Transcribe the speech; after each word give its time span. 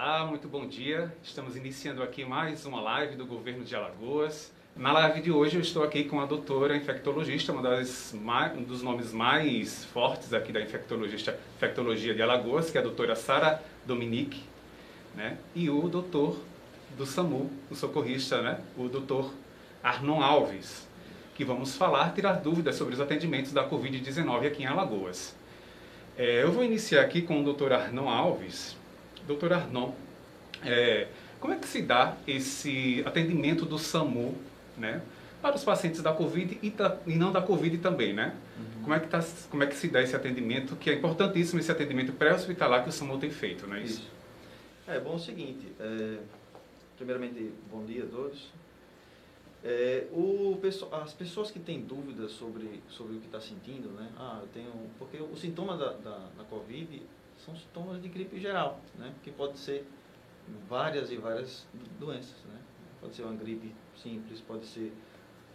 Olá, 0.00 0.24
muito 0.24 0.46
bom 0.46 0.64
dia. 0.64 1.12
Estamos 1.24 1.56
iniciando 1.56 2.04
aqui 2.04 2.24
mais 2.24 2.64
uma 2.64 2.80
live 2.80 3.16
do 3.16 3.26
governo 3.26 3.64
de 3.64 3.74
Alagoas. 3.74 4.52
Na 4.76 4.92
live 4.92 5.20
de 5.20 5.32
hoje 5.32 5.56
eu 5.56 5.60
estou 5.60 5.82
aqui 5.82 6.04
com 6.04 6.20
a 6.20 6.24
doutora 6.24 6.76
infectologista, 6.76 7.50
uma 7.50 7.62
das 7.62 8.14
um 8.56 8.62
dos 8.62 8.80
nomes 8.80 9.12
mais 9.12 9.84
fortes 9.86 10.32
aqui 10.32 10.52
da 10.52 10.60
infectologista, 10.62 11.36
infectologia 11.56 12.14
de 12.14 12.22
Alagoas, 12.22 12.70
que 12.70 12.78
é 12.78 12.80
a 12.80 12.84
doutora 12.84 13.16
Sara 13.16 13.60
Dominique, 13.84 14.40
né? 15.16 15.36
E 15.52 15.68
o 15.68 15.88
doutor 15.88 16.38
do 16.96 17.04
SAMU, 17.04 17.50
o 17.68 17.74
socorrista, 17.74 18.40
né? 18.40 18.60
O 18.76 18.86
doutor 18.88 19.34
Arnon 19.82 20.22
Alves, 20.22 20.86
que 21.34 21.44
vamos 21.44 21.74
falar, 21.74 22.14
tirar 22.14 22.34
dúvidas 22.34 22.76
sobre 22.76 22.94
os 22.94 23.00
atendimentos 23.00 23.50
da 23.50 23.68
Covid-19 23.68 24.46
aqui 24.46 24.62
em 24.62 24.66
Alagoas. 24.66 25.34
É, 26.16 26.44
eu 26.44 26.52
vou 26.52 26.62
iniciar 26.62 27.02
aqui 27.02 27.20
com 27.20 27.40
o 27.40 27.42
doutor 27.42 27.72
Arnon 27.72 28.08
Alves, 28.08 28.77
Doutor 29.28 29.52
Arnon, 29.52 29.92
é, 30.64 31.06
como 31.38 31.52
é 31.52 31.58
que 31.58 31.68
se 31.68 31.82
dá 31.82 32.16
esse 32.26 33.02
atendimento 33.06 33.66
do 33.66 33.78
SAMU, 33.78 34.34
né? 34.76 35.02
Para 35.42 35.54
os 35.54 35.62
pacientes 35.62 36.02
da 36.02 36.12
Covid 36.12 36.58
e, 36.62 36.74
e 37.06 37.14
não 37.14 37.30
da 37.30 37.42
Covid 37.42 37.76
também, 37.78 38.14
né? 38.14 38.34
Uhum. 38.56 38.82
Como, 38.82 38.94
é 38.94 39.00
que 39.00 39.06
tá, 39.06 39.22
como 39.50 39.62
é 39.62 39.66
que 39.66 39.76
se 39.76 39.88
dá 39.88 40.02
esse 40.02 40.16
atendimento, 40.16 40.74
que 40.76 40.88
é 40.88 40.94
importantíssimo 40.94 41.60
esse 41.60 41.70
atendimento 41.70 42.12
pré-hospitalar 42.14 42.82
que 42.82 42.88
o 42.88 42.92
SAMU 42.92 43.18
tem 43.18 43.30
feito, 43.30 43.66
não 43.66 43.76
é 43.76 43.82
isso? 43.82 44.00
isso. 44.00 44.10
É, 44.88 44.98
bom, 44.98 45.12
é 45.12 45.16
o 45.16 45.18
seguinte, 45.18 45.68
é, 45.78 46.18
primeiramente, 46.96 47.52
bom 47.70 47.84
dia 47.84 48.04
a 48.04 48.06
todos. 48.06 48.50
É, 49.62 50.06
o, 50.10 50.58
as 51.02 51.12
pessoas 51.12 51.50
que 51.50 51.58
têm 51.58 51.82
dúvidas 51.82 52.32
sobre, 52.32 52.80
sobre 52.88 53.16
o 53.16 53.20
que 53.20 53.26
está 53.26 53.40
sentindo, 53.40 53.90
né? 53.90 54.08
Ah, 54.16 54.38
eu 54.40 54.48
tenho... 54.48 54.72
Porque 54.98 55.18
o 55.18 55.36
sintoma 55.36 55.76
da, 55.76 55.92
da, 55.92 56.18
da 56.38 56.44
Covid 56.48 57.02
são 57.48 57.56
sintomas 57.56 58.02
de 58.02 58.08
gripe 58.08 58.38
geral, 58.38 58.80
né? 58.98 59.12
Que 59.22 59.30
pode 59.30 59.58
ser 59.58 59.86
várias 60.68 61.10
e 61.10 61.16
várias 61.16 61.66
doenças, 61.98 62.36
né? 62.46 62.58
Pode 63.00 63.14
ser 63.14 63.22
uma 63.22 63.34
gripe 63.34 63.74
simples, 63.96 64.40
pode 64.40 64.66
ser 64.66 64.92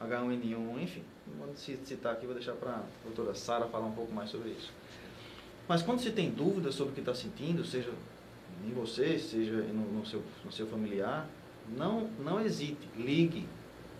H1N1, 0.01 0.81
enfim. 0.81 1.03
Não 1.27 1.45
vou 1.45 1.55
citar 1.55 2.13
aqui, 2.13 2.25
vou 2.25 2.35
deixar 2.35 2.53
para 2.53 2.71
a 2.71 2.83
doutora 3.05 3.35
Sara 3.35 3.67
falar 3.67 3.85
um 3.85 3.91
pouco 3.91 4.11
mais 4.11 4.29
sobre 4.29 4.49
isso. 4.49 4.71
Mas 5.67 5.81
quando 5.81 5.99
você 5.99 6.11
tem 6.11 6.31
dúvidas 6.31 6.75
sobre 6.75 6.91
o 6.91 6.95
que 6.95 7.01
está 7.01 7.13
sentindo, 7.13 7.63
seja 7.63 7.91
em 8.65 8.71
você, 8.71 9.19
seja 9.19 9.53
no, 9.53 9.99
no, 9.99 10.05
seu, 10.05 10.23
no 10.43 10.51
seu 10.51 10.67
familiar, 10.67 11.27
não, 11.77 12.07
não 12.19 12.39
hesite, 12.39 12.87
ligue. 12.97 13.47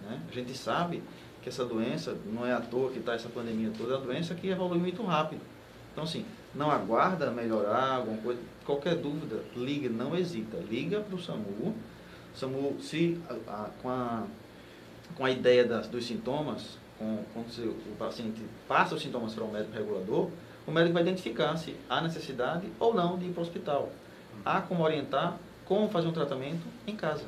Né? 0.02 0.22
A 0.30 0.34
gente 0.34 0.56
sabe 0.56 1.02
que 1.42 1.50
essa 1.50 1.66
doença, 1.66 2.18
não 2.26 2.46
é 2.46 2.54
à 2.54 2.62
toa 2.62 2.92
que 2.92 3.00
está 3.00 3.14
essa 3.14 3.30
pandemia 3.30 3.72
toda, 3.78 3.94
é 3.94 3.98
uma 3.98 4.06
doença 4.06 4.34
que 4.36 4.48
evolui 4.48 4.80
muito 4.80 5.04
rápido. 5.04 5.42
Então, 5.94 6.04
assim, 6.04 6.26
não 6.54 6.70
aguarda 6.70 7.32
melhorar 7.32 7.98
alguma 7.98 8.18
coisa, 8.18 8.42
qualquer 8.66 8.96
dúvida, 8.96 9.44
liga, 9.56 9.88
não 9.88 10.16
hesita, 10.16 10.58
liga 10.58 11.00
para 11.00 11.16
o 11.16 11.22
SAMU. 11.22 11.76
SAMU, 12.36 12.78
se 12.82 13.22
a, 13.30 13.34
a, 13.54 13.70
com, 13.82 13.90
a, 13.90 14.24
com 15.16 15.26
a 15.26 15.32
ideia 15.32 15.64
das, 15.64 15.88
dos 15.88 16.06
sintomas, 16.06 16.78
com, 16.98 17.24
quando 17.34 17.48
o 17.70 17.96
paciente 17.98 18.42
passa 18.68 18.96
os 18.96 19.02
sintomas 19.02 19.34
para 19.34 19.44
o 19.44 19.52
médico 19.52 19.74
regulador, 19.74 20.30
o 20.66 20.72
médico 20.72 20.94
vai 20.94 21.04
identificar 21.04 21.56
se 21.58 21.76
há 21.90 22.02
necessidade 22.02 22.68
ou 22.80 22.94
não 22.94 23.18
de 23.18 23.26
ir 23.26 23.32
para 23.32 23.42
o 23.42 23.44
hospital. 23.44 23.92
Há 24.44 24.62
como 24.62 24.84
orientar 24.84 25.38
como 25.66 25.90
fazer 25.90 26.08
um 26.08 26.12
tratamento 26.12 26.64
em 26.86 26.96
casa. 26.96 27.24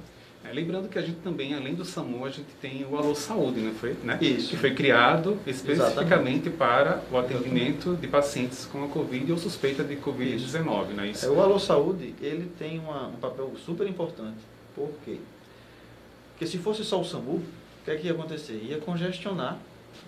É, 0.47 0.53
lembrando 0.53 0.87
que 0.87 0.99
a 0.99 1.01
gente 1.01 1.19
também, 1.21 1.53
além 1.55 1.73
do 1.73 1.83
SAMU, 1.83 2.23
a 2.23 2.29
gente 2.29 2.49
tem 2.61 2.85
o 2.85 2.95
Alô 2.95 3.15
Saúde, 3.15 3.59
não 3.61 3.73
foi? 3.73 3.95
Né? 4.03 4.17
Isso. 4.21 4.51
Que 4.51 4.57
foi 4.57 4.75
criado 4.75 5.39
especificamente 5.45 6.49
Exatamente. 6.49 6.49
para 6.51 7.03
o 7.11 7.17
atendimento 7.17 7.95
de 7.95 8.07
pacientes 8.07 8.65
com 8.65 8.83
a 8.83 8.87
Covid 8.87 9.31
ou 9.31 9.37
suspeita 9.37 9.83
de 9.83 9.95
Covid-19, 9.95 10.89
não 10.95 11.03
é 11.03 11.07
isso? 11.07 11.25
É, 11.25 11.29
o 11.29 11.41
Alô 11.41 11.57
Saúde, 11.57 12.13
ele 12.21 12.51
tem 12.59 12.77
uma, 12.77 13.07
um 13.07 13.15
papel 13.15 13.51
super 13.57 13.87
importante. 13.87 14.37
Por 14.75 14.91
quê? 15.03 15.17
Porque 16.31 16.45
se 16.45 16.57
fosse 16.59 16.83
só 16.83 17.01
o 17.01 17.05
SAMU, 17.05 17.37
o 17.37 17.43
que, 17.83 17.91
é 17.91 17.95
que 17.95 18.07
ia 18.07 18.13
acontecer? 18.13 18.61
Ia 18.63 18.77
congestionar, 18.77 19.57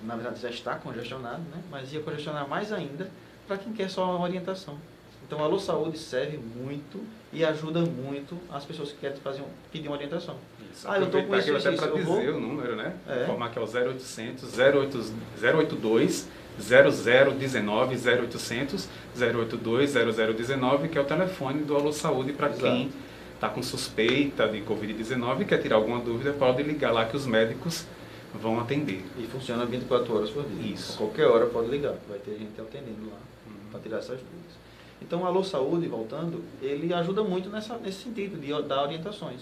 na 0.03 0.15
verdade 0.15 0.39
já 0.39 0.49
está 0.49 0.75
congestionado, 0.75 1.41
né? 1.41 1.63
mas 1.71 1.91
ia 1.93 2.01
congestionar 2.01 2.47
mais 2.47 2.71
ainda 2.71 3.09
para 3.47 3.57
quem 3.57 3.73
quer 3.73 3.89
só 3.89 4.15
uma 4.15 4.25
orientação. 4.25 4.77
Então, 5.27 5.39
a 5.41 5.43
Alô 5.43 5.59
Saúde 5.59 5.97
serve 5.97 6.37
muito 6.37 7.01
e 7.33 7.43
ajuda 7.43 7.81
muito 7.81 8.37
as 8.49 8.63
pessoas 8.63 8.93
que 8.93 8.97
querem 8.99 9.17
fazer 9.17 9.41
um, 9.41 9.47
pedir 9.69 9.89
uma 9.89 9.97
orientação. 9.97 10.35
Isso. 10.71 10.89
Ah, 10.89 10.97
eu 10.97 11.05
estou 11.05 11.21
com 11.21 11.35
isso, 11.35 11.53
até 11.53 11.71
para 11.73 11.87
dizer 11.87 12.05
vou... 12.05 12.19
o 12.19 12.39
número, 12.39 12.77
né? 12.77 12.95
É. 13.05 13.23
Informar 13.23 13.51
que 13.51 13.59
é 13.59 13.61
o 13.61 13.65
0800 13.65 14.57
08, 14.57 15.13
082 15.41 16.29
0019 16.59 17.95
0800 18.09 18.89
082 19.19 19.93
0019, 19.93 20.87
que 20.87 20.97
é 20.97 21.01
o 21.01 21.05
telefone 21.05 21.61
do 21.63 21.75
Alô 21.75 21.91
Saúde 21.91 22.31
para 22.31 22.49
quem 22.49 22.89
está 23.35 23.49
com 23.49 23.61
suspeita 23.61 24.47
de 24.47 24.61
Covid-19 24.61 25.41
e 25.41 25.45
quer 25.45 25.61
tirar 25.61 25.75
alguma 25.75 25.99
dúvida, 25.99 26.31
pode 26.33 26.63
ligar 26.63 26.91
lá 26.91 27.05
que 27.05 27.17
os 27.17 27.25
médicos 27.25 27.85
vão 28.33 28.59
atender. 28.59 29.03
E 29.17 29.27
funciona 29.27 29.65
24 29.65 30.15
horas 30.15 30.29
por 30.29 30.45
dia. 30.45 30.73
Isso. 30.73 30.93
A 30.93 30.97
qualquer 30.97 31.27
hora 31.27 31.45
pode 31.47 31.67
ligar, 31.67 31.95
vai 32.07 32.17
ter 32.17 32.31
gente 32.31 32.59
atendendo 32.59 33.09
lá 33.09 33.17
uhum. 33.45 33.69
para 33.71 33.79
tirar 33.81 33.97
essas 33.97 34.19
dúvidas. 34.19 34.56
Então, 35.01 35.21
o 35.21 35.25
Alô 35.25 35.43
Saúde, 35.43 35.87
voltando, 35.87 36.43
ele 36.61 36.93
ajuda 36.93 37.23
muito 37.23 37.49
nessa, 37.49 37.77
nesse 37.77 38.03
sentido, 38.03 38.39
de 38.39 38.67
dar 38.67 38.83
orientações. 38.83 39.41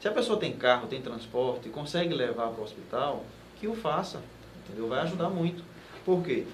Se 0.00 0.08
a 0.08 0.12
pessoa 0.12 0.38
tem 0.38 0.52
carro, 0.52 0.86
tem 0.86 1.00
transporte, 1.00 1.68
consegue 1.68 2.14
levar 2.14 2.48
para 2.48 2.60
o 2.60 2.64
hospital, 2.64 3.24
que 3.60 3.68
o 3.68 3.74
faça, 3.74 4.20
entendeu? 4.64 4.88
Vai 4.88 5.00
ajudar 5.00 5.28
muito. 5.28 5.62
Por 6.04 6.22
quê? 6.22 6.44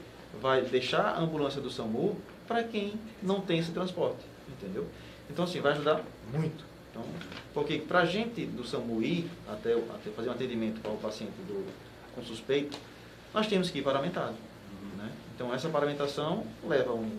Vai 0.41 0.63
deixar 0.63 1.15
a 1.15 1.21
ambulância 1.21 1.61
do 1.61 1.71
SAMU 1.71 2.17
para 2.47 2.63
quem 2.65 2.95
não 3.23 3.41
tem 3.41 3.59
esse 3.59 3.73
transporte, 3.73 4.25
entendeu? 4.49 4.87
Então, 5.31 5.45
assim, 5.45 5.61
vai 5.61 5.73
ajudar 5.73 6.03
muito. 6.33 6.65
Então, 6.91 7.03
porque 7.55 7.79
para 7.79 8.01
a 8.01 8.05
gente 8.05 8.45
do 8.47 8.67
SAMU 8.67 9.03
ir 9.03 9.31
até, 9.49 9.73
até, 9.73 10.11
fazer 10.11 10.29
um 10.29 10.33
atendimento 10.33 10.81
para 10.81 10.91
o 10.91 10.97
paciente 10.97 11.33
do, 11.47 11.67
com 12.15 12.23
suspeito, 12.23 12.79
nós 13.33 13.47
temos 13.47 13.71
que 13.71 13.79
ir 13.79 13.83
paramentado. 13.83 14.35
Né? 14.97 15.11
Então, 15.35 15.55
essa 15.55 15.69
paramentação 15.69 16.45
leva 16.67 16.93
um, 16.93 17.11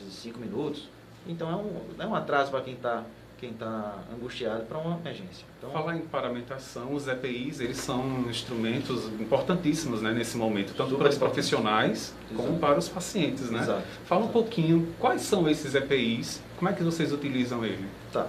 vezes 0.00 0.14
cinco 0.14 0.38
minutos. 0.38 0.88
Então 1.26 1.50
é 1.50 1.56
um, 1.56 2.02
é 2.02 2.06
um 2.06 2.14
atraso 2.14 2.50
para 2.50 2.60
quem 2.60 2.74
está 2.74 3.04
quem 3.36 3.50
está 3.50 3.98
angustiado 4.12 4.64
para 4.64 4.78
uma 4.78 4.96
emergência. 4.98 5.44
Então, 5.58 5.70
Falar 5.70 5.96
em 5.96 6.02
paramentação, 6.02 6.94
os 6.94 7.06
EPIs, 7.06 7.60
eles 7.60 7.76
são 7.76 8.22
instrumentos 8.30 9.06
importantíssimos 9.20 10.00
né, 10.00 10.12
nesse 10.12 10.36
momento, 10.36 10.72
tanto 10.74 10.96
para 10.96 11.08
os 11.08 11.18
profissionais 11.18 12.14
Exato. 12.30 12.42
como 12.42 12.58
para 12.58 12.78
os 12.78 12.88
pacientes. 12.88 13.50
Né? 13.50 13.58
Exato. 13.60 13.82
Fala 14.06 14.22
um 14.22 14.24
Exato. 14.24 14.38
pouquinho, 14.38 14.94
quais 14.98 15.22
são 15.22 15.48
esses 15.48 15.74
EPIs, 15.74 16.40
como 16.56 16.70
é 16.70 16.72
que 16.72 16.82
vocês 16.82 17.12
utilizam 17.12 17.64
ele? 17.64 17.86
Tá. 18.12 18.28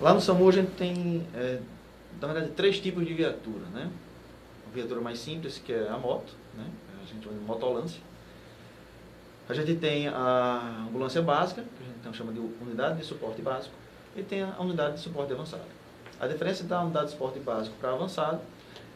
Lá 0.00 0.12
no 0.12 0.20
SAMU 0.20 0.48
a 0.48 0.52
gente 0.52 0.70
tem, 0.72 1.24
é, 1.34 1.60
na 2.20 2.28
verdade, 2.28 2.52
três 2.52 2.80
tipos 2.80 3.06
de 3.06 3.14
viatura. 3.14 3.66
Né? 3.72 3.90
A 4.68 4.74
viatura 4.74 5.00
mais 5.00 5.18
simples, 5.18 5.60
que 5.64 5.72
é 5.72 5.88
a 5.88 5.98
moto, 5.98 6.32
né? 6.56 6.64
a 7.00 7.06
gente 7.06 7.22
chama 7.22 7.38
de 7.38 7.44
motolância 7.44 8.00
a 9.48 9.54
gente 9.54 9.74
tem 9.74 10.08
a 10.08 10.86
ambulância 10.88 11.20
básica, 11.20 11.62
que 11.62 11.82
a 11.82 11.86
gente 11.86 11.98
então 12.00 12.14
chama 12.14 12.32
de 12.32 12.40
unidade 12.40 12.98
de 12.98 13.04
suporte 13.04 13.42
básico, 13.42 13.74
e 14.16 14.22
tem 14.22 14.42
a 14.42 14.56
unidade 14.60 14.94
de 14.94 15.00
suporte 15.00 15.32
avançado. 15.32 15.64
A 16.20 16.26
diferença 16.26 16.64
da 16.64 16.80
unidade 16.82 17.06
de 17.06 17.12
suporte 17.12 17.38
básico 17.40 17.76
para 17.78 17.92
avançado 17.92 18.40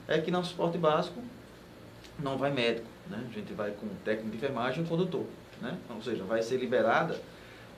é 0.07 0.19
que 0.19 0.31
no 0.31 0.45
suporte 0.45 0.79
básico 0.79 1.21
não 2.19 2.39
vai 2.39 2.51
médico, 2.51 2.87
né? 3.09 3.23
a 3.29 3.33
gente 3.33 3.53
vai 3.53 3.73
com 3.73 3.87
técnico 4.05 4.31
de 4.31 4.37
enfermagem 4.37 4.81
e 4.81 4.85
um 4.85 4.89
condutor. 4.89 5.27
Né? 5.61 5.77
Ou 5.95 6.03
seja, 6.03 6.25
vai 6.25 6.43
ser 6.43 6.57
liberada 6.57 7.17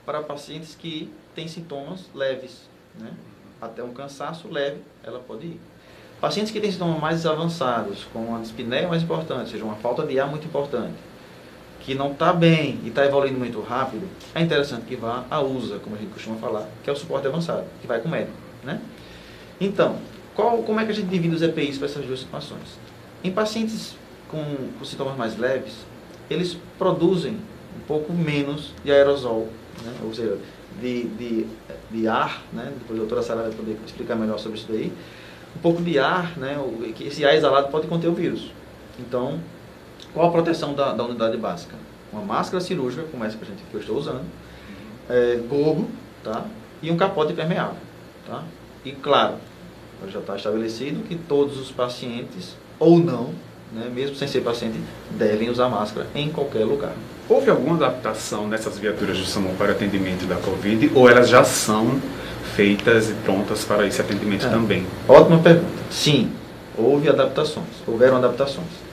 para 0.05 0.21
pacientes 0.21 0.75
que 0.75 1.11
têm 1.35 1.47
sintomas 1.47 2.05
leves. 2.13 2.69
Né? 2.95 3.11
Até 3.59 3.83
um 3.83 3.93
cansaço 3.93 4.47
leve, 4.47 4.81
ela 5.03 5.19
pode 5.19 5.45
ir. 5.45 5.59
Pacientes 6.19 6.51
que 6.51 6.59
têm 6.59 6.71
sintomas 6.71 6.99
mais 6.99 7.25
avançados, 7.25 8.05
com 8.13 8.19
uma 8.19 8.39
dispneia 8.39 8.87
mais 8.87 9.03
importante, 9.03 9.41
ou 9.41 9.47
seja, 9.47 9.63
uma 9.63 9.75
falta 9.75 10.05
de 10.05 10.19
ar 10.19 10.27
muito 10.27 10.45
importante, 10.45 10.93
que 11.83 11.95
não 11.95 12.11
está 12.11 12.31
bem 12.31 12.79
e 12.83 12.89
está 12.89 13.05
evoluindo 13.05 13.37
muito 13.37 13.59
rápido, 13.61 14.07
é 14.35 14.41
interessante 14.41 14.85
que 14.85 14.95
vá 14.95 15.25
à 15.29 15.41
USA, 15.41 15.79
como 15.79 15.95
a 15.95 15.99
gente 15.99 16.11
costuma 16.13 16.35
falar, 16.37 16.67
que 16.83 16.89
é 16.89 16.93
o 16.93 16.95
suporte 16.95 17.27
avançado, 17.27 17.63
que 17.81 17.87
vai 17.87 17.99
com 17.99 18.07
o 18.07 18.11
médico. 18.11 18.37
Né? 18.63 18.79
Então, 19.59 19.97
qual, 20.35 20.59
como 20.59 20.79
é 20.79 20.85
que 20.85 20.91
a 20.91 20.93
gente 20.93 21.07
divide 21.07 21.35
os 21.35 21.41
EPIs 21.41 21.77
para 21.77 21.87
essas 21.87 22.05
duas 22.05 22.19
situações? 22.19 22.77
Em 23.23 23.31
pacientes 23.31 23.95
com, 24.29 24.43
com 24.77 24.85
sintomas 24.85 25.17
mais 25.17 25.37
leves, 25.37 25.73
eles 26.29 26.57
produzem 26.77 27.33
um 27.33 27.81
pouco 27.87 28.13
menos 28.13 28.73
de 28.83 28.91
aerosol, 28.91 29.49
né? 29.83 29.93
ou 30.03 30.13
seja, 30.13 30.37
de, 30.79 31.03
de, 31.03 31.47
de 31.89 32.07
ar, 32.07 32.43
né? 32.53 32.71
depois 32.77 32.97
a 32.99 33.01
doutora 33.01 33.21
Sara 33.21 33.41
vai 33.41 33.51
poder 33.51 33.77
explicar 33.85 34.15
melhor 34.15 34.37
sobre 34.37 34.57
isso 34.57 34.67
daí, 34.69 34.93
um 35.55 35.59
pouco 35.59 35.81
de 35.81 35.99
ar, 35.99 36.37
né? 36.37 36.57
que 36.95 37.05
esse 37.05 37.25
ar 37.25 37.35
exalado 37.35 37.69
pode 37.69 37.87
conter 37.87 38.07
o 38.07 38.13
vírus. 38.13 38.51
Então, 38.99 39.39
qual 40.13 40.27
a 40.27 40.31
proteção 40.31 40.73
da, 40.73 40.93
da 40.93 41.03
unidade 41.03 41.37
básica? 41.37 41.75
Uma 42.11 42.21
máscara 42.23 42.61
cirúrgica, 42.61 43.03
como 43.09 43.23
essa 43.23 43.37
que, 43.37 43.43
a 43.43 43.47
gente, 43.47 43.63
que 43.63 43.73
eu 43.73 43.79
estou 43.79 43.97
usando, 43.97 44.21
é, 45.09 45.39
gorro 45.49 45.89
tá? 46.23 46.45
e 46.81 46.91
um 46.91 46.97
capote 46.97 47.33
impermeável. 47.33 47.77
Tá? 48.27 48.43
E 48.83 48.91
claro, 48.91 49.35
já 50.07 50.19
está 50.19 50.35
estabelecido 50.35 51.03
que 51.07 51.15
todos 51.15 51.59
os 51.59 51.71
pacientes, 51.71 52.55
ou 52.79 52.99
não, 52.99 53.33
né, 53.71 53.89
mesmo 53.93 54.15
sem 54.15 54.27
ser 54.27 54.41
paciente, 54.41 54.77
devem 55.11 55.49
usar 55.49 55.69
máscara 55.69 56.07
em 56.13 56.29
qualquer 56.29 56.65
lugar. 56.65 56.93
Houve 57.29 57.49
alguma 57.49 57.75
adaptação 57.75 58.47
nessas 58.47 58.77
viaturas 58.77 59.17
de 59.17 59.25
SAMU 59.25 59.53
para 59.57 59.71
atendimento 59.71 60.25
da 60.25 60.35
Covid 60.35 60.91
ou 60.93 61.07
elas 61.07 61.29
já 61.29 61.43
são 61.43 62.01
feitas 62.55 63.09
e 63.09 63.13
prontas 63.13 63.63
para 63.63 63.87
esse 63.87 64.01
atendimento 64.01 64.45
é. 64.45 64.49
também? 64.49 64.85
Ótima 65.07 65.39
pergunta. 65.39 65.71
Sim, 65.89 66.31
houve 66.77 67.07
adaptações, 67.07 67.67
houveram 67.87 68.17
adaptações. 68.17 68.90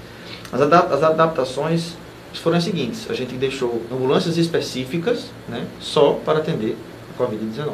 As, 0.52 0.60
adap 0.60 0.92
as 0.92 1.02
adaptações 1.02 1.94
foram 2.34 2.56
as 2.56 2.64
seguintes: 2.64 3.10
a 3.10 3.14
gente 3.14 3.34
deixou 3.34 3.82
ambulâncias 3.92 4.36
específicas 4.36 5.26
né, 5.48 5.66
só 5.80 6.14
para 6.24 6.38
atender 6.38 6.76
a 7.14 7.22
Covid-19. 7.22 7.70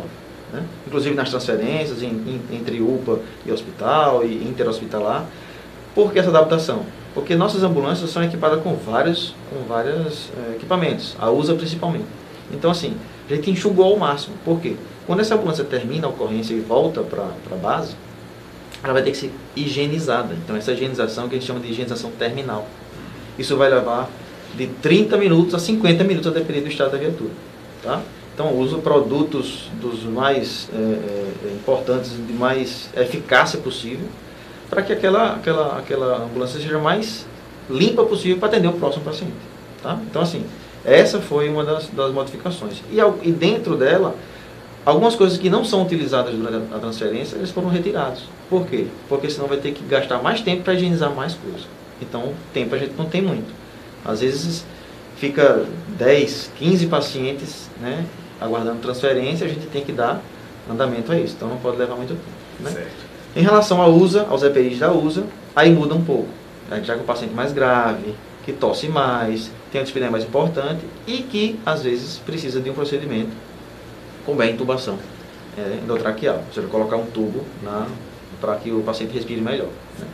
Né? 0.53 0.65
Inclusive 0.87 1.15
nas 1.15 1.31
transferências 1.31 2.03
em, 2.03 2.09
em, 2.09 2.41
entre 2.53 2.81
UPA 2.81 3.21
e 3.45 3.53
hospital 3.53 4.25
e 4.25 4.45
interhospitalar. 4.49 5.27
Por 5.95 6.13
que 6.13 6.19
essa 6.19 6.29
adaptação? 6.29 6.85
Porque 7.15 7.37
nossas 7.37 7.63
ambulâncias 7.63 8.11
são 8.11 8.23
equipadas 8.23 8.63
com 8.63 8.75
vários, 8.75 9.35
com 9.49 9.65
vários 9.69 10.31
é, 10.37 10.57
equipamentos, 10.57 11.17
a 11.21 11.31
USA 11.31 11.55
principalmente. 11.55 12.07
Então, 12.53 12.71
assim, 12.71 12.97
a 13.31 13.35
gente 13.35 13.51
enxugou 13.51 13.93
ao 13.93 13.97
máximo. 13.97 14.35
Por 14.45 14.61
quê? 14.61 14.77
Quando 15.07 15.21
essa 15.21 15.35
ambulância 15.35 15.65
termina 15.65 16.07
a 16.07 16.11
ocorrência 16.11 16.55
e 16.55 16.61
volta 16.61 17.03
para 17.03 17.25
a 17.25 17.57
base, 17.57 17.95
ela 18.85 18.93
vai 18.93 19.03
ter 19.03 19.11
que 19.11 19.17
ser 19.17 19.33
higienizada. 19.57 20.35
Então, 20.45 20.55
essa 20.55 20.73
higienização 20.73 21.29
que 21.29 21.35
a 21.35 21.39
gente 21.39 21.47
chama 21.47 21.59
de 21.59 21.69
higienização 21.69 22.11
terminal. 22.13 22.69
Isso 23.39 23.57
vai 23.57 23.71
levar 23.71 24.11
de 24.55 24.67
30 24.67 25.17
minutos 25.17 25.55
a 25.55 25.59
50 25.59 26.05
minutos, 26.05 26.31
a 26.31 26.35
depender 26.35 26.61
do 26.61 26.69
estado 26.69 26.93
da 26.93 26.99
viatura. 26.99 27.31
Tá? 27.83 28.03
Então, 28.35 28.53
uso 28.59 28.79
produtos 28.79 29.71
dos 29.81 30.05
mais 30.05 30.69
é, 30.73 31.53
importantes, 31.55 32.11
de 32.11 32.33
mais 32.33 32.91
eficácia 32.95 33.59
possível, 33.59 34.07
para 34.69 34.83
que 34.83 34.93
aquela, 34.93 35.35
aquela, 35.35 35.79
aquela 35.79 36.25
ambulância 36.25 36.61
seja 36.61 36.79
mais 36.79 37.27
limpa 37.71 38.05
possível 38.05 38.37
para 38.39 38.49
atender 38.49 38.69
o 38.69 38.73
próximo 38.75 39.05
paciente. 39.05 39.33
Tá? 39.83 39.99
Então, 40.11 40.21
assim, 40.21 40.45
essa 40.85 41.21
foi 41.21 41.49
uma 41.49 41.65
das, 41.65 41.89
das 41.89 42.13
modificações. 42.13 42.83
E, 42.91 42.99
e, 43.27 43.33
dentro 43.33 43.77
dela, 43.77 44.15
algumas 44.85 45.15
coisas 45.15 45.39
que 45.39 45.49
não 45.49 45.65
são 45.65 45.83
utilizadas 45.83 46.35
durante 46.35 46.75
a, 46.75 46.79
transferência, 46.79 47.37
eles 47.37 47.51
foram 47.51 47.69
retirados. 47.69 48.25
Por 48.51 48.67
quê? 48.67 48.87
Porque 49.09 49.31
senão 49.31 49.47
vai 49.49 49.59
ter 49.59 49.73
que 49.73 49.83
gastar 49.85 50.23
mais 50.23 50.41
tempo 50.41 50.63
para 50.63 50.75
higienizar 50.75 51.15
mais 51.15 51.35
coisas. 51.35 51.63
Então, 52.01 52.33
tempo 52.53 52.75
a 52.75 52.79
gente 52.79 52.95
não 52.97 53.07
tem 53.07 53.23
muito. 53.23 53.53
Às 54.05 54.21
vezes, 54.21 54.65
fica 55.17 55.65
10, 55.97 56.53
15 56.59 56.87
pacientes 56.87 57.71
né, 57.81 58.05
aguardando 58.41 58.81
transferência, 58.81 59.47
a 59.47 59.49
gente 59.49 59.67
tem 59.67 59.83
que 59.83 59.93
dar 59.93 60.21
andamento 60.71 61.13
a 61.13 61.19
isso. 61.19 61.35
Então, 61.37 61.49
não 61.49 61.57
pode 61.57 61.79
levar 61.79 61.97
muito 61.97 62.11
tempo. 62.11 62.75
Né? 62.75 62.87
Em 63.35 63.43
relação 63.43 63.81
à 63.81 63.89
USA, 63.89 64.27
aos 64.29 64.43
EPIs 64.43 64.79
da 64.79 64.93
USA, 64.93 65.25
aí 65.57 65.71
muda 65.71 65.95
um 65.95 66.05
pouco. 66.05 66.29
Já 66.83 66.95
com 66.95 67.03
o 67.03 67.05
paciente 67.05 67.35
mais 67.35 67.53
grave, 67.53 68.15
que 68.45 68.53
tosse 68.53 68.89
mais, 68.89 69.51
tem 69.73 69.81
uma 69.81 69.85
dispneia 69.85 70.11
mais 70.11 70.25
importante 70.25 70.81
e 71.07 71.19
que, 71.19 71.59
às 71.65 71.83
vezes, 71.83 72.19
precisa 72.19 72.61
de 72.61 72.71
um 72.71 72.75
procedimento 72.75 73.31
com 74.25 74.35
bem 74.35 74.53
intubação 74.53 74.99
é, 75.57 75.79
endotraqueal, 75.83 76.43
ou 76.47 76.53
seja, 76.53 76.67
colocar 76.69 76.97
um 76.97 77.07
tubo 77.07 77.45
para 78.41 78.57
que 78.57 78.71
o 78.71 78.83
paciente 78.83 79.13
respire 79.13 79.41
melhor. 79.41 79.69
Né? 79.99 80.07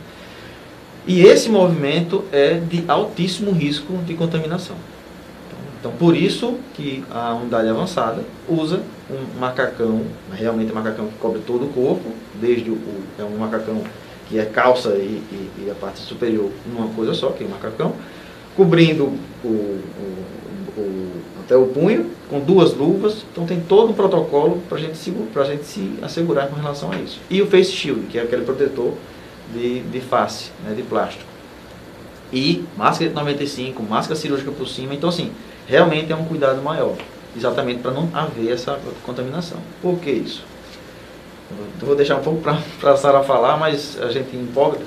E 1.07 1.21
esse 1.21 1.49
movimento 1.49 2.23
é 2.31 2.55
de 2.55 2.83
altíssimo 2.87 3.51
risco 3.51 3.97
de 4.05 4.13
contaminação. 4.13 4.75
Então, 5.79 5.91
por 5.93 6.15
isso 6.15 6.59
que 6.75 7.03
a 7.09 7.33
unidade 7.33 7.67
avançada 7.67 8.23
usa 8.47 8.83
um 9.09 9.39
macacão, 9.39 10.03
realmente 10.31 10.71
um 10.71 10.75
macacão 10.75 11.07
que 11.07 11.17
cobre 11.17 11.41
todo 11.45 11.65
o 11.65 11.69
corpo, 11.69 12.11
desde 12.39 12.69
o, 12.69 12.77
é 13.17 13.23
um 13.23 13.37
macacão 13.37 13.81
que 14.29 14.37
é 14.37 14.45
calça 14.45 14.89
e, 14.89 15.23
e, 15.31 15.65
e 15.65 15.71
a 15.71 15.73
parte 15.73 15.99
superior 16.01 16.51
numa 16.71 16.87
coisa 16.89 17.15
só, 17.15 17.31
que 17.31 17.43
é 17.43 17.47
o 17.47 17.49
um 17.49 17.51
macacão, 17.53 17.95
cobrindo 18.55 19.11
o, 19.43 19.47
o, 19.47 21.11
até 21.43 21.55
o 21.55 21.67
punho, 21.67 22.09
com 22.29 22.39
duas 22.39 22.73
luvas. 22.73 23.25
Então 23.31 23.45
tem 23.45 23.59
todo 23.59 23.91
um 23.91 23.93
protocolo 23.93 24.61
para 24.69 24.77
gente 24.77 24.97
a 25.35 25.43
gente 25.43 25.65
se 25.65 25.93
assegurar 26.01 26.47
com 26.47 26.55
relação 26.55 26.91
a 26.91 26.97
isso. 26.97 27.19
E 27.29 27.41
o 27.41 27.47
face 27.47 27.71
shield, 27.71 28.07
que 28.07 28.17
é 28.17 28.21
aquele 28.21 28.43
protetor 28.43 28.93
de, 29.53 29.81
de 29.81 29.99
face, 29.99 30.51
né, 30.63 30.73
de 30.73 30.83
plástico. 30.83 31.29
E 32.31 32.63
máscara 32.77 33.09
de 33.09 33.15
95, 33.15 33.83
máscara 33.83 34.15
cirúrgica 34.15 34.51
por 34.51 34.67
cima. 34.67 34.93
Então, 34.93 35.09
assim, 35.09 35.31
realmente 35.67 36.11
é 36.11 36.15
um 36.15 36.25
cuidado 36.25 36.61
maior. 36.61 36.95
Exatamente 37.35 37.81
para 37.81 37.91
não 37.91 38.09
haver 38.13 38.51
essa 38.51 38.79
contaminação. 39.03 39.57
Por 39.81 39.99
que 39.99 40.11
isso? 40.11 40.43
Eu 41.81 41.87
vou 41.87 41.95
deixar 41.95 42.17
um 42.17 42.21
pouco 42.21 42.41
para 42.41 42.57
a 42.91 42.97
Sara 42.97 43.23
falar, 43.23 43.57
mas 43.57 43.97
a 44.01 44.09
gente 44.09 44.35
empolga. 44.35 44.79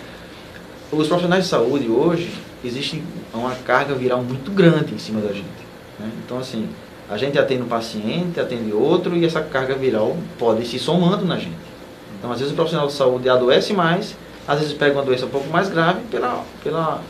Os 0.90 1.08
profissionais 1.08 1.44
de 1.44 1.50
saúde 1.50 1.88
hoje, 1.88 2.30
existe 2.64 3.02
uma 3.32 3.54
carga 3.54 3.94
viral 3.94 4.22
muito 4.22 4.50
grande 4.50 4.94
em 4.94 4.98
cima 4.98 5.20
da 5.20 5.32
gente. 5.32 5.63
Né? 5.98 6.10
Então, 6.24 6.38
assim, 6.38 6.68
a 7.08 7.16
gente 7.16 7.38
atende 7.38 7.62
um 7.62 7.68
paciente, 7.68 8.40
atende 8.40 8.72
outro, 8.72 9.16
e 9.16 9.24
essa 9.24 9.40
carga 9.40 9.74
viral 9.74 10.16
pode 10.38 10.62
ir 10.62 10.66
se 10.66 10.78
somando 10.78 11.24
na 11.24 11.36
gente. 11.36 11.74
Então, 12.18 12.32
às 12.32 12.38
vezes 12.38 12.52
o 12.52 12.56
profissional 12.56 12.86
de 12.86 12.94
saúde 12.94 13.28
adoece 13.28 13.72
mais, 13.72 14.16
às 14.48 14.58
vezes 14.58 14.74
pega 14.74 14.94
uma 14.94 15.02
doença 15.02 15.26
um 15.26 15.30
pouco 15.30 15.48
mais 15.50 15.68
grave 15.68 16.00
pela, 16.10 16.42
pela, 16.62 17.02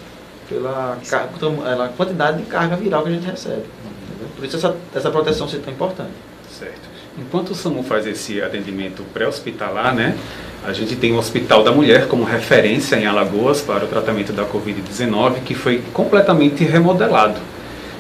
pela, 0.49 0.99
pela 1.39 1.89
quantidade 1.97 2.39
de 2.39 2.45
carga 2.45 2.77
viral 2.77 3.03
que 3.03 3.09
a 3.09 3.13
gente 3.13 3.27
recebe. 3.27 3.63
Entendeu? 3.63 4.29
Por 4.37 4.45
isso 4.45 4.57
essa, 4.57 4.77
essa 4.95 5.11
proteção 5.11 5.47
é 5.47 5.59
tão 5.59 5.73
importante. 5.73 6.13
Certo. 6.51 6.95
Enquanto 7.17 7.51
o 7.51 7.55
SAMU 7.55 7.85
faz 7.85 8.07
esse 8.07 8.43
atendimento 8.43 9.05
pré-hospitalar, 9.15 9.95
né, 9.95 10.19
a 10.65 10.73
gente 10.73 10.97
tem 10.97 11.13
o 11.13 11.17
Hospital 11.17 11.63
da 11.63 11.71
Mulher 11.71 12.09
como 12.09 12.25
referência 12.25 12.97
em 12.97 13.07
Alagoas 13.07 13.61
para 13.61 13.85
o 13.85 13.89
tratamento 13.89 14.33
da 14.33 14.45
Covid-19, 14.45 15.43
que 15.45 15.55
foi 15.55 15.81
completamente 15.93 16.65
remodelado. 16.65 17.39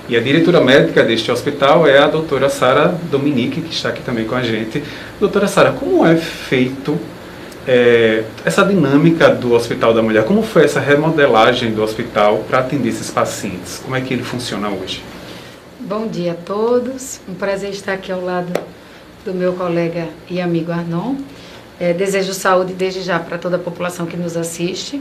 E 0.06 0.18
a 0.18 0.20
diretora 0.20 0.60
médica 0.60 1.02
deste 1.02 1.32
hospital 1.32 1.86
é 1.86 1.98
a 1.98 2.06
doutora 2.06 2.50
Sara 2.50 2.94
Dominique, 3.10 3.62
que 3.62 3.72
está 3.72 3.88
aqui 3.88 4.02
também 4.02 4.26
com 4.26 4.34
a 4.34 4.42
gente. 4.42 4.84
Doutora 5.18 5.48
Sara, 5.48 5.72
como 5.72 6.04
é 6.04 6.14
feito 6.14 7.00
é, 7.66 8.22
essa 8.44 8.62
dinâmica 8.66 9.30
do 9.30 9.54
Hospital 9.54 9.94
da 9.94 10.02
Mulher? 10.02 10.24
Como 10.24 10.42
foi 10.42 10.64
essa 10.64 10.78
remodelagem 10.78 11.72
do 11.72 11.82
hospital 11.82 12.44
para 12.46 12.58
atender 12.58 12.90
esses 12.90 13.10
pacientes? 13.10 13.80
Como 13.82 13.96
é 13.96 14.00
que 14.02 14.12
ele 14.12 14.22
funciona 14.22 14.68
hoje? 14.68 15.02
Bom 15.80 16.06
dia 16.06 16.32
a 16.32 16.34
todos. 16.34 17.22
Um 17.26 17.34
prazer 17.34 17.70
estar 17.70 17.94
aqui 17.94 18.12
ao 18.12 18.22
lado 18.22 18.52
do 19.24 19.32
meu 19.32 19.54
colega 19.54 20.08
e 20.28 20.38
amigo 20.38 20.70
Arnon. 20.70 21.14
É, 21.80 21.94
desejo 21.94 22.34
saúde 22.34 22.74
desde 22.74 23.00
já 23.00 23.18
para 23.18 23.38
toda 23.38 23.56
a 23.56 23.58
população 23.58 24.04
que 24.04 24.18
nos 24.18 24.36
assiste. 24.36 25.00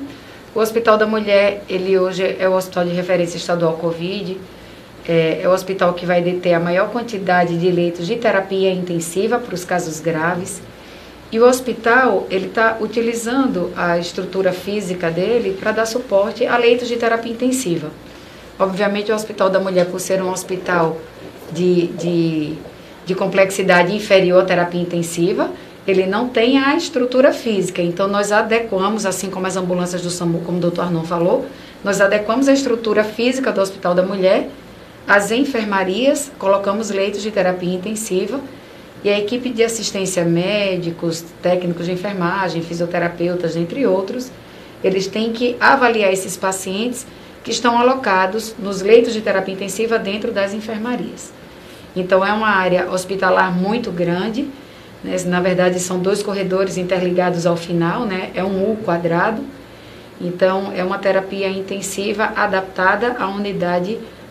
O 0.55 0.61
Hospital 0.61 0.97
da 0.97 1.05
Mulher, 1.05 1.61
ele 1.67 1.99
hoje 1.99 2.37
é 2.39 2.47
o 2.47 2.53
hospital 2.53 2.85
de 2.85 2.91
referência 2.91 3.35
estadual 3.35 3.73
Covid 3.73 4.37
é, 5.07 5.41
é 5.41 5.47
o 5.47 5.51
hospital 5.51 5.93
que 5.93 6.05
vai 6.05 6.21
deter 6.21 6.53
a 6.53 6.59
maior 6.59 6.89
quantidade 6.89 7.57
de 7.57 7.69
leitos 7.69 8.07
de 8.07 8.15
terapia 8.15 8.71
intensiva 8.71 9.37
para 9.39 9.53
os 9.53 9.65
casos 9.65 9.99
graves. 9.99 10.61
E 11.31 11.39
o 11.39 11.45
hospital 11.47 12.27
ele 12.29 12.47
está 12.47 12.77
utilizando 12.79 13.71
a 13.75 13.97
estrutura 13.97 14.53
física 14.53 15.09
dele 15.09 15.57
para 15.59 15.71
dar 15.71 15.85
suporte 15.85 16.45
a 16.45 16.57
leitos 16.57 16.87
de 16.87 16.95
terapia 16.95 17.31
intensiva. 17.31 17.89
Obviamente, 18.59 19.11
o 19.11 19.15
Hospital 19.15 19.49
da 19.49 19.59
Mulher, 19.59 19.87
por 19.87 19.99
ser 19.99 20.21
um 20.21 20.29
hospital 20.29 20.97
de, 21.51 21.87
de, 21.87 22.53
de 23.03 23.15
complexidade 23.15 23.95
inferior 23.95 24.43
à 24.43 24.45
terapia 24.45 24.79
intensiva, 24.79 25.49
ele 25.87 26.05
não 26.05 26.29
tem 26.29 26.59
a 26.59 26.75
estrutura 26.75 27.33
física. 27.33 27.81
Então, 27.81 28.07
nós 28.07 28.31
adequamos, 28.31 29.05
assim 29.05 29.31
como 29.31 29.47
as 29.47 29.57
ambulâncias 29.57 30.03
do 30.03 30.11
SAMU, 30.11 30.41
como 30.45 30.59
o 30.59 30.61
doutor 30.61 30.83
Arnon 30.85 31.03
falou, 31.03 31.47
nós 31.83 31.99
adequamos 31.99 32.47
a 32.47 32.53
estrutura 32.53 33.03
física 33.03 33.51
do 33.51 33.59
Hospital 33.59 33.95
da 33.95 34.03
Mulher 34.03 34.49
as 35.07 35.31
enfermarias, 35.31 36.31
colocamos 36.39 36.89
leitos 36.89 37.21
de 37.21 37.29
terapia 37.29 37.73
intensiva 37.73 38.39
e 39.03 39.09
a 39.09 39.19
equipe 39.19 39.49
de 39.49 39.63
assistência 39.63 40.23
médicos, 40.23 41.25
técnicos 41.41 41.85
de 41.85 41.91
enfermagem, 41.91 42.61
fisioterapeutas, 42.61 43.55
entre 43.57 43.85
outros, 43.85 44.31
eles 44.81 45.07
têm 45.07 45.33
que 45.33 45.57
avaliar 45.59 46.11
esses 46.11 46.37
pacientes 46.37 47.05
que 47.43 47.51
estão 47.51 47.77
alocados 47.77 48.55
nos 48.57 48.81
leitos 48.81 49.13
de 49.13 49.19
terapia 49.19 49.53
intensiva 49.53 49.99
dentro 49.99 50.31
das 50.31 50.53
enfermarias. 50.53 51.33
Então 51.95 52.25
é 52.25 52.31
uma 52.31 52.49
área 52.49 52.89
hospitalar 52.89 53.51
muito 53.51 53.91
grande, 53.91 54.47
né? 55.03 55.17
na 55.25 55.41
verdade 55.41 55.79
são 55.79 55.99
dois 55.99 56.23
corredores 56.23 56.77
interligados 56.77 57.45
ao 57.45 57.57
final, 57.57 58.05
né? 58.05 58.31
é 58.33 58.43
um 58.43 58.71
U 58.71 58.77
quadrado, 58.77 59.43
então 60.19 60.71
é 60.73 60.83
uma 60.83 60.97
terapia 60.97 61.49
intensiva 61.49 62.31
adaptada 62.35 63.17
à 63.19 63.27
unidade 63.27 63.95
hospitalar 63.95 64.22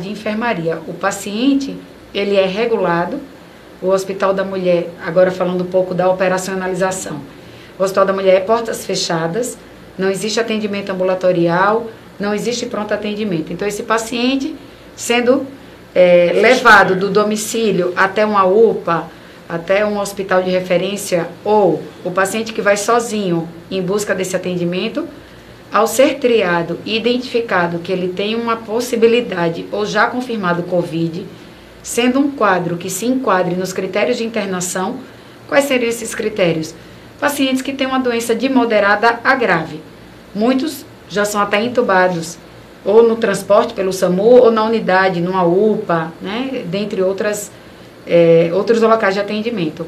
de 0.00 0.10
enfermaria. 0.10 0.78
O 0.86 0.94
paciente, 0.94 1.76
ele 2.14 2.36
é 2.36 2.46
regulado, 2.46 3.20
o 3.82 3.88
Hospital 3.88 4.32
da 4.32 4.42
Mulher, 4.42 4.90
agora 5.04 5.30
falando 5.30 5.62
um 5.62 5.66
pouco 5.66 5.94
da 5.94 6.08
operacionalização. 6.08 7.20
O 7.78 7.82
Hospital 7.82 8.06
da 8.06 8.12
Mulher 8.12 8.36
é 8.36 8.40
portas 8.40 8.86
fechadas, 8.86 9.58
não 9.98 10.10
existe 10.10 10.40
atendimento 10.40 10.90
ambulatorial, 10.90 11.88
não 12.18 12.34
existe 12.34 12.66
pronto 12.66 12.94
atendimento. 12.94 13.52
Então, 13.52 13.68
esse 13.68 13.82
paciente 13.82 14.56
sendo 14.94 15.46
é, 15.94 16.32
levado 16.34 16.96
do 16.96 17.10
domicílio 17.10 17.92
até 17.94 18.24
uma 18.24 18.44
UPA, 18.44 19.08
até 19.48 19.84
um 19.84 19.98
hospital 19.98 20.42
de 20.42 20.50
referência, 20.50 21.28
ou 21.44 21.82
o 22.04 22.10
paciente 22.10 22.52
que 22.52 22.60
vai 22.60 22.76
sozinho 22.76 23.48
em 23.70 23.80
busca 23.80 24.14
desse 24.14 24.34
atendimento, 24.34 25.06
ao 25.72 25.86
ser 25.86 26.18
triado 26.18 26.78
e 26.84 26.96
identificado 26.96 27.80
que 27.80 27.92
ele 27.92 28.08
tem 28.08 28.34
uma 28.34 28.56
possibilidade 28.56 29.66
ou 29.72 29.84
já 29.84 30.06
confirmado 30.06 30.62
Covid, 30.62 31.26
sendo 31.82 32.20
um 32.20 32.30
quadro 32.30 32.76
que 32.76 32.90
se 32.90 33.06
enquadre 33.06 33.54
nos 33.54 33.72
critérios 33.72 34.16
de 34.16 34.24
internação, 34.24 34.98
Quais 35.48 35.64
seriam 35.64 35.88
esses 35.88 36.14
critérios? 36.14 36.74
Pacientes 37.20 37.62
que 37.62 37.72
têm 37.72 37.86
uma 37.86 38.00
doença 38.00 38.34
de 38.34 38.48
moderada 38.48 39.20
a 39.22 39.34
grave. 39.34 39.80
Muitos 40.34 40.84
já 41.08 41.24
são 41.24 41.40
até 41.40 41.62
entubados, 41.62 42.36
ou 42.84 43.08
no 43.08 43.16
transporte 43.16 43.72
pelo 43.72 43.92
SAMU, 43.92 44.42
ou 44.42 44.50
na 44.50 44.64
unidade, 44.64 45.20
numa 45.20 45.44
UPA, 45.44 46.12
né? 46.20 46.64
dentre 46.66 47.00
outras, 47.00 47.50
é, 48.06 48.50
outros 48.52 48.82
locais 48.82 49.14
de 49.14 49.20
atendimento. 49.20 49.86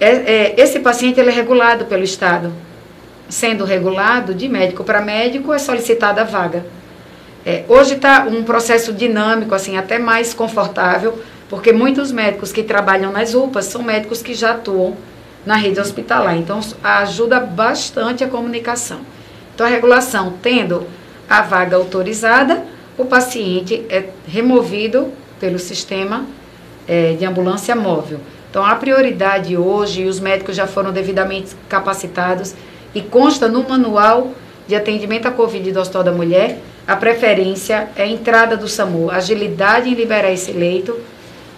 É, 0.00 0.10
é, 0.10 0.54
esse 0.56 0.78
paciente 0.80 1.20
ele 1.20 1.30
é 1.30 1.32
regulado 1.32 1.84
pelo 1.84 2.04
Estado. 2.04 2.52
Sendo 3.34 3.64
regulado, 3.64 4.32
de 4.32 4.48
médico 4.48 4.84
para 4.84 5.00
médico, 5.00 5.52
é 5.52 5.58
solicitada 5.58 6.20
a 6.20 6.24
vaga. 6.24 6.64
É, 7.44 7.64
hoje 7.66 7.94
está 7.94 8.28
um 8.30 8.44
processo 8.44 8.92
dinâmico, 8.92 9.56
assim, 9.56 9.76
até 9.76 9.98
mais 9.98 10.32
confortável, 10.32 11.18
porque 11.48 11.72
muitos 11.72 12.12
médicos 12.12 12.52
que 12.52 12.62
trabalham 12.62 13.10
nas 13.10 13.34
UPAs 13.34 13.64
são 13.64 13.82
médicos 13.82 14.22
que 14.22 14.34
já 14.34 14.52
atuam 14.52 14.96
na 15.44 15.56
rede 15.56 15.80
hospitalar. 15.80 16.36
Então, 16.36 16.60
ajuda 16.80 17.40
bastante 17.40 18.22
a 18.22 18.28
comunicação. 18.28 19.00
Então, 19.52 19.66
a 19.66 19.68
regulação 19.68 20.34
tendo 20.40 20.86
a 21.28 21.42
vaga 21.42 21.74
autorizada, 21.74 22.62
o 22.96 23.04
paciente 23.04 23.84
é 23.88 24.10
removido 24.28 25.12
pelo 25.40 25.58
sistema 25.58 26.24
é, 26.86 27.14
de 27.14 27.26
ambulância 27.26 27.74
móvel. 27.74 28.20
Então, 28.48 28.64
a 28.64 28.76
prioridade 28.76 29.56
hoje, 29.56 30.02
e 30.02 30.06
os 30.06 30.20
médicos 30.20 30.54
já 30.54 30.68
foram 30.68 30.92
devidamente 30.92 31.56
capacitados, 31.68 32.54
e 32.94 33.00
consta 33.00 33.48
no 33.48 33.68
manual 33.68 34.32
de 34.66 34.74
atendimento 34.74 35.26
à 35.26 35.30
Covid 35.30 35.72
do 35.72 35.80
Hospital 35.80 36.04
da 36.04 36.12
Mulher, 36.12 36.58
a 36.86 36.96
preferência 36.96 37.88
é 37.96 38.02
a 38.02 38.06
entrada 38.06 38.56
do 38.56 38.68
SAMU, 38.68 39.10
agilidade 39.10 39.88
em 39.88 39.94
liberar 39.94 40.30
esse 40.30 40.52
leito. 40.52 40.98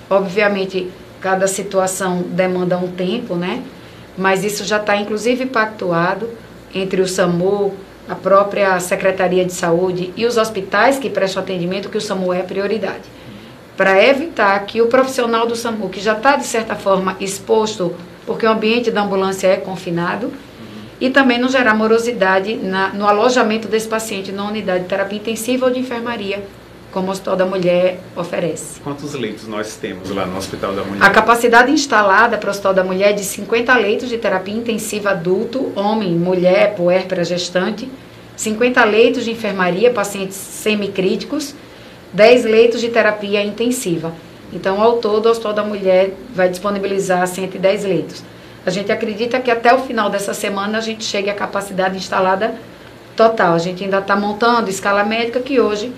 Obviamente, 0.09 0.90
cada 1.21 1.47
situação 1.47 2.23
demanda 2.23 2.78
um 2.78 2.88
tempo, 2.88 3.35
né? 3.35 3.62
Mas 4.16 4.45
isso 4.45 4.64
já 4.64 4.78
está, 4.78 4.97
inclusive, 4.97 5.47
pactuado 5.47 6.31
entre 6.75 7.00
o 7.00 7.09
SAMU, 7.09 7.75
a 8.09 8.14
própria 8.14 8.78
Secretaria 8.81 9.45
de 9.45 9.52
Saúde 9.52 10.12
e 10.16 10.25
os 10.25 10.37
hospitais 10.37 10.99
que 10.99 11.11
prestam 11.11 11.43
atendimento, 11.43 11.88
que 11.88 11.99
o 11.99 12.00
SAMU 12.00 12.33
é 12.33 12.43
prioridade 12.43 13.16
para 13.76 14.02
evitar 14.02 14.59
que 14.64 14.81
o 14.81 14.87
profissional 14.87 15.47
do 15.47 15.55
SAMU, 15.55 15.90
que 15.90 16.00
já 16.00 16.14
está, 16.14 16.37
de 16.37 16.47
certa 16.47 16.75
forma, 16.75 17.16
exposto, 17.21 17.95
porque 18.25 18.47
o 18.47 18.50
ambiente 18.50 18.90
da 18.90 19.02
ambulância 19.02 19.49
é 19.49 19.57
confinado, 19.57 20.33
e 21.00 21.10
também 21.10 21.38
não 21.38 21.48
gerar 21.48 21.74
morosidade 21.74 22.56
na, 22.56 22.88
no 22.88 23.06
alojamento 23.06 23.68
desse 23.68 23.88
paciente 23.88 24.32
na 24.32 24.46
unidade 24.46 24.84
de 24.84 24.88
terapia 24.88 25.18
intensiva 25.18 25.66
ou 25.66 25.72
de 25.72 25.80
enfermaria, 25.80 26.42
como 26.92 27.08
o 27.08 27.10
Hospital 27.10 27.36
da 27.36 27.44
Mulher 27.44 28.00
oferece. 28.16 28.80
Quantos 28.80 29.12
leitos 29.12 29.46
nós 29.46 29.76
temos 29.76 30.10
lá 30.10 30.24
no 30.24 30.38
Hospital 30.38 30.74
da 30.74 30.82
Mulher? 30.82 31.04
A 31.04 31.10
capacidade 31.10 31.70
instalada 31.70 32.38
para 32.38 32.46
o 32.46 32.50
Hospital 32.50 32.72
da 32.72 32.82
Mulher 32.82 33.10
é 33.10 33.12
de 33.12 33.24
50 33.24 33.76
leitos 33.76 34.08
de 34.08 34.16
terapia 34.16 34.54
intensiva 34.54 35.10
adulto, 35.10 35.72
homem, 35.76 36.12
mulher, 36.12 36.74
puérpera, 36.74 37.22
gestante, 37.22 37.86
50 38.34 38.82
leitos 38.84 39.24
de 39.24 39.30
enfermaria, 39.30 39.90
pacientes 39.90 40.36
semicríticos, 40.36 41.54
10 42.14 42.44
leitos 42.44 42.80
de 42.80 42.88
terapia 42.88 43.44
intensiva. 43.44 44.14
Então, 44.52 44.80
ao 44.80 44.98
todo, 44.98 45.26
o 45.26 45.30
Hospital 45.30 45.52
da 45.52 45.64
Mulher 45.64 46.14
vai 46.34 46.48
disponibilizar 46.48 47.26
110 47.26 47.84
leitos. 47.84 48.24
A 48.66 48.70
gente 48.70 48.90
acredita 48.90 49.38
que 49.38 49.49
até 49.49 49.73
o 49.73 49.78
final 49.78 50.11
dessa 50.11 50.35
semana 50.35 50.78
a 50.78 50.80
gente 50.80 51.04
chegue 51.04 51.30
à 51.30 51.35
capacidade 51.35 51.96
instalada 51.96 52.52
total. 53.14 53.54
A 53.54 53.58
gente 53.58 53.85
ainda 53.85 53.99
está 53.99 54.16
montando 54.16 54.68
escala 54.68 55.04
médica, 55.04 55.38
que 55.38 55.61
hoje 55.61 55.92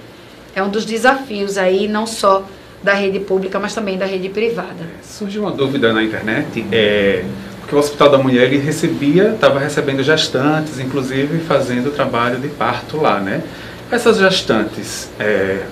é 0.55 0.63
um 0.63 0.69
dos 0.69 0.85
desafios 0.85 1.57
aí, 1.57 1.89
não 1.89 2.07
só 2.07 2.45
da 2.83 2.93
rede 2.93 3.21
pública, 3.21 3.59
mas 3.59 3.75
também 3.75 3.97
da 3.97 4.05
rede 4.05 4.29
privada. 4.29 4.87
Surgiu 5.03 5.43
uma 5.43 5.51
dúvida 5.51 5.95
na 5.95 6.03
internet, 6.03 6.67
é, 6.71 7.25
porque 7.61 7.75
o 7.75 7.79
Hospital 7.79 8.11
da 8.11 8.19
Mulher 8.19 8.53
ele 8.53 8.59
recebia, 8.59 9.31
estava 9.31 9.59
recebendo 9.59 10.03
gestantes, 10.03 10.79
inclusive 10.79 11.39
fazendo 11.41 11.91
trabalho 11.91 12.39
de 12.39 12.49
parto 12.49 12.99
lá, 12.99 13.19
né? 13.19 13.43
Essas 13.91 14.19
gestantes, 14.19 15.11
é, 15.19 15.63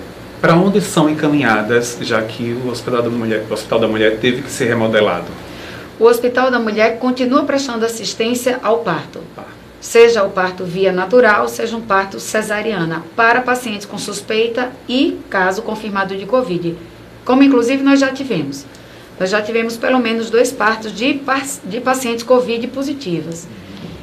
para 0.41 0.55
onde 0.55 0.81
são 0.81 1.07
encaminhadas, 1.07 1.99
já 2.01 2.23
que 2.23 2.59
o 2.65 2.69
Hospital 2.69 3.03
da 3.03 3.09
Mulher, 3.09 3.43
o 3.47 3.53
Hospital 3.53 3.79
da 3.81 3.87
Mulher 3.87 4.17
teve 4.17 4.41
que 4.41 4.49
ser 4.49 4.65
remodelado? 4.65 5.27
O 5.99 6.05
Hospital 6.05 6.51
da 6.51 6.59
Mulher 6.59 6.99
continua 6.99 7.43
prestando 7.43 7.83
assistência 7.83 8.59
ao 8.61 8.79
parto, 8.79 9.19
seja 9.81 10.23
o 10.23 10.29
parto 10.29 10.63
via 10.63 10.91
natural, 10.91 11.47
seja 11.47 11.75
um 11.75 11.81
parto 11.81 12.19
cesariana, 12.19 13.03
para 13.15 13.41
pacientes 13.41 13.87
com 13.87 13.97
suspeita 13.97 14.71
e 14.87 15.19
caso 15.27 15.63
confirmado 15.63 16.15
de 16.15 16.27
Covid, 16.27 16.77
como 17.25 17.41
inclusive 17.41 17.81
nós 17.81 17.99
já 17.99 18.11
tivemos. 18.11 18.63
Nós 19.19 19.31
já 19.31 19.41
tivemos 19.41 19.75
pelo 19.75 19.97
menos 19.97 20.29
dois 20.29 20.51
partos 20.51 20.93
de, 20.93 21.19
de 21.63 21.81
pacientes 21.81 22.23
Covid 22.23 22.67
positivas. 22.67 23.47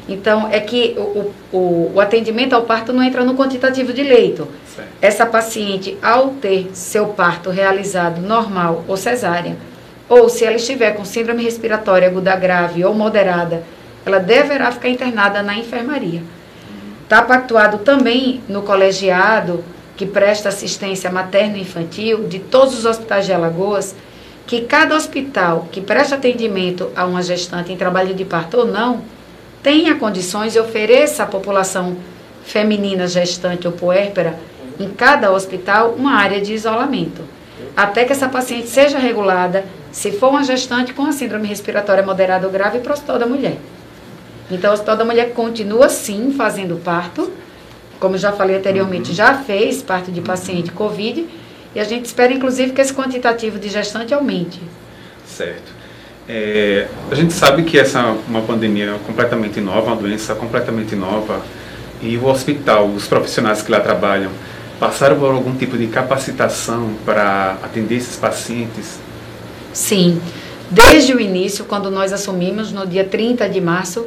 Então, 0.09 0.49
é 0.51 0.59
que 0.59 0.97
o, 0.99 1.33
o, 1.57 1.93
o, 1.95 2.01
atendimento 2.01 2.53
ao 2.55 2.63
parto 2.63 2.93
não 2.93 3.03
entra 3.03 3.25
no 3.25 3.35
quantitativo 3.35 3.93
de 3.93 4.03
leito. 4.03 4.49
Certo. 4.75 4.89
Essa 5.01 5.25
paciente, 5.25 5.97
ao 6.03 6.31
ter 6.31 6.71
seu 6.75 7.07
parto 7.07 7.49
realizado 7.49 8.21
normal 8.21 8.85
ou 8.87 8.97
cesárea, 8.97 9.57
ou 10.09 10.29
se 10.29 10.45
ela 10.45 10.57
estiver 10.57 10.93
com 10.93 11.05
síndrome 11.05 11.43
respiratória 11.43 12.09
aguda 12.09 12.37
grave 12.37 12.85
ou 12.85 12.95
moderada, 12.95 13.63
ela 14.05 14.19
deverá 14.19 14.71
ficar 14.71 14.89
internada 14.89 15.43
na 15.43 15.57
enfermaria. 15.57 16.23
Está 17.05 17.23
pactuado 17.23 17.79
também 17.79 18.43
no 18.49 18.63
colegiado 18.63 19.65
que 19.97 20.05
presta 20.05 20.49
assistência 20.49 21.11
materno-infantil 21.11 22.25
de 22.29 22.39
todos 22.39 22.77
os 22.79 22.85
hospitais 22.85 23.27
de 23.27 23.33
Alagoas, 23.33 23.95
que 24.47 24.63
cada 24.63 24.95
hospital 24.95 25.69
que 25.71 25.81
presta 25.81 26.17
atendimento 26.17 26.91
a 26.95 27.05
uma 27.05 27.23
gestante 27.23 27.73
em 27.73 27.77
trabalho 27.77 28.15
de 28.15 28.25
parto 28.25 28.59
ou 28.59 28.67
não, 28.67 29.03
tenha 29.63 29.95
condições 29.95 30.55
e 30.55 30.61
ofereça 30.61 31.23
à 31.23 31.27
população 31.27 31.97
feminina 32.45 33.07
gestante 33.07 33.67
ou 33.67 33.73
puérpera 33.73 34.39
em 34.79 34.91
cada 34.91 35.31
hospital 35.31 35.95
uma 35.97 36.17
área 36.17 36.41
de 36.41 36.53
isolamento, 36.53 37.23
até 37.77 38.05
que 38.05 38.13
essa 38.13 38.29
paciente 38.29 38.69
seja 38.69 38.99
regulada, 38.99 39.65
se 39.95 40.11
for 40.11 40.31
uma 40.31 40.43
gestante 40.43 40.93
com 40.93 41.07
a 41.07 41.13
síndrome 41.13 41.47
respiratória 41.47 42.03
moderada 42.03 42.49
ou 42.49 42.53
grave, 42.53 42.81
para 42.81 42.91
o 42.91 42.95
hospital 42.95 43.17
da 43.17 43.27
mulher. 43.27 43.57
Então, 44.51 44.73
o 44.73 44.75
hospital 44.75 44.97
da 44.97 45.05
mulher 45.05 45.33
continua 45.33 45.89
sim 45.89 46.35
fazendo 46.37 46.83
parto, 46.83 47.33
como 48.01 48.19
já 48.19 48.33
falei 48.33 48.57
anteriormente, 48.57 49.11
uhum. 49.11 49.15
já 49.15 49.35
fez 49.35 49.85
parto 49.85 50.11
de 50.11 50.21
paciente 50.21 50.73
COVID, 50.73 51.25
e 51.77 51.79
a 51.79 51.85
gente 51.85 52.07
espera 52.07 52.33
inclusive 52.33 52.73
que 52.73 52.81
esse 52.81 52.93
quantitativo 52.93 53.57
de 53.57 53.69
gestante 53.69 54.13
aumente. 54.13 54.61
Certo. 55.25 55.73
É, 56.29 56.89
a 57.09 57.15
gente 57.15 57.33
sabe 57.33 57.63
que 57.63 57.79
essa 57.79 58.01
é 58.01 58.17
uma 58.29 58.43
pandemia 58.43 58.97
completamente 59.07 59.61
nova, 59.61 59.93
uma 59.93 59.97
doença 59.97 60.35
completamente 60.35 60.97
nova, 60.97 61.41
e 62.03 62.17
o 62.17 62.27
hospital, 62.27 62.89
os 62.89 63.07
profissionais 63.07 63.63
que 63.63 63.71
lá 63.71 63.79
trabalham, 63.79 64.33
passaram 64.81 65.21
por 65.21 65.31
algum 65.31 65.55
tipo 65.55 65.79
de 65.79 65.87
capacitação 65.87 66.95
para 67.05 67.59
atender 67.63 67.95
esses 67.95 68.17
pacientes? 68.17 69.04
Sim. 69.75 70.23
Desde 70.71 71.13
o 71.13 71.21
início, 71.21 71.65
quando 71.65 71.91
nós 71.91 72.13
assumimos, 72.13 72.73
no 72.73 72.87
dia 72.87 73.05
30 73.05 73.49
de 73.49 73.61
março, 73.61 74.07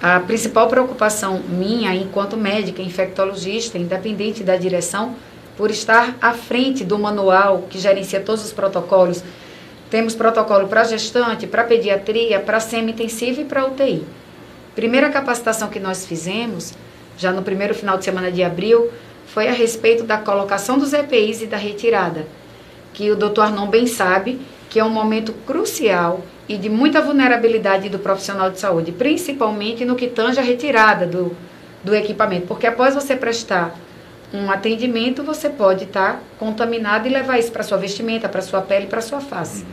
a 0.00 0.20
principal 0.20 0.68
preocupação 0.68 1.40
minha, 1.48 1.94
enquanto 1.94 2.36
médica 2.36 2.82
infectologista, 2.82 3.78
independente 3.78 4.44
da 4.44 4.56
direção, 4.56 5.16
por 5.56 5.70
estar 5.70 6.14
à 6.20 6.32
frente 6.34 6.84
do 6.84 6.98
manual 6.98 7.64
que 7.68 7.78
gerencia 7.78 8.20
todos 8.20 8.44
os 8.44 8.52
protocolos 8.52 9.24
temos 9.90 10.14
protocolo 10.14 10.66
para 10.66 10.84
gestante, 10.84 11.46
para 11.46 11.64
pediatria, 11.64 12.40
para 12.40 12.60
semi-intensiva 12.60 13.40
e 13.40 13.44
para 13.44 13.66
UTI. 13.66 14.02
Primeira 14.74 15.10
capacitação 15.10 15.68
que 15.68 15.78
nós 15.78 16.04
fizemos, 16.04 16.74
já 17.16 17.32
no 17.32 17.42
primeiro 17.42 17.74
final 17.74 17.96
de 17.96 18.04
semana 18.04 18.30
de 18.30 18.42
abril, 18.42 18.90
foi 19.28 19.48
a 19.48 19.52
respeito 19.52 20.04
da 20.04 20.18
colocação 20.18 20.76
dos 20.76 20.92
EPIs 20.92 21.42
e 21.42 21.46
da 21.46 21.56
retirada, 21.56 22.26
que 22.92 23.10
o 23.10 23.16
doutor 23.16 23.42
Arnon 23.42 23.68
bem 23.68 23.86
sabe 23.86 24.40
que 24.68 24.78
é 24.78 24.84
um 24.84 24.90
momento 24.90 25.32
crucial 25.46 26.22
e 26.48 26.56
de 26.56 26.68
muita 26.68 27.00
vulnerabilidade 27.00 27.88
do 27.88 27.98
profissional 27.98 28.50
de 28.50 28.60
saúde, 28.60 28.92
principalmente 28.92 29.84
no 29.84 29.96
que 29.96 30.06
tange 30.06 30.38
a 30.38 30.42
retirada 30.42 31.06
do, 31.06 31.36
do 31.82 31.94
equipamento, 31.94 32.46
porque 32.46 32.66
após 32.66 32.94
você 32.94 33.16
prestar 33.16 33.74
um 34.32 34.50
atendimento, 34.50 35.22
você 35.22 35.48
pode 35.48 35.84
estar 35.84 36.14
tá 36.14 36.20
contaminado 36.38 37.06
e 37.06 37.10
levar 37.10 37.38
isso 37.38 37.52
para 37.52 37.62
sua 37.62 37.78
vestimenta, 37.78 38.28
para 38.28 38.42
sua 38.42 38.60
pele, 38.60 38.86
para 38.86 39.00
sua 39.00 39.20
face. 39.20 39.62
Uhum. 39.62 39.68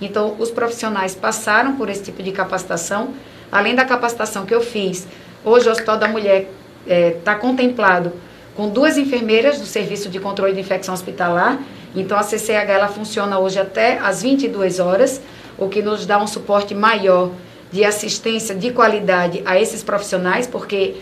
Então, 0.00 0.36
os 0.38 0.50
profissionais 0.50 1.14
passaram 1.14 1.76
por 1.76 1.88
esse 1.88 2.02
tipo 2.02 2.22
de 2.22 2.32
capacitação, 2.32 3.14
além 3.50 3.74
da 3.74 3.84
capacitação 3.84 4.44
que 4.44 4.54
eu 4.54 4.60
fiz. 4.60 5.06
Hoje, 5.44 5.68
o 5.68 5.72
Hospital 5.72 5.98
da 5.98 6.08
Mulher 6.08 6.48
está 6.84 6.94
é, 6.94 7.10
tá 7.24 7.34
contemplado 7.36 8.12
com 8.56 8.68
duas 8.68 8.98
enfermeiras 8.98 9.58
do 9.58 9.66
Serviço 9.66 10.08
de 10.08 10.18
Controle 10.18 10.52
de 10.52 10.60
Infecção 10.60 10.92
Hospitalar. 10.92 11.58
Então, 11.94 12.18
a 12.18 12.22
CCH 12.22 12.70
ela 12.70 12.88
funciona 12.88 13.38
hoje 13.38 13.58
até 13.58 13.98
às 13.98 14.22
22 14.22 14.80
horas, 14.80 15.20
o 15.58 15.68
que 15.68 15.82
nos 15.82 16.06
dá 16.06 16.18
um 16.18 16.26
suporte 16.26 16.74
maior 16.74 17.30
de 17.70 17.84
assistência 17.84 18.54
de 18.54 18.70
qualidade 18.70 19.42
a 19.44 19.58
esses 19.58 19.82
profissionais, 19.82 20.46
porque 20.46 20.96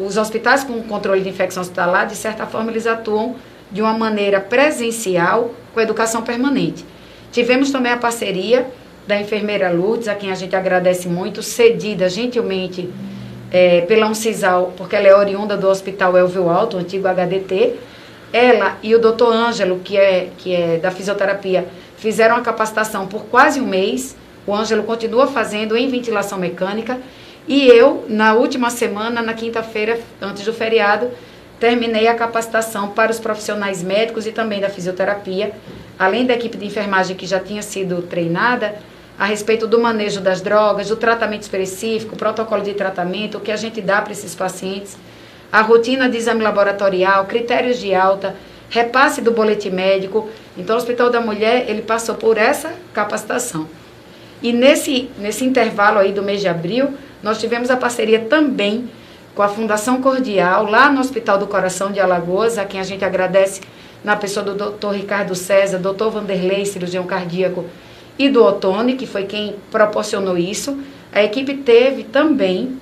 os 0.00 0.16
hospitais 0.16 0.62
com 0.62 0.82
controle 0.82 1.22
de 1.22 1.28
infecção 1.28 1.62
hospitalar, 1.62 2.06
de 2.06 2.14
certa 2.14 2.46
forma, 2.46 2.70
eles 2.70 2.86
atuam 2.86 3.36
de 3.70 3.80
uma 3.80 3.94
maneira 3.94 4.40
presencial 4.40 5.54
com 5.72 5.80
a 5.80 5.82
educação 5.82 6.22
permanente. 6.22 6.84
Tivemos 7.32 7.70
também 7.70 7.92
a 7.92 7.96
parceria 7.96 8.66
da 9.06 9.18
enfermeira 9.20 9.70
Lourdes, 9.70 10.08
a 10.08 10.14
quem 10.14 10.30
a 10.30 10.34
gente 10.34 10.54
agradece 10.54 11.08
muito, 11.08 11.42
cedida 11.42 12.08
gentilmente 12.08 12.90
é, 13.50 13.82
pela 13.82 14.08
Uncisal, 14.08 14.72
porque 14.76 14.96
ela 14.96 15.06
é 15.06 15.14
oriunda 15.14 15.56
do 15.56 15.68
Hospital 15.68 16.16
Elvio 16.16 16.50
Alto, 16.50 16.76
antigo 16.76 17.06
HDT. 17.08 17.74
Ela 18.36 18.76
e 18.82 18.94
o 18.94 18.98
doutor 18.98 19.32
Ângelo, 19.32 19.80
que 19.82 19.96
é, 19.96 20.28
que 20.36 20.54
é 20.54 20.76
da 20.76 20.90
fisioterapia, 20.90 21.66
fizeram 21.96 22.36
a 22.36 22.42
capacitação 22.42 23.06
por 23.06 23.24
quase 23.24 23.58
um 23.58 23.66
mês. 23.66 24.14
O 24.46 24.54
Ângelo 24.54 24.82
continua 24.82 25.26
fazendo 25.26 25.74
em 25.74 25.88
ventilação 25.88 26.38
mecânica. 26.38 27.00
E 27.48 27.66
eu, 27.66 28.04
na 28.08 28.34
última 28.34 28.68
semana, 28.68 29.22
na 29.22 29.32
quinta-feira, 29.32 29.98
antes 30.20 30.44
do 30.44 30.52
feriado, 30.52 31.08
terminei 31.58 32.08
a 32.08 32.14
capacitação 32.14 32.90
para 32.90 33.10
os 33.10 33.18
profissionais 33.18 33.82
médicos 33.82 34.26
e 34.26 34.32
também 34.32 34.60
da 34.60 34.68
fisioterapia, 34.68 35.52
além 35.98 36.26
da 36.26 36.34
equipe 36.34 36.58
de 36.58 36.66
enfermagem 36.66 37.16
que 37.16 37.26
já 37.26 37.40
tinha 37.40 37.62
sido 37.62 38.02
treinada, 38.02 38.74
a 39.18 39.24
respeito 39.24 39.66
do 39.66 39.80
manejo 39.80 40.20
das 40.20 40.42
drogas, 40.42 40.88
do 40.88 40.96
tratamento 40.96 41.40
específico, 41.40 42.16
protocolo 42.16 42.62
de 42.62 42.74
tratamento, 42.74 43.38
o 43.38 43.40
que 43.40 43.50
a 43.50 43.56
gente 43.56 43.80
dá 43.80 44.02
para 44.02 44.12
esses 44.12 44.34
pacientes, 44.34 44.98
a 45.50 45.60
rotina 45.62 46.08
de 46.08 46.16
exame 46.16 46.42
laboratorial, 46.42 47.26
critérios 47.26 47.78
de 47.78 47.94
alta, 47.94 48.34
repasse 48.68 49.20
do 49.20 49.30
boletim 49.30 49.70
médico. 49.70 50.28
Então, 50.56 50.76
o 50.76 50.78
Hospital 50.78 51.10
da 51.10 51.20
Mulher, 51.20 51.66
ele 51.68 51.82
passou 51.82 52.14
por 52.14 52.36
essa 52.36 52.72
capacitação. 52.92 53.68
E 54.42 54.52
nesse, 54.52 55.10
nesse 55.18 55.44
intervalo 55.44 55.98
aí 55.98 56.12
do 56.12 56.22
mês 56.22 56.40
de 56.40 56.48
abril, 56.48 56.94
nós 57.22 57.40
tivemos 57.40 57.70
a 57.70 57.76
parceria 57.76 58.20
também 58.20 58.88
com 59.34 59.42
a 59.42 59.48
Fundação 59.48 60.00
Cordial, 60.00 60.64
lá 60.64 60.90
no 60.90 61.00
Hospital 61.00 61.38
do 61.38 61.46
Coração 61.46 61.92
de 61.92 62.00
Alagoas, 62.00 62.58
a 62.58 62.64
quem 62.64 62.80
a 62.80 62.84
gente 62.84 63.04
agradece 63.04 63.60
na 64.02 64.16
pessoa 64.16 64.44
do 64.44 64.54
Dr. 64.54 64.92
Ricardo 64.92 65.34
César, 65.34 65.78
Dr. 65.78 66.08
Vanderlei, 66.08 66.64
cirurgião 66.64 67.04
cardíaco, 67.04 67.64
e 68.18 68.28
do 68.28 68.42
Otone, 68.42 68.94
que 68.94 69.06
foi 69.06 69.24
quem 69.24 69.56
proporcionou 69.70 70.38
isso. 70.38 70.78
A 71.12 71.22
equipe 71.22 71.54
teve 71.54 72.04
também, 72.04 72.78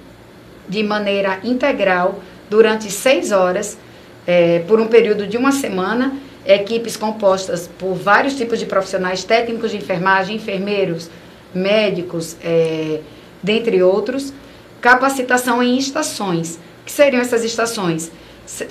de 0.68 0.82
maneira 0.82 1.40
integral, 1.42 2.20
durante 2.54 2.88
seis 2.88 3.32
horas, 3.32 3.76
é, 4.24 4.60
por 4.68 4.78
um 4.80 4.86
período 4.86 5.26
de 5.26 5.36
uma 5.36 5.50
semana, 5.50 6.16
equipes 6.46 6.96
compostas 6.96 7.68
por 7.76 7.94
vários 7.94 8.36
tipos 8.36 8.60
de 8.60 8.66
profissionais, 8.66 9.24
técnicos 9.24 9.72
de 9.72 9.78
enfermagem, 9.78 10.36
enfermeiros, 10.36 11.10
médicos, 11.52 12.36
é, 12.44 13.00
dentre 13.42 13.82
outros, 13.82 14.32
capacitação 14.80 15.60
em 15.60 15.76
estações. 15.76 16.60
Que 16.86 16.92
seriam 16.92 17.20
essas 17.20 17.42
estações? 17.42 18.12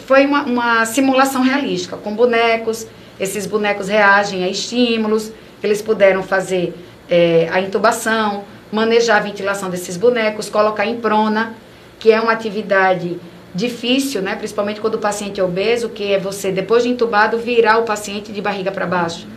Foi 0.08 0.25
uma, 0.25 0.44
uma 0.44 0.86
simulação 0.86 1.42
realística, 1.42 1.98
com 1.98 2.16
bonecos, 2.16 2.88
esses 3.20 3.46
bonecos 3.46 3.90
reagem 3.90 4.46
a 4.46 4.50
estímulos, 4.50 5.30
eles 5.62 5.82
puderam 5.82 6.24
fazer 6.24 6.74
é, 7.10 7.50
a 7.52 7.60
intubação, 7.60 8.46
manejar 8.72 9.18
a 9.18 9.20
ventilação 9.20 9.70
desses 9.70 9.98
bonecos, 9.98 10.48
colocar 10.50 10.86
em 10.86 11.02
prona, 11.02 11.54
que 12.00 12.13
é 12.13 12.22
uma 12.22 12.32
atividade 12.32 13.20
difícil, 13.54 14.22
né? 14.22 14.36
principalmente 14.36 14.82
quando 14.82 14.96
o 14.96 15.00
paciente 15.00 15.40
é 15.40 15.44
obeso, 15.44 15.90
que 15.90 16.14
é 16.14 16.20
você, 16.20 16.52
depois 16.52 16.84
de 16.84 16.90
intubado, 16.90 17.38
virar 17.38 17.78
o 17.78 17.84
paciente 17.84 18.32
de 18.32 18.42
barriga 18.42 18.72
para 18.72 18.86
baixo. 18.86 19.28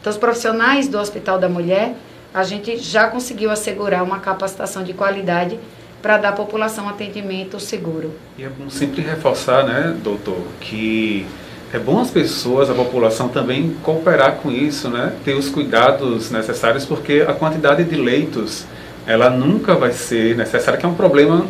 Então, 0.00 0.10
os 0.10 0.18
profissionais 0.18 0.88
do 0.88 0.98
Hospital 0.98 1.38
da 1.38 1.48
Mulher, 1.48 1.94
a 2.32 2.42
gente 2.44 2.76
já 2.78 3.08
conseguiu 3.08 3.50
assegurar 3.50 4.02
uma 4.02 4.20
capacitação 4.20 4.82
de 4.82 4.92
qualidade 4.92 5.58
para 6.00 6.16
dar 6.16 6.28
à 6.30 6.32
população 6.32 6.88
atendimento 6.88 7.58
seguro. 7.58 8.12
E 8.38 8.44
é 8.44 8.48
bom 8.48 8.70
sempre 8.70 9.02
reforçar, 9.02 9.64
né, 9.64 9.96
doutor, 10.02 10.38
que 10.60 11.26
é 11.72 11.78
bom 11.78 12.00
as 12.00 12.10
pessoas, 12.10 12.70
a 12.70 12.74
população 12.74 13.28
também 13.28 13.76
cooperar 13.82 14.36
com 14.36 14.50
isso, 14.50 14.88
né, 14.88 15.12
ter 15.24 15.34
os 15.34 15.48
cuidados 15.48 16.30
necessários, 16.30 16.84
porque 16.84 17.24
a 17.26 17.32
quantidade 17.32 17.82
de 17.82 17.96
leitos, 17.96 18.64
ela 19.06 19.28
nunca 19.28 19.74
vai 19.74 19.92
ser 19.92 20.36
necessária, 20.36 20.78
que 20.78 20.86
é 20.86 20.88
um 20.88 20.94
problema 20.94 21.46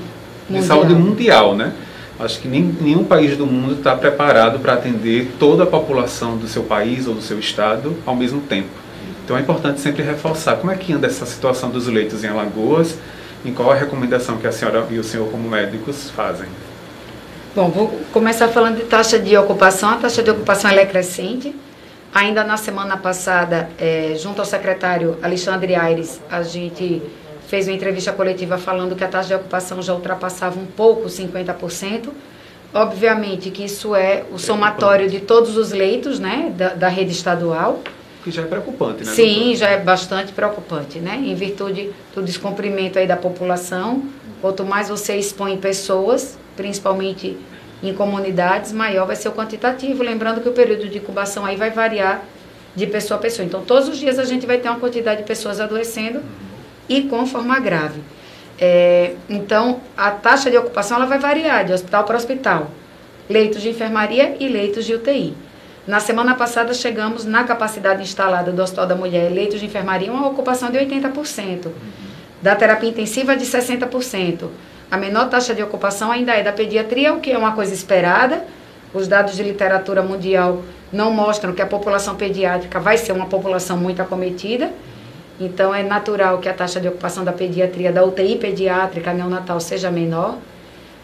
de 0.48 0.62
saúde 0.62 0.94
mundial, 0.94 1.54
né? 1.54 1.74
Acho 2.18 2.40
que 2.40 2.48
nem, 2.48 2.62
nenhum 2.80 3.04
país 3.04 3.36
do 3.36 3.46
mundo 3.46 3.74
está 3.74 3.94
preparado 3.94 4.58
para 4.58 4.74
atender 4.74 5.32
toda 5.38 5.62
a 5.62 5.66
população 5.66 6.36
do 6.36 6.48
seu 6.48 6.64
país 6.64 7.06
ou 7.06 7.14
do 7.14 7.22
seu 7.22 7.38
estado 7.38 7.96
ao 8.04 8.16
mesmo 8.16 8.40
tempo. 8.40 8.70
Então 9.24 9.36
é 9.36 9.40
importante 9.40 9.80
sempre 9.80 10.02
reforçar 10.02 10.56
como 10.56 10.72
é 10.72 10.74
que 10.74 10.92
anda 10.92 11.06
essa 11.06 11.26
situação 11.26 11.70
dos 11.70 11.86
leitos 11.86 12.24
em 12.24 12.28
Alagoas, 12.28 12.98
em 13.44 13.52
qual 13.52 13.70
a 13.70 13.74
recomendação 13.74 14.38
que 14.38 14.46
a 14.46 14.52
senhora 14.52 14.86
e 14.90 14.98
o 14.98 15.04
senhor 15.04 15.30
como 15.30 15.48
médicos 15.48 16.10
fazem? 16.10 16.48
Bom, 17.54 17.70
vou 17.70 18.00
começar 18.12 18.48
falando 18.48 18.76
de 18.76 18.84
taxa 18.84 19.18
de 19.18 19.36
ocupação. 19.36 19.90
A 19.90 19.96
taxa 19.96 20.22
de 20.22 20.30
ocupação 20.30 20.70
é 20.70 20.86
crescente. 20.86 21.54
Ainda 22.14 22.42
na 22.42 22.56
semana 22.56 22.96
passada, 22.96 23.68
é, 23.78 24.14
junto 24.18 24.40
ao 24.40 24.46
secretário 24.46 25.18
Alexandre 25.22 25.74
Aires, 25.74 26.20
a 26.30 26.42
gente 26.42 27.02
fez 27.48 27.66
uma 27.66 27.74
entrevista 27.74 28.12
coletiva 28.12 28.58
falando 28.58 28.94
que 28.94 29.02
a 29.02 29.08
taxa 29.08 29.28
de 29.28 29.34
ocupação 29.34 29.82
já 29.82 29.94
ultrapassava 29.94 30.60
um 30.60 30.66
pouco 30.66 31.06
50%. 31.06 32.10
Obviamente 32.72 33.50
que 33.50 33.64
isso 33.64 33.94
é 33.94 34.24
o 34.30 34.38
somatório 34.38 35.08
de 35.08 35.20
todos 35.20 35.56
os 35.56 35.72
leitos 35.72 36.20
né, 36.20 36.52
da, 36.54 36.74
da 36.74 36.88
rede 36.88 37.12
estadual 37.12 37.82
que 38.22 38.30
já 38.30 38.42
é 38.42 38.44
preocupante, 38.44 39.04
né? 39.04 39.12
Sim, 39.12 39.34
doutor? 39.36 39.56
já 39.56 39.68
é 39.70 39.78
bastante 39.78 40.32
preocupante, 40.32 40.98
né? 40.98 41.16
Em 41.24 41.34
virtude 41.34 41.90
do 42.14 42.22
descumprimento 42.22 42.98
aí 42.98 43.06
da 43.06 43.16
população, 43.16 44.02
quanto 44.42 44.64
mais 44.64 44.88
você 44.88 45.16
expõe 45.16 45.56
pessoas, 45.56 46.36
principalmente 46.56 47.38
em 47.82 47.94
comunidades, 47.94 48.72
maior 48.72 49.06
vai 49.06 49.16
ser 49.16 49.28
o 49.28 49.32
quantitativo. 49.32 50.02
Lembrando 50.02 50.40
que 50.42 50.48
o 50.48 50.52
período 50.52 50.88
de 50.88 50.98
incubação 50.98 51.46
aí 51.46 51.56
vai 51.56 51.70
variar 51.70 52.22
de 52.74 52.86
pessoa 52.86 53.18
a 53.18 53.22
pessoa. 53.22 53.46
Então, 53.46 53.62
todos 53.62 53.88
os 53.88 53.96
dias 53.96 54.18
a 54.18 54.24
gente 54.24 54.46
vai 54.46 54.58
ter 54.58 54.68
uma 54.68 54.80
quantidade 54.80 55.22
de 55.22 55.26
pessoas 55.26 55.60
adoecendo 55.60 56.20
e 56.88 57.02
com 57.02 57.26
forma 57.26 57.58
grave. 57.60 58.00
É, 58.60 59.14
então, 59.28 59.80
a 59.96 60.10
taxa 60.10 60.50
de 60.50 60.56
ocupação 60.56 60.96
ela 60.96 61.06
vai 61.06 61.18
variar 61.18 61.64
de 61.64 61.72
hospital 61.72 62.04
para 62.04 62.16
hospital. 62.16 62.70
Leitos 63.28 63.62
de 63.62 63.68
enfermaria 63.68 64.36
e 64.40 64.48
leitos 64.48 64.84
de 64.84 64.94
UTI. 64.94 65.34
Na 65.86 66.00
semana 66.00 66.34
passada 66.34 66.74
chegamos 66.74 67.24
na 67.24 67.44
capacidade 67.44 68.02
instalada 68.02 68.52
do 68.52 68.62
Hospital 68.62 68.86
da 68.86 68.94
Mulher 68.94 69.32
leitos 69.32 69.60
de 69.60 69.66
enfermaria 69.66 70.12
uma 70.12 70.28
ocupação 70.28 70.70
de 70.70 70.78
80%, 70.78 71.66
uhum. 71.66 71.72
da 72.42 72.54
terapia 72.54 72.90
intensiva 72.90 73.34
de 73.34 73.46
60%. 73.46 74.48
A 74.90 74.96
menor 74.96 75.28
taxa 75.30 75.54
de 75.54 75.62
ocupação 75.62 76.10
ainda 76.10 76.32
é 76.32 76.42
da 76.42 76.52
pediatria, 76.52 77.14
o 77.14 77.20
que 77.20 77.30
é 77.30 77.38
uma 77.38 77.52
coisa 77.52 77.72
esperada. 77.72 78.44
Os 78.92 79.06
dados 79.06 79.36
de 79.36 79.42
literatura 79.42 80.02
mundial 80.02 80.62
não 80.92 81.10
mostram 81.10 81.52
que 81.52 81.62
a 81.62 81.66
população 81.66 82.16
pediátrica 82.16 82.80
vai 82.80 82.98
ser 82.98 83.12
uma 83.12 83.26
população 83.26 83.76
muito 83.76 84.02
acometida. 84.02 84.70
Então 85.40 85.74
é 85.74 85.82
natural 85.82 86.38
que 86.38 86.48
a 86.48 86.54
taxa 86.54 86.80
de 86.80 86.88
ocupação 86.88 87.24
da 87.24 87.32
pediatria, 87.32 87.92
da 87.92 88.04
UTI 88.04 88.36
pediátrica 88.36 89.12
neonatal 89.12 89.60
seja 89.60 89.90
menor. 89.90 90.38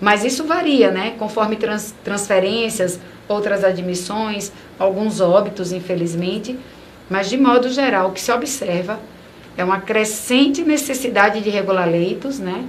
Mas 0.01 0.25
isso 0.25 0.45
varia, 0.45 0.91
né? 0.91 1.15
Conforme 1.19 1.57
trans, 1.57 1.95
transferências, 2.03 2.99
outras 3.29 3.63
admissões, 3.63 4.51
alguns 4.79 5.21
óbitos, 5.21 5.73
infelizmente, 5.73 6.59
mas 7.09 7.29
de 7.29 7.37
modo 7.37 7.69
geral, 7.69 8.09
o 8.09 8.13
que 8.13 8.21
se 8.21 8.33
observa 8.33 8.99
é 9.57 9.65
uma 9.65 9.81
crescente 9.81 10.63
necessidade 10.63 11.41
de 11.41 11.49
regular 11.49 11.89
leitos, 11.89 12.39
né? 12.39 12.65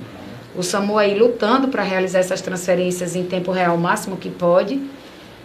O 0.55 0.63
SAMU 0.63 0.97
aí 0.97 1.17
lutando 1.17 1.67
para 1.67 1.83
realizar 1.83 2.19
essas 2.19 2.41
transferências 2.41 3.15
em 3.15 3.23
tempo 3.23 3.51
real 3.51 3.75
o 3.75 3.79
máximo 3.79 4.17
que 4.17 4.29
pode. 4.29 4.79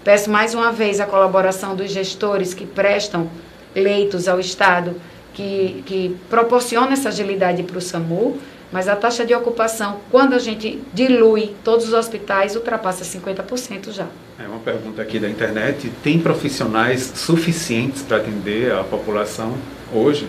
Peço 0.04 0.30
mais 0.30 0.54
uma 0.54 0.70
vez 0.70 1.00
a 1.00 1.06
colaboração 1.06 1.74
dos 1.74 1.90
gestores 1.90 2.54
que 2.54 2.66
prestam 2.66 3.28
leitos 3.74 4.28
ao 4.28 4.38
Estado, 4.38 5.00
que, 5.34 5.82
que 5.86 6.16
proporciona 6.28 6.92
essa 6.92 7.08
agilidade 7.08 7.62
para 7.62 7.78
o 7.78 7.80
SAMU, 7.80 8.38
mas 8.72 8.88
a 8.88 8.94
taxa 8.94 9.24
de 9.24 9.34
ocupação, 9.34 10.00
quando 10.10 10.34
a 10.34 10.38
gente 10.38 10.80
dilui 10.94 11.54
todos 11.64 11.88
os 11.88 11.92
hospitais, 11.92 12.54
ultrapassa 12.54 13.04
50% 13.04 13.90
já. 13.90 14.06
É 14.38 14.46
uma 14.46 14.60
pergunta 14.60 15.02
aqui 15.02 15.18
da 15.18 15.28
internet. 15.28 15.90
Tem 16.02 16.20
profissionais 16.20 17.12
suficientes 17.16 18.02
para 18.02 18.18
atender 18.18 18.72
a 18.72 18.84
população 18.84 19.54
hoje? 19.92 20.28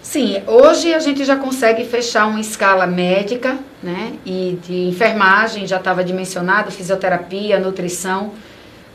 Sim, 0.00 0.42
hoje 0.46 0.92
a 0.92 0.98
gente 0.98 1.24
já 1.24 1.36
consegue 1.36 1.84
fechar 1.84 2.26
uma 2.26 2.40
escala 2.40 2.86
médica, 2.86 3.58
né? 3.82 4.14
E 4.26 4.58
de 4.66 4.88
enfermagem, 4.88 5.66
já 5.66 5.76
estava 5.76 6.02
dimensionado, 6.02 6.70
fisioterapia, 6.72 7.60
nutrição. 7.60 8.32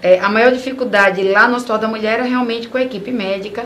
É, 0.01 0.19
a 0.19 0.30
maior 0.30 0.51
dificuldade 0.51 1.23
lá 1.23 1.47
no 1.47 1.56
Hospital 1.56 1.77
da 1.77 1.88
Mulher 1.88 2.15
era 2.15 2.23
realmente 2.23 2.67
com 2.67 2.77
a 2.77 2.82
equipe 2.82 3.12
médica 3.12 3.65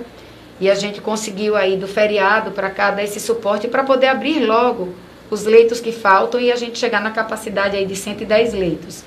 e 0.61 0.69
a 0.69 0.75
gente 0.75 1.01
conseguiu 1.01 1.55
aí 1.55 1.75
do 1.75 1.87
feriado 1.87 2.51
para 2.51 2.69
cá 2.69 2.91
dar 2.91 3.03
esse 3.03 3.19
suporte 3.19 3.67
para 3.67 3.83
poder 3.83 4.05
abrir 4.05 4.45
logo 4.45 4.93
os 5.31 5.43
leitos 5.43 5.81
que 5.81 5.91
faltam 5.91 6.39
e 6.39 6.51
a 6.51 6.55
gente 6.55 6.77
chegar 6.77 7.01
na 7.01 7.09
capacidade 7.09 7.75
aí 7.75 7.85
de 7.85 7.95
110 7.95 8.53
leitos, 8.53 9.03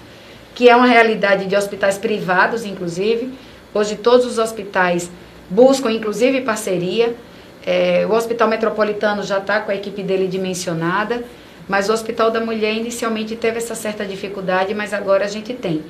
que 0.52 0.68
é 0.68 0.74
uma 0.74 0.86
realidade 0.86 1.46
de 1.46 1.54
hospitais 1.54 1.96
privados, 1.96 2.64
inclusive. 2.64 3.32
Hoje 3.72 3.94
todos 3.94 4.26
os 4.26 4.38
hospitais 4.38 5.10
buscam, 5.48 5.92
inclusive, 5.92 6.40
parceria. 6.40 7.14
É, 7.64 8.04
o 8.08 8.14
Hospital 8.14 8.48
Metropolitano 8.48 9.22
já 9.22 9.38
está 9.38 9.60
com 9.60 9.70
a 9.70 9.74
equipe 9.76 10.02
dele 10.02 10.26
dimensionada, 10.26 11.22
mas 11.68 11.88
o 11.88 11.92
Hospital 11.92 12.32
da 12.32 12.40
Mulher 12.40 12.74
inicialmente 12.74 13.36
teve 13.36 13.58
essa 13.58 13.76
certa 13.76 14.04
dificuldade, 14.04 14.74
mas 14.74 14.92
agora 14.92 15.24
a 15.24 15.28
gente 15.28 15.54
tem. 15.54 15.84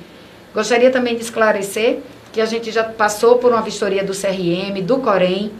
Gostaria 0.53 0.91
também 0.91 1.15
de 1.15 1.21
esclarecer 1.21 1.99
que 2.35 2.41
a 2.41 2.45
gente 2.45 2.69
já 2.69 2.83
passou 2.83 3.37
por 3.37 3.53
uma 3.53 3.61
vistoria 3.61 4.03
do 4.03 4.11
CRM, 4.11 4.81
do 4.83 4.97
Corém, 4.97 5.53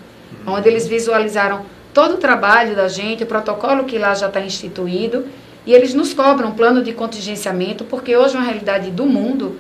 onde 0.45 0.67
eles 0.67 0.85
visualizaram 0.85 1.65
todo 1.93 2.15
o 2.15 2.17
trabalho 2.17 2.75
da 2.75 2.89
gente, 2.89 3.23
o 3.23 3.25
protocolo 3.25 3.85
que 3.85 3.97
lá 3.97 4.13
já 4.13 4.27
está 4.27 4.41
instituído, 4.41 5.25
e 5.65 5.73
eles 5.73 5.93
nos 5.93 6.13
cobram 6.13 6.49
um 6.49 6.51
plano 6.51 6.83
de 6.83 6.91
contingenciamento, 6.91 7.85
porque 7.85 8.17
hoje 8.17 8.35
uma 8.35 8.43
realidade 8.43 8.91
do 8.91 9.05
mundo 9.05 9.57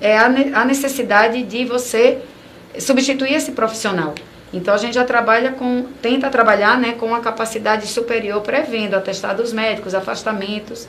é 0.00 0.16
a 0.16 0.64
necessidade 0.64 1.42
de 1.42 1.64
você 1.64 2.20
substituir 2.78 3.34
esse 3.34 3.50
profissional. 3.50 4.14
Então 4.52 4.72
a 4.72 4.78
gente 4.78 4.94
já 4.94 5.04
trabalha 5.04 5.50
com, 5.50 5.86
tenta 6.00 6.30
trabalhar 6.30 6.78
né, 6.78 6.92
com 6.92 7.06
uma 7.06 7.18
capacidade 7.18 7.88
superior, 7.88 8.40
prevendo 8.40 8.94
atestados 8.94 9.52
médicos, 9.52 9.96
afastamentos, 9.96 10.86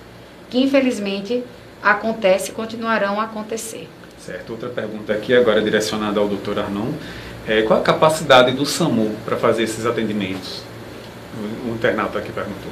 que 0.52 0.62
infelizmente 0.62 1.44
acontece 1.82 2.52
e 2.52 2.54
continuarão 2.54 3.20
a 3.20 3.24
acontecer. 3.24 3.90
Certo. 4.26 4.52
Outra 4.52 4.70
pergunta 4.70 5.12
aqui, 5.12 5.36
agora 5.36 5.62
direcionada 5.62 6.18
ao 6.18 6.30
doutor 6.30 6.58
Arnon. 6.58 6.94
É, 7.46 7.64
qual 7.64 7.82
a 7.82 7.84
capacidade 7.84 8.54
do 8.54 8.66
SAMU 8.66 9.14
para 9.26 9.36
fazer 9.36 9.64
esses 9.64 9.86
atendimentos? 9.86 10.62
O, 11.68 11.74
internauta 11.76 12.20
aqui 12.20 12.32
perguntou. 12.32 12.72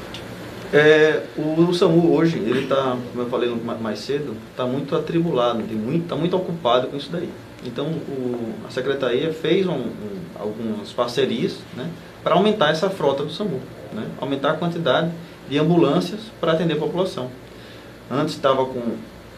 É, 0.71 1.23
o, 1.35 1.61
o, 1.61 1.73
SAMU 1.73 2.15
hoje, 2.15 2.37
ele 2.37 2.63
está, 2.63 2.95
como 3.11 3.23
eu 3.23 3.29
falei 3.29 3.49
mais 3.81 3.99
cedo, 3.99 4.33
está 4.49 4.65
muito 4.65 4.95
atribulado, 4.95 5.59
está 5.59 5.75
muito, 5.75 6.15
muito 6.15 6.37
ocupado 6.37 6.87
com 6.87 6.95
isso 6.95 7.09
daí. 7.11 7.29
Então, 7.65 7.87
o, 7.87 8.53
a 8.65 8.71
Secretaria 8.71 9.33
fez 9.33 9.67
um, 9.67 9.73
um, 9.73 10.21
algumas 10.39 10.93
parcerias 10.93 11.57
né, 11.75 11.89
para 12.23 12.35
aumentar 12.35 12.69
essa 12.71 12.89
frota 12.89 13.25
do 13.25 13.33
SAMU, 13.33 13.59
né, 13.91 14.05
aumentar 14.21 14.51
a 14.51 14.53
quantidade 14.53 15.11
de 15.49 15.59
ambulâncias 15.59 16.21
para 16.39 16.53
atender 16.53 16.75
a 16.75 16.79
população. 16.79 17.29
Antes 18.09 18.35
estava 18.35 18.65
com 18.65 18.95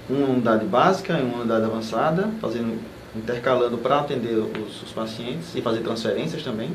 uma 0.09 0.27
unidade 0.27 0.65
básica 0.65 1.17
e 1.17 1.21
uma 1.21 1.39
unidade 1.39 1.65
avançada, 1.65 2.29
fazendo, 2.41 2.79
intercalando 3.15 3.77
para 3.77 3.99
atender 3.99 4.35
os, 4.35 4.81
os, 4.83 4.91
pacientes 4.91 5.55
e 5.55 5.61
fazer 5.61 5.79
transferências 5.79 6.43
também. 6.43 6.71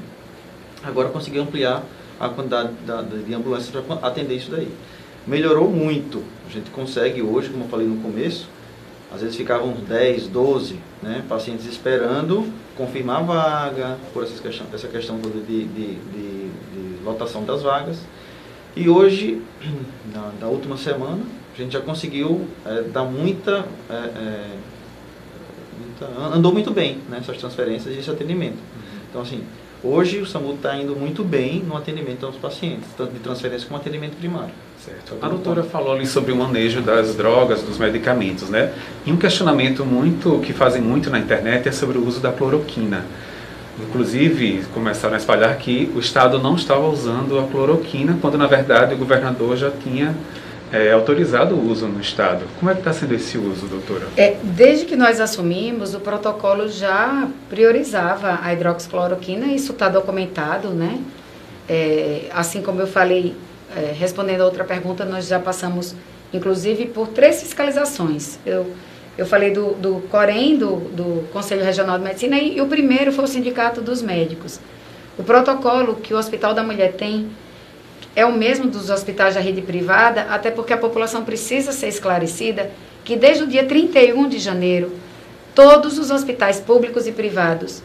Agora 0.83 1.09
conseguiu 1.09 1.43
ampliar 1.43 1.83
a 2.19 2.29
quantidade 2.29 2.73
da, 2.87 3.03
de 3.03 3.35
ambulâncias 3.35 3.71
para 3.85 4.07
atender 4.07 4.37
isso 4.37 4.51
daí. 4.51 4.69
Melhorou 5.27 5.71
muito. 5.71 6.23
A 6.47 6.51
gente 6.51 6.71
consegue 6.71 7.21
hoje, 7.23 7.51
como 7.51 7.65
eu 7.65 7.69
falei 7.69 7.87
no 7.87 8.01
começo, 8.01 8.49
às 9.13 9.21
vezes 9.21 9.37
ficavam 9.37 9.73
10, 9.73 10.29
12 10.29 10.79
né, 11.03 11.25
pacientes 11.29 11.67
esperando 11.67 12.53
confirmar 12.77 13.19
a 13.19 13.23
vaga, 13.23 13.99
por 14.13 14.23
essa 14.23 14.41
questão, 14.41 14.67
essa 14.73 14.87
questão 14.87 15.19
de, 15.19 15.31
de, 15.31 15.65
de, 15.65 15.95
de 15.95 17.05
lotação 17.05 17.45
das 17.45 17.63
vagas. 17.63 17.99
E 18.77 18.89
hoje, 18.89 19.43
na, 20.15 20.31
na, 20.41 20.47
última 20.47 20.77
semana, 20.77 21.23
a 21.59 21.65
gente 21.65 21.73
já 21.73 21.81
conseguiu 21.81 22.47
é, 22.65 22.83
dar 22.83 23.05
muita, 23.05 23.65
é, 23.91 23.95
é, 23.95 24.45
muita, 25.79 26.37
Andou 26.37 26.53
muito 26.53 26.71
bem 26.71 26.99
nessas 27.11 27.29
né, 27.29 27.41
transferências 27.41 27.95
e 27.95 27.99
esse 27.99 28.11
atendimento. 28.11 28.55
Uhum. 28.55 29.01
Então, 29.11 29.23
assim, 29.23 29.43
hoje 29.83 30.19
o 30.19 30.27
SAMU 30.27 30.55
está 30.55 30.77
indo 30.77 30.95
muito 30.95 31.25
bem 31.25 31.63
no 31.67 31.77
atendimento 31.77 32.25
aos 32.25 32.37
pacientes, 32.37 32.89
tanto 32.97 33.13
de 33.13 33.19
transferência 33.19 33.67
como 33.67 33.81
atendimento 33.81 34.17
primário. 34.17 34.55
Certo. 34.85 35.17
A 35.21 35.29
doutora 35.29 35.65
falou 35.65 35.93
ali 35.93 36.07
sobre 36.07 36.31
o 36.31 36.37
manejo 36.37 36.81
das 36.81 37.17
drogas, 37.17 37.63
dos 37.63 37.79
medicamentos, 37.79 38.49
né? 38.49 38.73
E 39.05 39.11
um 39.11 39.17
questionamento 39.17 39.85
muito 39.85 40.41
que 40.41 40.53
fazem 40.53 40.81
muito 40.81 41.11
na 41.11 41.19
internet 41.19 41.69
é 41.69 41.73
sobre 41.73 41.99
o 41.99 42.07
uso 42.07 42.21
da 42.21 42.31
cloroquina. 42.31 43.05
Inclusive, 43.81 44.65
começaram 44.73 45.15
a 45.15 45.19
espalhar 45.19 45.57
que 45.57 45.91
o 45.95 45.99
Estado 45.99 46.39
não 46.39 46.55
estava 46.55 46.89
usando 46.89 47.39
a 47.39 47.45
cloroquina, 47.45 48.17
quando 48.21 48.39
na 48.39 48.47
verdade 48.47 48.95
o 48.95 48.97
governador 48.97 49.57
já 49.57 49.71
tinha 49.71 50.15
é, 50.73 50.93
autorizado 50.93 51.55
o 51.55 51.71
uso 51.71 51.87
no 51.87 52.01
Estado. 52.01 52.45
Como 52.59 52.71
é 52.71 52.75
que 52.75 52.81
está 52.81 52.93
sendo 52.93 53.15
esse 53.15 53.39
uso, 53.39 53.67
doutora? 53.67 54.07
É, 54.17 54.37
desde 54.43 54.85
que 54.85 54.97
nós 54.97 55.21
assumimos, 55.21 55.95
o 55.95 56.01
protocolo 56.01 56.69
já 56.69 57.29
priorizava 57.49 58.39
a 58.43 58.53
hidroxicloroquina, 58.53 59.47
isso 59.47 59.73
está 59.73 59.89
documentado, 59.89 60.71
né? 60.71 61.01
É, 61.69 62.23
assim 62.33 62.63
como 62.63 62.81
eu 62.81 62.87
falei 62.87 63.35
é, 63.77 63.93
respondendo 63.93 64.43
a 64.43 64.45
outra 64.45 64.65
pergunta, 64.65 65.05
nós 65.05 65.27
já 65.27 65.39
passamos, 65.39 65.95
inclusive, 66.33 66.87
por 66.87 67.09
três 67.09 67.43
fiscalizações. 67.43 68.39
Eu, 68.45 68.73
eu 69.17 69.27
falei 69.27 69.51
do, 69.51 69.73
do 69.75 70.01
COREM, 70.11 70.57
do, 70.57 70.77
do 70.77 71.29
Conselho 71.33 71.65
Regional 71.65 71.99
de 71.99 72.05
Medicina, 72.05 72.39
e, 72.39 72.57
e 72.57 72.61
o 72.61 72.67
primeiro 72.67 73.13
foi 73.13 73.25
o 73.25 73.29
Sindicato 73.29 73.81
dos 73.81 74.03
Médicos. 74.03 74.61
O 75.19 75.23
protocolo 75.23 75.97
que 75.97 76.15
o 76.15 76.17
Hospital 76.17 76.55
da 76.55 76.63
Mulher 76.63 76.93
tem 76.93 77.29
é 78.19 78.27
o 78.27 78.33
mesmo 78.33 78.67
dos 78.67 78.91
hospitais 78.91 79.37
da 79.37 79.41
rede 79.41 79.63
privada, 79.63 80.23
até 80.23 80.51
porque 80.51 80.73
a 80.73 80.77
população 80.77 81.25
precisa 81.25 81.71
ser 81.71 81.87
esclarecida 81.87 82.69
que 83.05 83.15
desde 83.15 83.45
o 83.45 83.47
dia 83.47 83.65
31 83.65 84.29
de 84.29 84.41
janeiro, 84.41 84.91
todos 85.55 86.01
os 86.01 86.11
hospitais 86.11 86.59
públicos 86.59 87.07
e 87.07 87.13
privados 87.13 87.81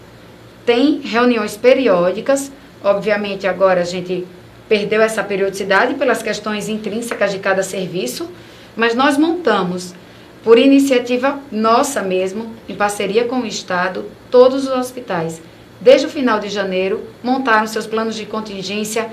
têm 0.65 1.01
reuniões 1.01 1.55
periódicas. 1.55 2.51
Obviamente, 2.83 3.45
agora 3.45 3.81
a 3.81 3.85
gente 3.85 4.25
perdeu 4.67 5.03
essa 5.03 5.23
periodicidade 5.23 5.93
pelas 5.93 6.23
questões 6.23 6.67
intrínsecas 6.67 7.31
de 7.31 7.37
cada 7.37 7.61
serviço, 7.61 8.27
mas 8.75 8.95
nós 8.95 9.19
montamos, 9.19 9.93
por 10.43 10.57
iniciativa 10.57 11.37
nossa 11.51 12.01
mesmo, 12.01 12.55
em 12.67 12.73
parceria 12.73 13.25
com 13.25 13.41
o 13.41 13.45
Estado, 13.45 14.09
todos 14.31 14.63
os 14.63 14.75
hospitais, 14.75 15.39
desde 15.79 16.07
o 16.07 16.09
final 16.09 16.39
de 16.39 16.49
janeiro, 16.49 17.03
montaram 17.21 17.67
seus 17.67 17.85
planos 17.85 18.15
de 18.15 18.25
contingência 18.25 19.11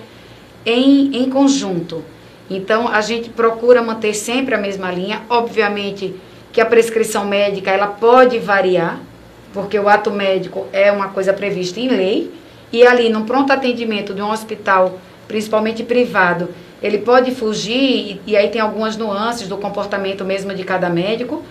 em, 0.65 1.17
em 1.17 1.31
conjunto. 1.31 2.05
Então, 2.49 2.89
a 2.89 3.01
gente 3.01 3.31
procura 3.31 3.83
manter 3.83 4.15
sempre 4.15 4.55
a 4.55 4.59
mesma 4.59 4.91
linha. 4.91 5.23
Obviamente 5.29 6.15
que 6.53 6.61
a 6.61 6.67
prescrição 6.67 7.25
médica 7.25 7.71
ela 7.71 7.87
pode 7.87 8.39
variar, 8.39 9.01
porque 9.53 9.79
o 9.79 9.89
ato 9.89 10.11
médico 10.11 10.67
é 10.73 10.91
uma 10.91 11.09
coisa 11.09 11.33
prevista 11.33 11.79
em 11.79 11.89
lei, 11.89 12.31
e 12.73 12.87
ali, 12.87 13.09
no 13.09 13.25
pronto 13.25 13.53
atendimento 13.53 14.15
de 14.15 14.23
um 14.23 14.31
hospital 14.31 14.99
principalmente 15.27 15.83
privado, 15.85 16.49
ele 16.83 16.99
pode 16.99 17.33
fugir, 17.33 17.73
e, 17.75 18.21
e 18.27 18.37
aí 18.37 18.49
tem 18.49 18.61
algumas 18.61 18.97
nuances 18.97 19.47
do 19.47 19.57
comportamento 19.57 20.25
mesmo 20.25 20.55
de 20.55 20.65
cada 20.65 20.89
médico, 20.89 21.45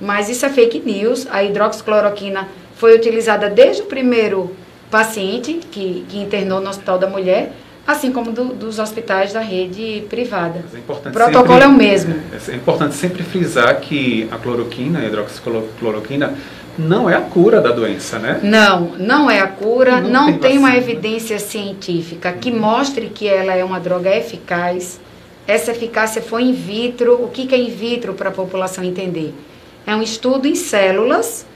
mas 0.00 0.28
isso 0.28 0.46
é 0.46 0.48
fake 0.48 0.80
news. 0.80 1.26
A 1.30 1.42
hidroxicloroquina 1.42 2.48
foi 2.76 2.94
utilizada 2.94 3.48
desde 3.48 3.82
o 3.82 3.86
primeiro 3.86 4.54
paciente 4.90 5.54
que, 5.70 6.04
que 6.08 6.18
internou 6.18 6.60
no 6.60 6.68
Hospital 6.68 6.98
da 6.98 7.08
Mulher, 7.08 7.52
assim 7.86 8.10
como 8.10 8.32
do, 8.32 8.46
dos 8.46 8.78
hospitais 8.78 9.32
da 9.32 9.40
rede 9.40 10.04
privada. 10.08 10.64
É 10.74 10.78
o 10.78 11.12
protocolo 11.12 11.48
sempre, 11.48 11.64
é 11.64 11.68
o 11.68 11.72
mesmo. 11.72 12.14
É, 12.32 12.52
é 12.52 12.54
importante 12.56 12.94
sempre 12.94 13.22
frisar 13.22 13.80
que 13.80 14.28
a 14.30 14.36
cloroquina, 14.36 14.98
a 14.98 15.04
hidroxicloroquina, 15.04 16.34
não 16.78 17.08
é 17.08 17.14
a 17.14 17.20
cura 17.20 17.60
da 17.60 17.70
doença, 17.70 18.18
né? 18.18 18.40
Não, 18.42 18.92
não 18.98 19.30
é 19.30 19.40
a 19.40 19.46
cura, 19.46 20.00
não, 20.00 20.10
não 20.10 20.26
tem, 20.26 20.50
tem 20.50 20.58
uma 20.58 20.76
evidência 20.76 21.38
científica 21.38 22.32
que 22.32 22.50
uhum. 22.50 22.60
mostre 22.60 23.06
que 23.06 23.26
ela 23.26 23.54
é 23.54 23.64
uma 23.64 23.80
droga 23.80 24.14
eficaz. 24.14 25.00
Essa 25.46 25.70
eficácia 25.70 26.20
foi 26.20 26.42
in 26.42 26.52
vitro. 26.52 27.22
O 27.22 27.28
que 27.28 27.54
é 27.54 27.58
in 27.58 27.70
vitro 27.70 28.14
para 28.14 28.28
a 28.28 28.32
população 28.32 28.84
entender? 28.84 29.32
É 29.86 29.94
um 29.94 30.02
estudo 30.02 30.48
em 30.48 30.54
células 30.54 31.46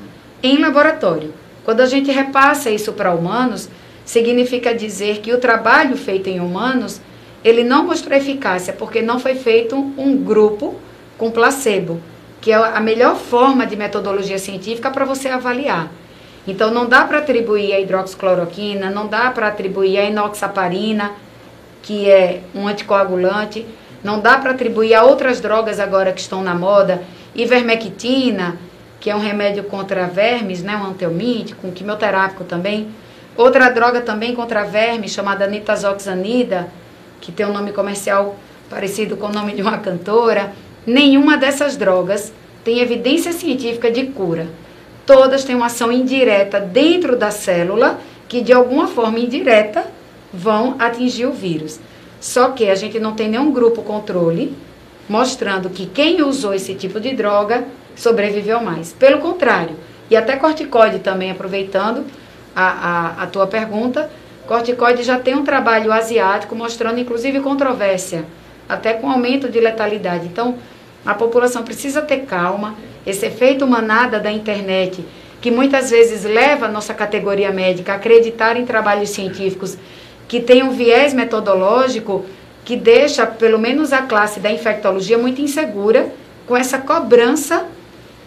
em 0.42 0.58
laboratório. 0.58 1.34
Quando 1.64 1.80
a 1.80 1.86
gente 1.86 2.10
repassa 2.10 2.70
isso 2.70 2.92
para 2.92 3.12
humanos, 3.12 3.68
significa 4.10 4.74
dizer 4.74 5.20
que 5.20 5.32
o 5.32 5.38
trabalho 5.38 5.96
feito 5.96 6.28
em 6.28 6.40
humanos, 6.40 7.00
ele 7.44 7.64
não 7.64 7.84
mostrou 7.84 8.16
eficácia, 8.16 8.72
porque 8.72 9.00
não 9.02 9.18
foi 9.18 9.34
feito 9.34 9.76
um 9.76 10.16
grupo 10.16 10.74
com 11.16 11.30
placebo 11.30 12.00
que 12.40 12.52
é 12.52 12.56
a 12.56 12.80
melhor 12.80 13.16
forma 13.16 13.66
de 13.66 13.76
metodologia 13.76 14.38
científica 14.38 14.90
para 14.90 15.04
você 15.04 15.28
avaliar. 15.28 15.90
Então, 16.46 16.70
não 16.70 16.86
dá 16.86 17.04
para 17.04 17.18
atribuir 17.18 17.72
a 17.74 17.80
hidroxicloroquina, 17.80 18.90
não 18.90 19.06
dá 19.06 19.30
para 19.30 19.48
atribuir 19.48 19.98
a 19.98 20.04
enoxaparina, 20.04 21.12
que 21.82 22.08
é 22.08 22.40
um 22.54 22.66
anticoagulante, 22.66 23.66
não 24.02 24.20
dá 24.20 24.38
para 24.38 24.52
atribuir 24.52 24.94
a 24.94 25.04
outras 25.04 25.40
drogas 25.40 25.78
agora 25.78 26.12
que 26.12 26.20
estão 26.20 26.42
na 26.42 26.54
moda, 26.54 27.02
ivermectina, 27.34 28.56
que 28.98 29.10
é 29.10 29.14
um 29.14 29.20
remédio 29.20 29.64
contra 29.64 30.06
vermes, 30.06 30.62
né, 30.62 30.76
um 30.76 30.90
antiomítico, 30.90 31.66
um 31.66 31.70
quimioterápico 31.70 32.44
também. 32.44 32.88
Outra 33.36 33.70
droga 33.70 34.00
também 34.00 34.34
contra 34.34 34.64
vermes, 34.64 35.12
chamada 35.12 35.46
nitazoxanida, 35.46 36.68
que 37.20 37.32
tem 37.32 37.46
um 37.46 37.52
nome 37.52 37.72
comercial 37.72 38.36
parecido 38.68 39.16
com 39.16 39.26
o 39.26 39.32
nome 39.32 39.52
de 39.52 39.62
uma 39.62 39.78
cantora. 39.78 40.52
Nenhuma 40.86 41.36
dessas 41.36 41.76
drogas 41.76 42.32
tem 42.64 42.80
evidência 42.80 43.32
científica 43.32 43.90
de 43.90 44.06
cura. 44.06 44.48
Todas 45.06 45.44
têm 45.44 45.56
uma 45.56 45.66
ação 45.66 45.90
indireta 45.90 46.60
dentro 46.60 47.16
da 47.16 47.30
célula 47.30 47.98
que, 48.28 48.40
de 48.40 48.52
alguma 48.52 48.86
forma 48.86 49.18
indireta, 49.18 49.84
vão 50.32 50.76
atingir 50.78 51.26
o 51.26 51.32
vírus. 51.32 51.80
Só 52.20 52.50
que 52.50 52.68
a 52.68 52.74
gente 52.74 53.00
não 53.00 53.14
tem 53.14 53.28
nenhum 53.28 53.52
grupo 53.52 53.82
controle 53.82 54.54
mostrando 55.08 55.70
que 55.70 55.86
quem 55.86 56.22
usou 56.22 56.54
esse 56.54 56.74
tipo 56.74 57.00
de 57.00 57.12
droga 57.12 57.64
sobreviveu 57.96 58.60
mais. 58.60 58.92
Pelo 58.92 59.18
contrário, 59.18 59.74
e 60.08 60.16
até 60.16 60.36
corticoide 60.36 61.00
também, 61.00 61.32
aproveitando 61.32 62.04
a, 62.54 62.64
a, 62.64 63.22
a 63.22 63.26
tua 63.26 63.46
pergunta, 63.46 64.10
corticoide 64.46 65.02
já 65.02 65.18
tem 65.18 65.34
um 65.34 65.44
trabalho 65.44 65.92
asiático 65.92 66.54
mostrando 66.54 66.98
inclusive 66.98 67.40
controvérsia 67.40 68.24
até 68.68 68.94
com 68.94 69.10
aumento 69.10 69.48
de 69.48 69.58
letalidade. 69.58 70.26
Então, 70.26 70.56
a 71.04 71.14
população 71.14 71.62
precisa 71.62 72.00
ter 72.02 72.20
calma. 72.20 72.76
Esse 73.06 73.26
efeito 73.26 73.66
manada 73.66 74.20
da 74.20 74.30
internet, 74.30 75.04
que 75.40 75.50
muitas 75.50 75.90
vezes 75.90 76.24
leva 76.24 76.66
a 76.66 76.70
nossa 76.70 76.94
categoria 76.94 77.50
médica 77.50 77.92
a 77.92 77.96
acreditar 77.96 78.56
em 78.56 78.64
trabalhos 78.64 79.10
científicos 79.10 79.76
que 80.28 80.38
tem 80.38 80.62
um 80.62 80.70
viés 80.70 81.12
metodológico 81.12 82.24
que 82.64 82.76
deixa, 82.76 83.26
pelo 83.26 83.58
menos, 83.58 83.92
a 83.92 84.02
classe 84.02 84.38
da 84.38 84.52
infectologia 84.52 85.18
muito 85.18 85.40
insegura 85.40 86.12
com 86.46 86.56
essa 86.56 86.78
cobrança 86.78 87.66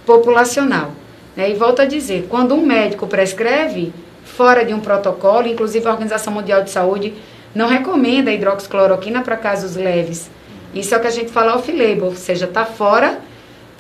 populacional. 0.06 0.92
Né? 1.36 1.52
E 1.52 1.54
volto 1.54 1.82
a 1.82 1.86
dizer, 1.86 2.28
quando 2.30 2.54
um 2.54 2.66
médico 2.66 3.08
prescreve 3.08 3.94
fora 4.36 4.66
de 4.66 4.74
um 4.74 4.80
protocolo, 4.80 5.48
inclusive 5.48 5.88
a 5.88 5.92
Organização 5.92 6.34
Mundial 6.34 6.64
de 6.64 6.70
Saúde 6.70 7.14
não 7.54 7.68
recomenda 7.68 8.32
a 8.32 8.34
hidroxicloroquina 8.34 9.22
para 9.22 9.38
casos 9.38 9.76
leves. 9.76 10.30
Isso 10.74 10.94
é 10.94 10.98
o 10.98 11.02
que 11.02 11.08
a 11.08 11.12
gente 11.12 11.32
fala 11.32 11.56
off-label, 11.56 12.06
ou 12.06 12.16
seja, 12.16 12.46
está 12.46 12.66
fora 12.66 13.20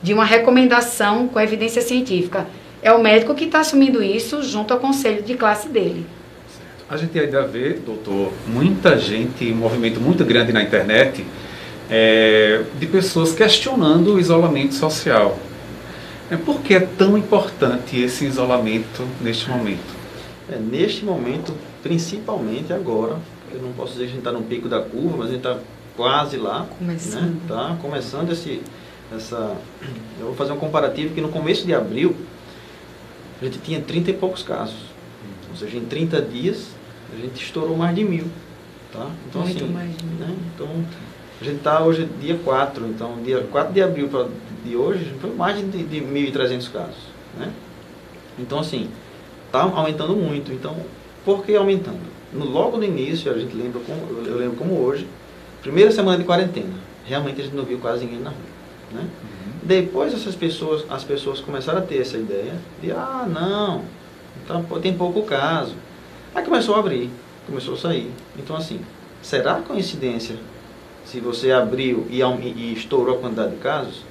de 0.01 0.13
uma 0.13 0.25
recomendação 0.25 1.27
com 1.27 1.39
evidência 1.39 1.81
científica. 1.81 2.45
É 2.83 2.91
o 2.91 3.01
médico 3.01 3.33
que 3.33 3.45
está 3.45 3.61
assumindo 3.61 4.03
isso 4.03 4.43
junto 4.43 4.73
ao 4.73 4.79
conselho 4.79 5.23
de 5.23 5.33
classe 5.33 5.69
dele. 5.69 6.05
A 6.89 6.97
gente 6.97 7.17
ainda 7.17 7.41
vê, 7.47 7.73
doutor, 7.73 8.31
muita 8.45 8.97
gente, 8.99 9.51
um 9.51 9.55
movimento 9.55 9.99
muito 9.99 10.23
grande 10.23 10.53
na 10.53 10.61
internet, 10.61 11.25
é, 11.89 12.61
de 12.77 12.85
pessoas 12.85 13.33
questionando 13.33 14.13
o 14.13 14.19
isolamento 14.19 14.75
social. 14.75 15.39
É, 16.29 16.37
por 16.37 16.61
que 16.61 16.75
é 16.75 16.79
tão 16.81 17.17
importante 17.17 17.99
esse 17.99 18.25
isolamento 18.25 19.07
neste 19.21 19.49
momento? 19.49 20.02
É, 20.49 20.57
neste 20.57 21.05
momento, 21.05 21.53
principalmente 21.81 22.73
agora, 22.73 23.17
eu 23.51 23.61
não 23.61 23.71
posso 23.73 23.93
dizer 23.93 24.05
que 24.05 24.09
a 24.09 24.13
gente 24.15 24.19
está 24.19 24.31
no 24.31 24.43
pico 24.43 24.67
da 24.67 24.81
curva, 24.81 25.17
mas 25.17 25.27
a 25.27 25.31
gente 25.31 25.37
está 25.37 25.57
quase 25.95 26.37
lá. 26.37 26.67
Começando. 26.77 27.33
Né? 27.33 27.39
Tá 27.47 27.77
começando 27.81 28.31
esse, 28.31 28.61
essa... 29.13 29.55
Eu 30.19 30.27
vou 30.27 30.35
fazer 30.35 30.51
um 30.51 30.57
comparativo 30.57 31.13
que 31.13 31.21
no 31.21 31.29
começo 31.29 31.65
de 31.65 31.73
abril, 31.73 32.15
a 33.41 33.45
gente 33.45 33.59
tinha 33.59 33.81
30 33.81 34.11
e 34.11 34.13
poucos 34.13 34.43
casos. 34.43 34.93
Ou 35.49 35.55
seja, 35.55 35.77
em 35.77 35.85
30 35.85 36.21
dias, 36.21 36.67
a 37.13 37.21
gente 37.21 37.43
estourou 37.43 37.77
mais 37.77 37.95
de 37.95 38.03
mil. 38.03 38.25
Tá? 38.91 39.09
Então, 39.29 39.43
Muito 39.43 39.63
assim, 39.63 39.73
mais 39.73 39.95
de 39.95 40.05
mil. 40.05 40.27
Né? 40.27 40.35
Então, 40.53 40.67
a 41.39 41.43
gente 41.43 41.57
está 41.57 41.83
hoje 41.83 42.09
dia 42.19 42.37
4, 42.43 42.87
então 42.87 43.21
dia 43.23 43.41
4 43.51 43.73
de 43.73 43.81
abril 43.81 44.07
para 44.07 44.27
de 44.63 44.75
hoje, 44.77 45.13
foi 45.19 45.33
mais 45.35 45.57
de, 45.57 45.83
de 45.83 45.99
1.300 45.99 46.71
casos. 46.71 46.95
Né? 47.37 47.51
Então, 48.39 48.59
assim, 48.59 48.89
está 49.53 49.61
aumentando 49.61 50.15
muito. 50.15 50.51
Então, 50.51 50.75
por 51.23 51.45
que 51.45 51.55
aumentando? 51.55 52.01
No, 52.33 52.45
logo 52.45 52.77
no 52.77 52.83
início, 52.83 53.31
a 53.31 53.37
gente 53.37 53.55
lembra 53.55 53.79
como, 53.81 54.25
eu 54.25 54.37
lembro 54.37 54.57
como 54.57 54.79
hoje, 54.79 55.07
primeira 55.61 55.91
semana 55.91 56.17
de 56.17 56.23
quarentena, 56.23 56.73
realmente 57.05 57.39
a 57.39 57.43
gente 57.43 57.55
não 57.55 57.63
viu 57.63 57.77
quase 57.77 58.03
ninguém 58.03 58.19
na 58.19 58.31
rua. 58.31 58.39
Né? 58.91 59.01
Uhum. 59.01 59.51
Depois 59.61 60.13
essas 60.13 60.35
pessoas, 60.35 60.83
as 60.89 61.03
pessoas 61.03 61.39
começaram 61.39 61.79
a 61.79 61.81
ter 61.81 62.01
essa 62.01 62.17
ideia 62.17 62.55
de, 62.81 62.91
ah, 62.91 63.27
não, 63.31 63.83
então, 64.43 64.63
tem 64.81 64.93
pouco 64.93 65.21
caso. 65.21 65.75
Aí 66.33 66.43
começou 66.43 66.75
a 66.75 66.79
abrir, 66.79 67.11
começou 67.45 67.75
a 67.75 67.77
sair. 67.77 68.11
Então, 68.35 68.55
assim, 68.55 68.81
será 69.21 69.55
coincidência 69.55 70.35
se 71.05 71.19
você 71.19 71.51
abriu 71.51 72.07
e, 72.09 72.21
e 72.21 72.73
estourou 72.73 73.15
a 73.15 73.19
quantidade 73.19 73.51
de 73.51 73.57
casos? 73.57 74.01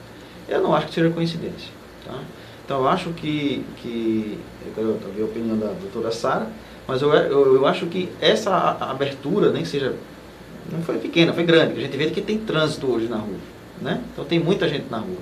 Eu 0.48 0.60
não 0.60 0.74
acho 0.74 0.86
que 0.86 0.94
seja 0.94 1.10
coincidência. 1.10 1.70
Tá? 2.04 2.18
Então, 2.64 2.80
eu 2.80 2.88
acho 2.88 3.10
que, 3.10 3.64
que 3.78 4.38
eu 4.66 4.72
quero 4.74 5.14
ver 5.14 5.22
a 5.22 5.24
opinião 5.24 5.58
da 5.58 5.66
doutora 5.66 6.10
Sara, 6.10 6.46
mas 6.86 7.02
eu, 7.02 7.12
eu, 7.12 7.56
eu, 7.56 7.66
acho 7.66 7.86
que 7.86 8.08
essa 8.20 8.76
abertura, 8.80 9.50
nem 9.50 9.64
seja, 9.64 9.94
não 10.70 10.82
foi 10.82 10.98
pequena, 10.98 11.32
foi 11.32 11.44
grande. 11.44 11.78
A 11.78 11.82
gente 11.82 11.96
vê 11.96 12.10
que 12.10 12.20
tem 12.20 12.38
trânsito 12.38 12.86
hoje 12.86 13.08
na 13.08 13.16
rua. 13.16 13.38
Né? 13.80 14.00
Então, 14.12 14.24
tem 14.24 14.38
muita 14.38 14.68
gente 14.68 14.86
na 14.90 14.98
rua. 14.98 15.18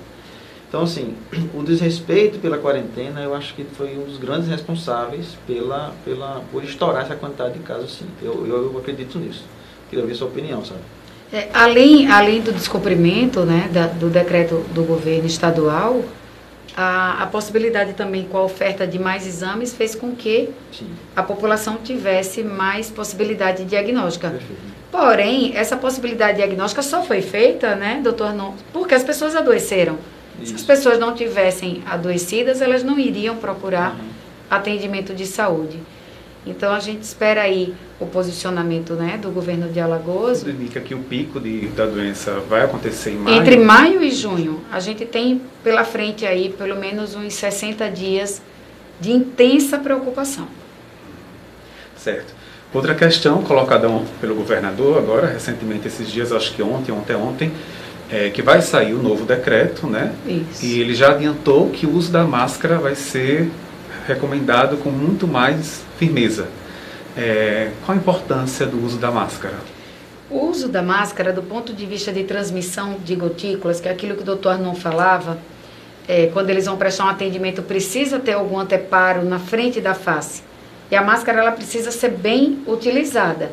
Então, 0.69 0.83
assim, 0.83 1.15
o 1.53 1.63
desrespeito 1.63 2.39
pela 2.39 2.57
quarentena, 2.57 3.21
eu 3.21 3.35
acho 3.35 3.53
que 3.55 3.63
foi 3.63 3.97
um 3.97 4.05
dos 4.05 4.17
grandes 4.17 4.47
responsáveis 4.47 5.37
pela, 5.45 5.93
pela, 6.05 6.41
por 6.51 6.63
estourar 6.63 7.03
essa 7.03 7.15
quantidade 7.15 7.55
de 7.55 7.59
casos, 7.59 7.97
sim. 7.97 8.05
Eu, 8.21 8.45
eu, 8.47 8.71
eu 8.71 8.77
acredito 8.77 9.19
nisso. 9.19 9.43
Queria 9.89 10.03
ouvir 10.03 10.15
sua 10.15 10.27
opinião, 10.27 10.63
sabe? 10.63 10.79
É, 11.33 11.49
além, 11.53 12.11
além 12.11 12.41
do 12.41 12.51
descumprimento 12.51 13.41
né, 13.41 13.69
da, 13.73 13.87
do 13.87 14.09
decreto 14.09 14.65
do 14.73 14.83
governo 14.83 15.25
estadual, 15.25 16.03
a, 16.75 17.23
a, 17.23 17.27
possibilidade 17.27 17.93
também 17.93 18.23
com 18.25 18.37
a 18.37 18.43
oferta 18.43 18.87
de 18.87 18.97
mais 18.97 19.27
exames 19.27 19.73
fez 19.73 19.95
com 19.95 20.15
que 20.15 20.49
Sim. 20.71 20.87
a 21.15 21.21
população 21.21 21.77
tivesse 21.77 22.43
mais 22.43 22.89
possibilidade 22.89 23.65
diagnóstica. 23.65 24.29
Perfeito. 24.29 24.61
Porém, 24.91 25.55
essa 25.55 25.77
possibilidade 25.77 26.37
diagnóstica 26.37 26.81
só 26.81 27.01
foi 27.01 27.21
feita, 27.21 27.75
né, 27.75 27.99
doutor, 28.03 28.33
não, 28.33 28.55
porque 28.73 28.93
as 28.93 29.03
pessoas 29.03 29.35
adoeceram. 29.35 29.97
Isso. 30.39 30.49
Se 30.49 30.55
as 30.55 30.63
pessoas 30.63 30.99
não 30.99 31.13
tivessem 31.13 31.83
adoecidas, 31.85 32.61
elas 32.61 32.83
não 32.83 32.99
iriam 32.99 33.35
procurar 33.37 33.91
uhum. 33.91 34.07
atendimento 34.49 35.13
de 35.13 35.25
saúde. 35.25 35.79
Então 36.45 36.73
a 36.73 36.79
gente 36.79 37.03
espera 37.03 37.41
aí 37.41 37.73
o 37.99 38.05
posicionamento 38.05 38.93
né, 38.93 39.17
do 39.21 39.29
governo 39.29 39.69
de 39.69 39.79
Alagoas. 39.79 40.39
Tudo 40.39 40.51
indica 40.51 40.79
que 40.79 40.95
o 40.95 40.99
pico 40.99 41.39
de, 41.39 41.67
da 41.67 41.85
doença 41.85 42.39
vai 42.49 42.63
acontecer 42.63 43.11
em 43.11 43.17
maio. 43.17 43.37
Entre 43.37 43.57
maio 43.57 44.03
e 44.03 44.09
junho, 44.09 44.61
a 44.71 44.79
gente 44.79 45.05
tem 45.05 45.41
pela 45.63 45.83
frente 45.83 46.25
aí 46.25 46.49
pelo 46.49 46.79
menos 46.79 47.15
uns 47.15 47.35
60 47.35 47.89
dias 47.91 48.41
de 48.99 49.11
intensa 49.11 49.77
preocupação. 49.77 50.47
Certo. 51.95 52.33
Outra 52.73 52.95
questão 52.95 53.43
colocada 53.43 53.87
pelo 54.19 54.33
governador 54.33 54.97
agora, 54.97 55.27
recentemente 55.27 55.87
esses 55.87 56.09
dias, 56.09 56.31
acho 56.31 56.53
que 56.53 56.63
ontem, 56.63 56.91
ontem, 56.91 57.15
ontem, 57.15 57.51
é, 58.09 58.29
que 58.29 58.41
vai 58.41 58.61
sair 58.61 58.93
o 58.93 59.03
novo 59.03 59.25
decreto, 59.25 59.87
né? 59.87 60.13
Isso. 60.25 60.65
E 60.65 60.79
ele 60.79 60.95
já 60.95 61.11
adiantou 61.11 61.69
que 61.69 61.85
o 61.85 61.93
uso 61.93 62.11
da 62.11 62.23
máscara 62.23 62.77
vai 62.77 62.95
ser 62.95 63.49
recomendado 64.13 64.77
com 64.77 64.89
muito 64.89 65.27
mais 65.27 65.83
firmeza. 65.97 66.47
É, 67.15 67.71
qual 67.85 67.97
a 67.97 67.99
importância 67.99 68.65
do 68.65 68.83
uso 68.83 68.97
da 68.97 69.11
máscara? 69.11 69.55
O 70.29 70.45
uso 70.45 70.69
da 70.69 70.81
máscara, 70.81 71.33
do 71.33 71.43
ponto 71.43 71.73
de 71.73 71.85
vista 71.85 72.11
de 72.11 72.23
transmissão 72.23 72.95
de 73.03 73.15
gotículas, 73.15 73.79
que 73.81 73.89
é 73.89 73.91
aquilo 73.91 74.15
que 74.15 74.21
o 74.21 74.25
doutor 74.25 74.57
não 74.57 74.75
falava, 74.75 75.37
é, 76.07 76.27
quando 76.27 76.49
eles 76.49 76.65
vão 76.65 76.77
prestar 76.77 77.05
um 77.05 77.09
atendimento, 77.09 77.61
precisa 77.61 78.19
ter 78.19 78.33
algum 78.33 78.57
anteparo 78.57 79.23
na 79.23 79.39
frente 79.39 79.81
da 79.81 79.93
face. 79.93 80.43
E 80.89 80.95
a 80.95 81.01
máscara 81.01 81.39
ela 81.39 81.51
precisa 81.51 81.91
ser 81.91 82.11
bem 82.11 82.59
utilizada. 82.65 83.51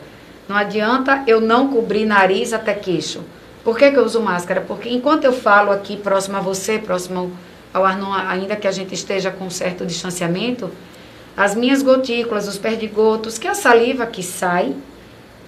Não 0.48 0.56
adianta 0.56 1.24
eu 1.26 1.40
não 1.40 1.68
cobrir 1.68 2.06
nariz 2.06 2.52
até 2.52 2.74
queixo 2.74 3.22
por 3.68 3.76
que, 3.76 3.90
que 3.90 3.98
eu 3.98 4.04
uso 4.04 4.22
máscara? 4.22 4.62
Porque 4.62 4.88
enquanto 4.88 5.24
eu 5.24 5.32
falo 5.34 5.70
aqui 5.70 5.94
próximo 5.94 6.38
a 6.38 6.40
você, 6.40 6.78
próximo 6.78 7.18
ao 7.18 7.30
Arnon, 7.74 8.12
ainda 8.12 8.56
que 8.56 8.66
a 8.66 8.70
gente 8.70 8.94
esteja 8.94 9.30
com 9.30 9.46
um 9.46 9.50
certo 9.50 9.84
distanciamento, 9.84 10.70
as 11.36 11.54
minhas 11.54 11.82
gotículas, 11.82 12.48
os 12.48 12.58
perdigotos, 12.58 13.38
que 13.38 13.46
é 13.46 13.50
a 13.50 13.54
saliva 13.54 14.06
que 14.06 14.22
sai, 14.22 14.74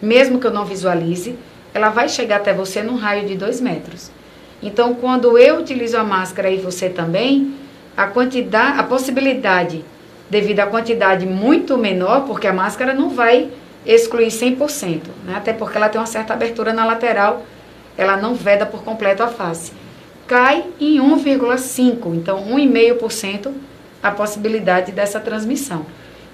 mesmo 0.00 0.38
que 0.38 0.46
eu 0.46 0.50
não 0.50 0.64
visualize, 0.64 1.36
ela 1.74 1.90
vai 1.90 2.08
chegar 2.08 2.36
até 2.36 2.52
você 2.52 2.82
num 2.82 2.96
raio 2.96 3.26
de 3.26 3.36
dois 3.36 3.60
metros. 3.60 4.10
Então, 4.62 4.94
quando 4.94 5.38
eu 5.38 5.58
utilizo 5.58 5.96
a 5.96 6.04
máscara 6.04 6.50
e 6.50 6.58
você 6.58 6.88
também, 6.88 7.54
a 7.96 8.06
quantidade, 8.06 8.78
a 8.78 8.82
possibilidade, 8.82 9.84
devido 10.28 10.60
à 10.60 10.66
quantidade 10.66 11.26
muito 11.26 11.76
menor, 11.76 12.26
porque 12.26 12.46
a 12.46 12.52
máscara 12.52 12.94
não 12.94 13.10
vai 13.10 13.50
excluir 13.84 14.28
100%, 14.28 15.00
né? 15.24 15.34
até 15.34 15.52
porque 15.52 15.76
ela 15.76 15.88
tem 15.88 16.00
uma 16.00 16.06
certa 16.06 16.34
abertura 16.34 16.72
na 16.72 16.84
lateral 16.84 17.44
ela 18.00 18.16
não 18.16 18.34
veda 18.34 18.64
por 18.64 18.82
completo 18.82 19.22
a 19.22 19.28
face. 19.28 19.72
Cai 20.30 20.64
em 20.80 21.00
1,5%, 21.00 22.14
então 22.14 22.46
1,5% 22.46 23.50
a 24.00 24.12
possibilidade 24.12 24.92
dessa 24.92 25.18
transmissão. 25.18 25.84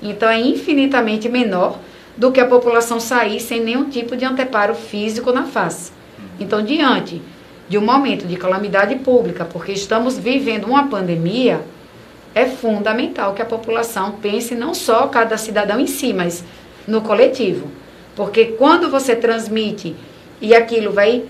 Então 0.02 0.28
é 0.28 0.38
infinitamente 0.38 1.30
menor 1.30 1.78
do 2.14 2.30
que 2.30 2.38
a 2.38 2.44
população 2.44 3.00
sair 3.00 3.40
sem 3.40 3.62
nenhum 3.64 3.88
tipo 3.88 4.14
de 4.14 4.26
anteparo 4.26 4.74
físico 4.74 5.32
na 5.32 5.44
face. 5.44 5.92
Então, 6.38 6.62
diante 6.62 7.22
de 7.70 7.78
um 7.78 7.80
momento 7.80 8.26
de 8.26 8.36
calamidade 8.36 8.96
pública, 8.96 9.46
porque 9.46 9.72
estamos 9.72 10.18
vivendo 10.18 10.66
uma 10.66 10.88
pandemia, 10.88 11.62
é 12.34 12.44
fundamental 12.44 13.32
que 13.32 13.40
a 13.40 13.46
população 13.46 14.12
pense 14.20 14.54
não 14.54 14.74
só 14.74 15.06
cada 15.06 15.38
cidadão 15.38 15.80
em 15.80 15.86
si, 15.86 16.12
mas 16.12 16.44
no 16.86 17.00
coletivo. 17.00 17.70
Porque 18.14 18.44
quando 18.58 18.90
você 18.90 19.16
transmite 19.16 19.96
e 20.38 20.54
aquilo 20.54 20.92
vai 20.92 21.24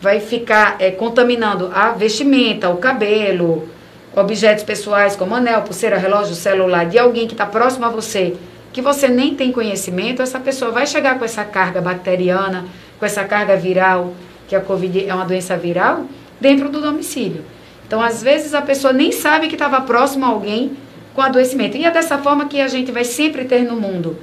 vai 0.00 0.20
ficar 0.20 0.76
é, 0.78 0.90
contaminando 0.90 1.70
a 1.74 1.90
vestimenta, 1.90 2.70
o 2.70 2.78
cabelo, 2.78 3.68
objetos 4.16 4.64
pessoais 4.64 5.14
como 5.14 5.34
anel, 5.34 5.62
pulseira, 5.62 5.98
relógio, 5.98 6.34
celular 6.34 6.86
de 6.86 6.98
alguém 6.98 7.26
que 7.26 7.34
está 7.34 7.46
próximo 7.46 7.84
a 7.84 7.90
você, 7.90 8.36
que 8.72 8.80
você 8.80 9.08
nem 9.08 9.34
tem 9.34 9.52
conhecimento, 9.52 10.22
essa 10.22 10.40
pessoa 10.40 10.70
vai 10.70 10.86
chegar 10.86 11.18
com 11.18 11.24
essa 11.24 11.44
carga 11.44 11.80
bacteriana, 11.80 12.64
com 12.98 13.04
essa 13.04 13.24
carga 13.24 13.56
viral, 13.56 14.14
que 14.48 14.56
a 14.56 14.60
Covid 14.60 15.06
é 15.06 15.14
uma 15.14 15.24
doença 15.24 15.56
viral, 15.56 16.06
dentro 16.40 16.68
do 16.68 16.80
domicílio. 16.80 17.44
Então, 17.86 18.00
às 18.00 18.22
vezes, 18.22 18.54
a 18.54 18.62
pessoa 18.62 18.92
nem 18.92 19.10
sabe 19.10 19.48
que 19.48 19.54
estava 19.54 19.80
próximo 19.80 20.24
a 20.24 20.28
alguém 20.28 20.76
com 21.14 21.20
adoecimento. 21.20 21.76
E 21.76 21.84
é 21.84 21.90
dessa 21.90 22.18
forma 22.18 22.46
que 22.46 22.60
a 22.60 22.68
gente 22.68 22.92
vai 22.92 23.04
sempre 23.04 23.44
ter 23.44 23.64
no 23.64 23.76
mundo 23.76 24.16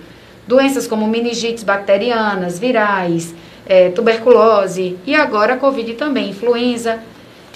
doenças 0.47 0.87
como 0.87 1.05
meningites 1.07 1.63
bacterianas, 1.63 2.57
virais, 2.57 3.35
é, 3.67 3.89
tuberculose 3.89 4.97
e 5.05 5.13
agora 5.13 5.53
a 5.53 5.57
Covid 5.57 5.93
também, 5.93 6.29
influenza. 6.29 6.99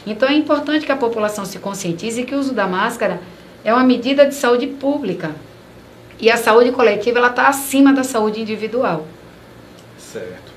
Então 0.06 0.28
é 0.28 0.34
importante 0.34 0.86
que 0.86 0.92
a 0.92 0.98
população 0.98 1.46
se 1.46 1.58
conscientize 1.60 2.24
que 2.24 2.36
o 2.36 2.40
uso 2.40 2.54
da 2.54 2.68
máscara 2.68 3.22
é 3.64 3.74
uma 3.74 3.84
medida 3.84 4.26
de 4.26 4.36
saúde 4.36 4.68
pública. 4.68 5.32
E 6.20 6.30
a 6.30 6.38
saúde 6.38 6.72
coletiva 6.72 7.20
ela 7.20 7.30
está 7.30 7.48
acima 7.48 7.94
da 7.94 8.04
saúde 8.04 8.42
individual. 8.42 9.08
Certo. 9.98 10.52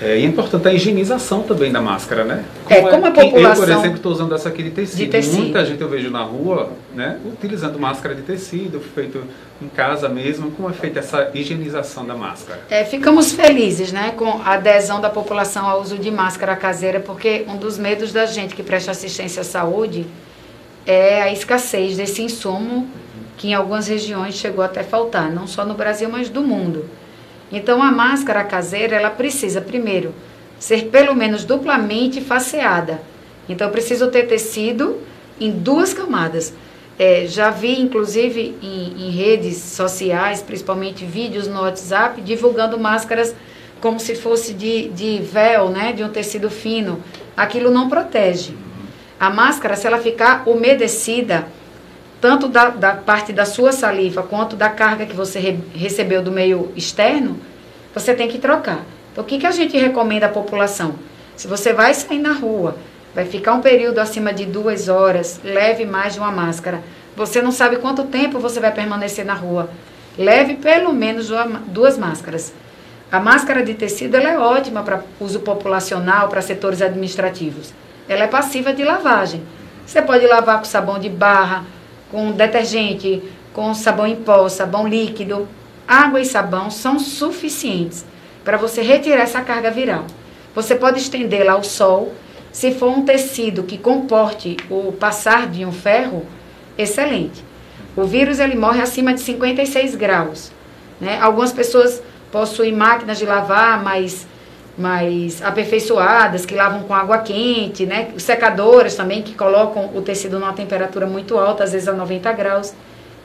É, 0.00 0.18
e 0.18 0.24
é 0.24 0.26
importante 0.26 0.68
a 0.68 0.72
higienização 0.72 1.42
também 1.42 1.72
da 1.72 1.80
máscara, 1.80 2.24
né? 2.24 2.44
Como 2.64 2.88
é, 2.88 2.90
como 2.90 3.06
a 3.06 3.10
população... 3.10 3.64
Eu, 3.64 3.68
por 3.68 3.68
exemplo, 3.68 3.96
estou 3.96 4.12
usando 4.12 4.34
essa 4.34 4.48
aqui 4.48 4.62
de 4.62 4.70
tecido. 4.70 4.98
de 4.98 5.06
tecido. 5.08 5.38
Muita 5.38 5.64
gente 5.64 5.80
eu 5.80 5.88
vejo 5.88 6.10
na 6.10 6.22
rua, 6.22 6.70
né? 6.94 7.18
Utilizando 7.24 7.78
máscara 7.80 8.14
de 8.14 8.22
tecido, 8.22 8.80
feito 8.80 9.24
em 9.60 9.68
casa 9.68 10.08
mesmo. 10.08 10.50
Como 10.52 10.70
é 10.70 10.72
feita 10.72 11.00
essa 11.00 11.30
higienização 11.34 12.06
da 12.06 12.14
máscara? 12.14 12.60
É, 12.70 12.84
ficamos 12.84 13.32
felizes, 13.32 13.92
né? 13.92 14.12
Com 14.16 14.40
a 14.42 14.54
adesão 14.54 15.00
da 15.00 15.10
população 15.10 15.68
ao 15.68 15.80
uso 15.80 15.98
de 15.98 16.10
máscara 16.10 16.56
caseira, 16.56 17.00
porque 17.00 17.44
um 17.48 17.56
dos 17.56 17.78
medos 17.78 18.12
da 18.12 18.26
gente 18.26 18.54
que 18.54 18.62
presta 18.62 18.92
assistência 18.92 19.42
à 19.42 19.44
saúde 19.44 20.06
é 20.86 21.22
a 21.22 21.32
escassez 21.32 21.96
desse 21.96 22.22
insumo 22.22 22.88
que 23.36 23.48
em 23.48 23.54
algumas 23.54 23.86
regiões 23.86 24.34
chegou 24.34 24.64
até 24.64 24.82
faltar, 24.82 25.30
não 25.30 25.46
só 25.46 25.64
no 25.64 25.74
Brasil, 25.74 26.08
mas 26.10 26.28
do 26.28 26.42
mundo. 26.42 26.86
Então 27.50 27.82
a 27.82 27.90
máscara 27.90 28.44
caseira, 28.44 28.96
ela 28.96 29.10
precisa 29.10 29.60
primeiro 29.60 30.12
ser 30.58 30.86
pelo 30.86 31.14
menos 31.14 31.44
duplamente 31.44 32.20
faceada. 32.20 33.00
Então 33.48 33.68
eu 33.68 33.72
preciso 33.72 34.08
ter 34.08 34.26
tecido 34.26 34.98
em 35.40 35.52
duas 35.52 35.94
camadas. 35.94 36.52
É, 36.98 37.26
já 37.26 37.50
vi, 37.50 37.80
inclusive, 37.80 38.56
em, 38.60 39.06
em, 39.06 39.10
redes 39.10 39.58
sociais, 39.58 40.42
principalmente 40.42 41.04
vídeos 41.04 41.46
no 41.46 41.60
WhatsApp, 41.60 42.20
divulgando 42.20 42.78
máscaras 42.78 43.34
como 43.80 44.00
se 44.00 44.16
fosse 44.16 44.52
de, 44.52 44.88
de 44.88 45.20
véu, 45.20 45.68
né, 45.68 45.92
de 45.92 46.02
um 46.02 46.08
tecido 46.08 46.50
fino. 46.50 47.00
Aquilo 47.36 47.70
não 47.70 47.88
protege. 47.88 48.52
A 49.20 49.30
máscara, 49.30 49.76
se 49.76 49.86
ela 49.86 49.98
ficar 49.98 50.42
umedecida, 50.48 51.46
tanto 52.20 52.48
da, 52.48 52.70
da 52.70 52.94
parte 52.94 53.32
da 53.32 53.44
sua 53.44 53.70
saliva 53.70 54.24
quanto 54.24 54.56
da 54.56 54.68
carga 54.68 55.06
que 55.06 55.14
você 55.14 55.38
re, 55.38 55.60
recebeu 55.74 56.20
do 56.20 56.32
meio 56.32 56.72
externo, 56.74 57.38
você 57.94 58.12
tem 58.12 58.26
que 58.26 58.38
trocar. 58.38 58.84
Então, 59.12 59.22
o 59.22 59.26
que, 59.26 59.38
que 59.38 59.46
a 59.46 59.52
gente 59.52 59.76
recomenda 59.76 60.26
à 60.26 60.28
população? 60.28 60.96
Se 61.36 61.46
você 61.46 61.72
vai 61.72 61.94
sair 61.94 62.18
na 62.18 62.32
rua, 62.32 62.76
vai 63.14 63.24
ficar 63.24 63.54
um 63.54 63.60
período 63.60 63.98
acima 63.98 64.32
de 64.32 64.44
duas 64.46 64.88
horas, 64.88 65.40
leve 65.42 65.84
mais 65.84 66.14
de 66.14 66.20
uma 66.20 66.30
máscara. 66.30 66.82
Você 67.16 67.42
não 67.42 67.50
sabe 67.50 67.76
quanto 67.76 68.04
tempo 68.04 68.38
você 68.38 68.60
vai 68.60 68.72
permanecer 68.72 69.24
na 69.24 69.34
rua. 69.34 69.70
Leve 70.16 70.54
pelo 70.54 70.92
menos 70.92 71.28
duas 71.66 71.98
máscaras. 71.98 72.52
A 73.10 73.18
máscara 73.18 73.62
de 73.62 73.74
tecido 73.74 74.16
ela 74.16 74.30
é 74.30 74.38
ótima 74.38 74.82
para 74.82 75.02
uso 75.18 75.40
populacional, 75.40 76.28
para 76.28 76.42
setores 76.42 76.82
administrativos. 76.82 77.72
Ela 78.08 78.24
é 78.24 78.26
passiva 78.26 78.72
de 78.72 78.84
lavagem. 78.84 79.42
Você 79.86 80.02
pode 80.02 80.26
lavar 80.26 80.58
com 80.58 80.64
sabão 80.64 80.98
de 80.98 81.08
barra, 81.08 81.64
com 82.10 82.32
detergente, 82.32 83.22
com 83.52 83.72
sabão 83.72 84.06
em 84.06 84.16
pó, 84.16 84.48
sabão 84.48 84.86
líquido, 84.86 85.48
água 85.86 86.20
e 86.20 86.24
sabão 86.24 86.70
são 86.70 86.98
suficientes 86.98 88.04
para 88.44 88.58
você 88.58 88.82
retirar 88.82 89.22
essa 89.22 89.40
carga 89.40 89.70
viral. 89.70 90.04
Você 90.54 90.74
pode 90.74 90.98
estendê-la 90.98 91.52
ao 91.52 91.64
sol. 91.64 92.12
Se 92.58 92.72
for 92.72 92.88
um 92.88 93.04
tecido 93.04 93.62
que 93.62 93.78
comporte 93.78 94.56
o 94.68 94.90
passar 94.90 95.46
de 95.46 95.64
um 95.64 95.70
ferro, 95.70 96.26
excelente. 96.76 97.44
O 97.94 98.02
vírus 98.02 98.40
ele 98.40 98.56
morre 98.56 98.82
acima 98.82 99.14
de 99.14 99.20
56 99.20 99.94
graus. 99.94 100.50
Né? 101.00 101.20
Algumas 101.20 101.52
pessoas 101.52 102.02
possuem 102.32 102.72
máquinas 102.72 103.16
de 103.16 103.24
lavar 103.24 103.80
mais, 103.84 104.26
mais 104.76 105.40
aperfeiçoadas, 105.40 106.44
que 106.44 106.52
lavam 106.52 106.82
com 106.82 106.92
água 106.92 107.18
quente, 107.18 107.86
né? 107.86 108.08
secadoras 108.18 108.96
também 108.96 109.22
que 109.22 109.36
colocam 109.36 109.92
o 109.94 110.02
tecido 110.02 110.40
numa 110.40 110.52
temperatura 110.52 111.06
muito 111.06 111.38
alta, 111.38 111.62
às 111.62 111.70
vezes 111.70 111.86
a 111.86 111.92
90 111.92 112.32
graus. 112.32 112.74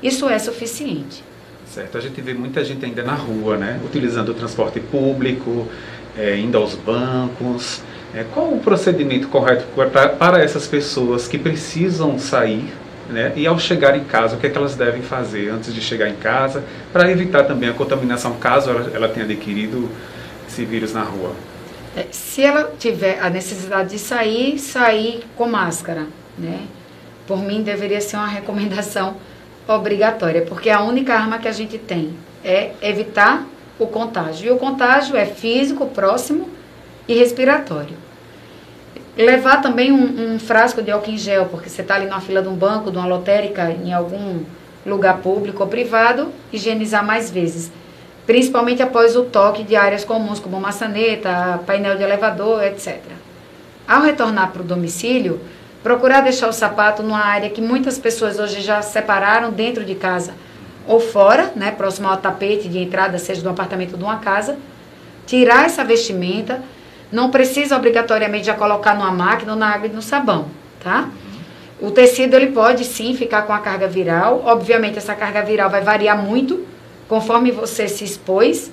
Isso 0.04 0.30
é 0.30 0.38
suficiente. 0.38 1.24
Certo, 1.66 1.98
a 1.98 2.02
gente 2.02 2.22
vê 2.22 2.36
muita 2.36 2.64
gente 2.64 2.86
ainda 2.86 3.02
na 3.02 3.16
rua, 3.16 3.58
né? 3.58 3.80
Utilizando 3.84 4.30
o 4.30 4.36
transporte 4.36 4.80
público, 4.80 5.68
é, 6.16 6.38
indo 6.38 6.56
aos 6.56 6.76
bancos. 6.76 7.82
É, 8.16 8.24
qual 8.34 8.54
o 8.54 8.60
procedimento 8.60 9.28
correto 9.28 9.66
para, 10.18 10.44
essas 10.44 10.68
pessoas 10.68 11.28
que 11.28 11.38
precisam 11.38 12.20
sair 12.20 12.72
né? 13.10 13.34
E 13.36 13.46
ao 13.46 13.60
chegar 13.60 13.98
em 13.98 14.04
casa, 14.04 14.36
o 14.36 14.40
que, 14.40 14.48
é 14.48 14.50
que 14.50 14.58
elas 14.58 14.76
devem 14.76 15.02
fazer 15.02 15.50
antes 15.50 15.74
de 15.74 15.82
chegar 15.82 16.10
em 16.10 16.16
casa, 16.16 16.64
para 16.92 17.10
evitar 17.12 17.44
também 17.44 17.70
a 17.70 17.74
contaminação, 17.74 18.34
caso 18.36 18.70
ela, 18.70 18.92
ela 18.94 19.10
tenha 19.10 19.26
adquirido 19.26 19.90
esse 20.48 20.64
vírus 20.64 20.94
na 20.94 21.04
rua? 21.04 21.34
É, 21.96 22.06
se 22.12 22.42
ela 22.42 22.74
tiver 22.78 23.20
a 23.22 23.30
necessidade 23.30 23.92
de 23.92 24.00
sair, 24.00 24.58
sair 24.58 25.24
com 25.36 25.48
máscara, 25.48 26.08
né? 26.38 26.62
Por 27.28 27.40
mim, 27.40 27.62
deveria 27.62 28.02
ser 28.02 28.18
uma 28.18 28.28
recomendação 28.30 29.16
obrigatória, 29.68 30.42
porque 30.42 30.70
a 30.70 30.82
única 30.82 31.14
arma 31.14 31.38
que 31.38 31.48
a 31.48 31.52
gente 31.52 31.78
tem 31.78 32.14
é 32.44 32.72
evitar 32.82 33.46
o 33.80 33.88
contágio. 33.88 34.48
E 34.48 34.52
o 34.52 34.58
contágio 34.58 35.16
é 35.16 35.26
físico, 35.26 35.86
próximo 35.88 36.50
e 37.08 37.14
respiratório. 37.14 38.03
Levar 39.16 39.62
também 39.62 39.92
um, 39.92 40.34
um 40.34 40.40
frasco 40.40 40.82
de 40.82 40.90
álcool 40.90 41.12
em 41.12 41.18
gel, 41.18 41.46
porque 41.46 41.70
você 41.70 41.82
está 41.82 41.96
ali 41.96 42.08
na 42.08 42.20
fila 42.20 42.42
de 42.42 42.48
um 42.48 42.56
banco, 42.56 42.90
de 42.90 42.98
uma 42.98 43.06
lotérica, 43.06 43.70
em 43.70 43.94
algum 43.94 44.42
lugar 44.86 45.20
público 45.20 45.64
ou 45.64 45.70
privado, 45.70 46.32
higienizar 46.52 47.06
mais 47.06 47.30
vezes. 47.30 47.72
Principalmente 48.26 48.82
após 48.82 49.16
o 49.16 49.24
toque 49.24 49.64
de 49.64 49.76
áreas 49.76 50.04
comuns, 50.04 50.40
como 50.40 50.60
maçaneta, 50.60 51.60
painel 51.66 51.96
de 51.96 52.04
elevador, 52.04 52.64
etc. 52.64 53.00
Ao 53.88 54.02
retornar 54.02 54.52
para 54.52 54.62
o 54.62 54.66
domicílio, 54.66 55.40
procurar 55.84 56.22
deixar 56.22 56.48
o 56.48 56.54
sapato 56.54 57.04
numa 57.04 57.24
área 57.24 57.50
que 57.50 57.62
muitas 57.62 58.00
pessoas 58.00 58.40
hoje 58.40 58.62
já 58.62 58.82
separaram 58.82 59.52
dentro 59.52 59.84
de 59.84 59.94
casa 59.94 60.34
ou 60.88 61.00
fora, 61.00 61.52
né, 61.56 61.72
próximo 61.72 62.08
ao 62.08 62.18
tapete 62.18 62.68
de 62.68 62.80
entrada, 62.80 63.18
seja 63.18 63.42
do 63.42 63.50
apartamento 63.50 63.92
ou 63.92 63.98
de 63.98 64.04
uma 64.04 64.18
casa. 64.18 64.58
Tirar 65.26 65.66
essa 65.66 65.84
vestimenta 65.84 66.62
não 67.14 67.30
precisa 67.30 67.78
obrigatoriamente 67.78 68.48
já 68.48 68.56
colocar 68.56 68.96
numa 68.96 69.12
máquina 69.12 69.56
na 69.56 69.68
água 69.68 69.88
e 69.88 69.92
no 69.92 70.02
sabão, 70.02 70.48
tá? 70.84 71.10
O 71.80 71.92
tecido 71.92 72.36
ele 72.36 72.48
pode 72.48 72.84
sim 72.84 73.16
ficar 73.16 73.44
com 73.44 73.54
a 73.54 73.60
carga 73.60 73.88
viral. 73.88 74.42
Obviamente 74.44 74.98
essa 74.98 75.14
carga 75.14 75.44
viral 75.44 75.70
vai 75.70 75.82
variar 75.82 76.18
muito 76.18 76.66
conforme 77.08 77.52
você 77.52 77.88
se 77.88 78.04
expôs, 78.04 78.72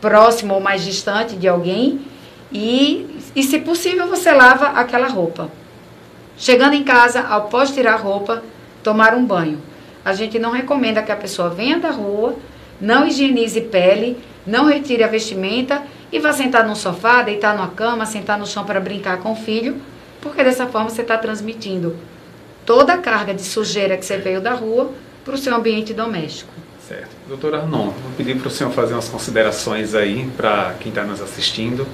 próximo 0.00 0.54
ou 0.54 0.60
mais 0.60 0.84
distante 0.84 1.34
de 1.34 1.48
alguém. 1.48 2.02
E, 2.52 3.18
e 3.34 3.42
se 3.42 3.58
possível 3.58 4.06
você 4.06 4.30
lava 4.30 4.66
aquela 4.66 5.08
roupa. 5.08 5.50
Chegando 6.38 6.74
em 6.74 6.84
casa, 6.84 7.20
após 7.20 7.72
tirar 7.72 7.94
a 7.94 7.96
roupa, 7.96 8.44
tomar 8.84 9.12
um 9.12 9.24
banho. 9.24 9.60
A 10.04 10.12
gente 10.12 10.38
não 10.38 10.52
recomenda 10.52 11.02
que 11.02 11.10
a 11.10 11.16
pessoa 11.16 11.50
venha 11.50 11.80
da 11.80 11.90
rua, 11.90 12.36
não 12.80 13.08
higienize 13.08 13.60
pele, 13.60 14.18
não 14.46 14.66
retire 14.66 15.02
a 15.02 15.08
vestimenta 15.08 15.82
e 16.12 16.18
vá 16.18 16.32
sentar 16.32 16.66
no 16.66 16.76
sofá, 16.76 17.22
deitar 17.22 17.56
numa 17.56 17.68
cama, 17.68 18.04
sentar 18.04 18.38
no 18.38 18.46
chão 18.46 18.64
para 18.64 18.78
brincar 18.78 19.18
com 19.18 19.32
o 19.32 19.36
filho, 19.36 19.76
porque 20.20 20.44
dessa 20.44 20.66
forma 20.66 20.90
você 20.90 21.02
está 21.02 21.16
transmitindo 21.16 21.96
toda 22.66 22.92
a 22.92 22.98
carga 22.98 23.32
de 23.34 23.42
sujeira 23.42 23.96
que 23.96 24.04
você 24.04 24.18
veio 24.18 24.40
da 24.40 24.52
rua 24.52 24.92
para 25.24 25.34
o 25.34 25.38
seu 25.38 25.54
ambiente 25.54 25.94
doméstico. 25.94 26.52
Certo. 26.86 27.10
Doutor 27.28 27.54
Arnon, 27.54 27.86
vou 27.86 28.12
pedir 28.16 28.36
para 28.36 28.48
o 28.48 28.50
senhor 28.50 28.70
fazer 28.70 28.92
umas 28.92 29.08
considerações 29.08 29.94
aí 29.94 30.28
para 30.36 30.74
quem 30.78 30.90
está 30.90 31.04
nos 31.04 31.22
assistindo, 31.22 31.86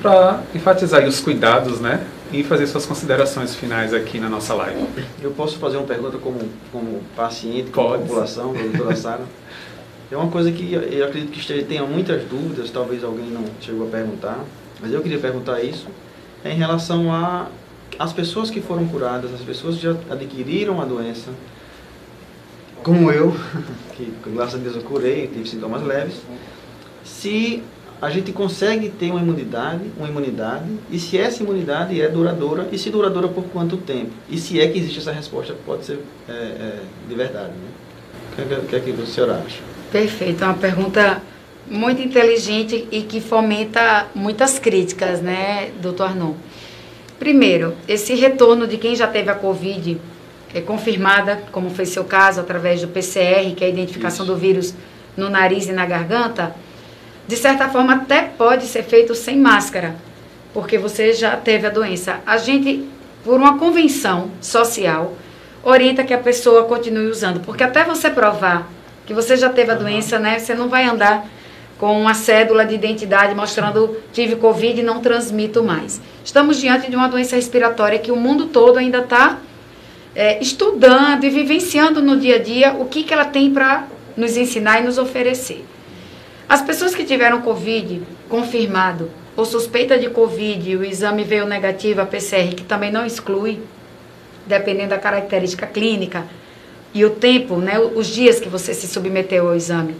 para 0.00 0.40
enfatizar 0.54 1.04
os 1.06 1.20
cuidados, 1.20 1.80
né? 1.80 2.06
E 2.32 2.44
fazer 2.44 2.66
suas 2.66 2.86
considerações 2.86 3.54
finais 3.54 3.92
aqui 3.92 4.18
na 4.20 4.28
nossa 4.28 4.54
live. 4.54 4.86
Eu 5.20 5.32
posso 5.32 5.58
fazer 5.58 5.76
uma 5.76 5.86
pergunta 5.86 6.18
como, 6.18 6.38
como 6.70 7.00
paciente, 7.16 7.70
como 7.70 7.88
Pode. 7.88 8.02
população, 8.04 8.52
doutora 8.52 8.96
Sara? 8.96 9.22
É 10.10 10.16
uma 10.16 10.30
coisa 10.30 10.50
que 10.50 10.72
eu 10.72 11.04
acredito 11.04 11.32
que 11.32 11.38
esteja, 11.38 11.64
tenha 11.66 11.84
muitas 11.84 12.24
dúvidas, 12.24 12.70
talvez 12.70 13.04
alguém 13.04 13.26
não 13.26 13.44
chegou 13.60 13.86
a 13.86 13.90
perguntar, 13.90 14.42
mas 14.80 14.92
eu 14.92 15.02
queria 15.02 15.18
perguntar 15.18 15.62
isso, 15.62 15.86
é 16.42 16.50
em 16.50 16.56
relação 16.56 17.12
a 17.12 17.48
as 17.98 18.12
pessoas 18.12 18.48
que 18.48 18.60
foram 18.60 18.86
curadas, 18.86 19.34
as 19.34 19.40
pessoas 19.40 19.76
que 19.76 19.82
já 19.82 19.96
adquiriram 20.10 20.80
a 20.80 20.84
doença, 20.84 21.30
como 22.82 23.10
eu, 23.10 23.34
que 23.96 24.12
graças 24.26 24.54
a 24.54 24.58
Deus 24.58 24.76
eu 24.76 24.82
curei, 24.82 25.26
tive 25.26 25.48
sintomas 25.48 25.82
leves, 25.82 26.14
se 27.04 27.62
a 28.00 28.08
gente 28.08 28.32
consegue 28.32 28.88
ter 28.88 29.10
uma 29.10 29.20
imunidade, 29.20 29.90
uma 29.98 30.08
imunidade, 30.08 30.70
e 30.90 30.98
se 30.98 31.18
essa 31.18 31.42
imunidade 31.42 32.00
é 32.00 32.08
duradoura, 32.08 32.68
e 32.70 32.78
se 32.78 32.90
duradoura 32.90 33.28
por 33.28 33.44
quanto 33.44 33.76
tempo? 33.76 34.12
E 34.30 34.38
se 34.38 34.60
é 34.60 34.68
que 34.68 34.78
existe 34.78 35.00
essa 35.00 35.12
resposta, 35.12 35.54
pode 35.66 35.84
ser 35.84 35.98
é, 36.28 36.32
é, 36.32 36.80
de 37.08 37.14
verdade. 37.14 37.52
Né? 37.52 38.58
O 38.62 38.66
que, 38.66 38.76
é 38.76 38.80
que, 38.80 38.92
que 38.92 39.02
o 39.02 39.06
senhor 39.06 39.30
acha? 39.30 39.67
Perfeito, 39.90 40.44
é 40.44 40.46
uma 40.46 40.54
pergunta 40.54 41.22
muito 41.66 42.02
inteligente 42.02 42.86
e 42.90 43.02
que 43.02 43.22
fomenta 43.22 44.06
muitas 44.14 44.58
críticas, 44.58 45.22
né, 45.22 45.70
doutor 45.80 46.10
Arnon? 46.10 46.34
Primeiro, 47.18 47.74
esse 47.88 48.14
retorno 48.14 48.66
de 48.66 48.76
quem 48.76 48.94
já 48.94 49.06
teve 49.06 49.30
a 49.30 49.34
Covid 49.34 49.98
é 50.54 50.60
confirmada, 50.60 51.42
como 51.50 51.70
foi 51.70 51.86
seu 51.86 52.04
caso, 52.04 52.40
através 52.40 52.82
do 52.82 52.88
PCR, 52.88 53.54
que 53.56 53.64
é 53.64 53.66
a 53.66 53.70
identificação 53.70 54.26
Isso. 54.26 54.34
do 54.34 54.38
vírus 54.38 54.74
no 55.16 55.30
nariz 55.30 55.66
e 55.68 55.72
na 55.72 55.86
garganta, 55.86 56.54
de 57.26 57.36
certa 57.36 57.68
forma 57.70 57.94
até 57.94 58.22
pode 58.22 58.66
ser 58.66 58.82
feito 58.82 59.14
sem 59.14 59.38
máscara, 59.38 59.96
porque 60.52 60.76
você 60.76 61.14
já 61.14 61.34
teve 61.34 61.66
a 61.66 61.70
doença. 61.70 62.20
A 62.26 62.36
gente, 62.36 62.86
por 63.24 63.40
uma 63.40 63.58
convenção 63.58 64.30
social, 64.40 65.16
orienta 65.62 66.04
que 66.04 66.12
a 66.12 66.18
pessoa 66.18 66.64
continue 66.64 67.06
usando, 67.06 67.40
porque 67.40 67.64
até 67.64 67.84
você 67.84 68.10
provar 68.10 68.70
que 69.08 69.14
você 69.14 69.38
já 69.38 69.48
teve 69.48 69.72
a 69.72 69.74
doença, 69.74 70.18
né? 70.18 70.38
Você 70.38 70.54
não 70.54 70.68
vai 70.68 70.84
andar 70.84 71.26
com 71.78 71.98
uma 71.98 72.12
cédula 72.12 72.66
de 72.66 72.74
identidade 72.74 73.34
mostrando 73.34 73.96
tive 74.12 74.36
Covid 74.36 74.78
e 74.78 74.82
não 74.82 75.00
transmito 75.00 75.64
mais. 75.64 75.98
Estamos 76.22 76.60
diante 76.60 76.90
de 76.90 76.94
uma 76.94 77.08
doença 77.08 77.34
respiratória 77.34 77.98
que 77.98 78.12
o 78.12 78.16
mundo 78.16 78.48
todo 78.48 78.76
ainda 78.76 78.98
está 78.98 79.38
é, 80.14 80.38
estudando 80.42 81.24
e 81.24 81.30
vivenciando 81.30 82.02
no 82.02 82.18
dia 82.18 82.34
a 82.34 82.38
dia 82.38 82.74
o 82.74 82.84
que, 82.84 83.02
que 83.02 83.14
ela 83.14 83.24
tem 83.24 83.50
para 83.50 83.86
nos 84.14 84.36
ensinar 84.36 84.80
e 84.80 84.84
nos 84.84 84.98
oferecer. 84.98 85.64
As 86.46 86.60
pessoas 86.60 86.94
que 86.94 87.02
tiveram 87.02 87.40
Covid 87.40 88.02
confirmado 88.28 89.10
ou 89.34 89.46
suspeita 89.46 89.98
de 89.98 90.10
Covid 90.10 90.70
e 90.70 90.76
o 90.76 90.84
exame 90.84 91.24
veio 91.24 91.46
negativo, 91.46 92.02
a 92.02 92.04
PCR, 92.04 92.54
que 92.54 92.62
também 92.62 92.92
não 92.92 93.06
exclui, 93.06 93.58
dependendo 94.46 94.90
da 94.90 94.98
característica 94.98 95.66
clínica 95.66 96.26
e 96.94 97.04
o 97.04 97.10
tempo, 97.10 97.56
né, 97.56 97.78
os 97.78 98.06
dias 98.06 98.40
que 98.40 98.48
você 98.48 98.72
se 98.72 98.86
submeteu 98.86 99.48
ao 99.48 99.54
exame. 99.54 99.94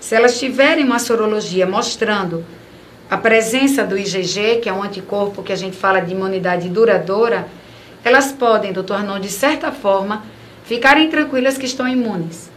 Se 0.00 0.14
elas 0.14 0.38
tiverem 0.38 0.84
uma 0.84 0.98
sorologia 0.98 1.66
mostrando 1.66 2.44
a 3.10 3.16
presença 3.16 3.84
do 3.84 3.98
IgG, 3.98 4.60
que 4.62 4.68
é 4.68 4.72
um 4.72 4.82
anticorpo 4.82 5.42
que 5.42 5.52
a 5.52 5.56
gente 5.56 5.76
fala 5.76 6.00
de 6.00 6.12
imunidade 6.12 6.68
duradoura, 6.68 7.48
elas 8.04 8.32
podem, 8.32 8.72
doutor 8.72 8.98
Arnon, 8.98 9.18
de 9.18 9.30
certa 9.30 9.72
forma, 9.72 10.24
ficarem 10.64 11.08
tranquilas 11.08 11.58
que 11.58 11.66
estão 11.66 11.88
imunes. 11.88 12.50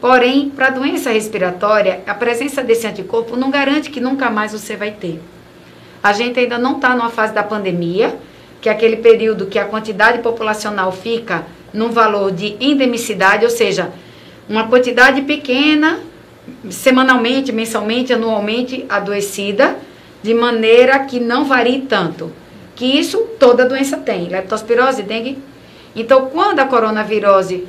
Porém, 0.00 0.48
para 0.48 0.68
a 0.68 0.70
doença 0.70 1.10
respiratória, 1.10 2.00
a 2.06 2.14
presença 2.14 2.62
desse 2.62 2.86
anticorpo 2.86 3.36
não 3.36 3.50
garante 3.50 3.90
que 3.90 4.00
nunca 4.00 4.30
mais 4.30 4.52
você 4.52 4.74
vai 4.74 4.92
ter. 4.92 5.20
A 6.02 6.14
gente 6.14 6.40
ainda 6.40 6.56
não 6.56 6.76
está 6.76 6.94
numa 6.94 7.10
fase 7.10 7.34
da 7.34 7.42
pandemia, 7.42 8.16
que 8.60 8.68
é 8.68 8.72
aquele 8.72 8.96
período 8.96 9.46
que 9.46 9.58
a 9.58 9.66
quantidade 9.66 10.20
populacional 10.20 10.90
fica 10.92 11.44
num 11.72 11.90
valor 11.90 12.32
de 12.32 12.56
endemicidade, 12.60 13.44
ou 13.44 13.50
seja, 13.50 13.92
uma 14.48 14.68
quantidade 14.68 15.22
pequena, 15.22 16.00
semanalmente, 16.68 17.52
mensalmente, 17.52 18.12
anualmente 18.12 18.84
adoecida, 18.88 19.76
de 20.22 20.34
maneira 20.34 20.98
que 21.00 21.20
não 21.20 21.44
varie 21.44 21.82
tanto. 21.82 22.32
Que 22.74 22.84
isso 22.84 23.18
toda 23.38 23.68
doença 23.68 23.96
tem, 23.96 24.28
leptospirose, 24.28 25.02
dengue. 25.02 25.38
Então, 25.94 26.26
quando 26.26 26.60
a 26.60 26.66
coronavirose 26.66 27.66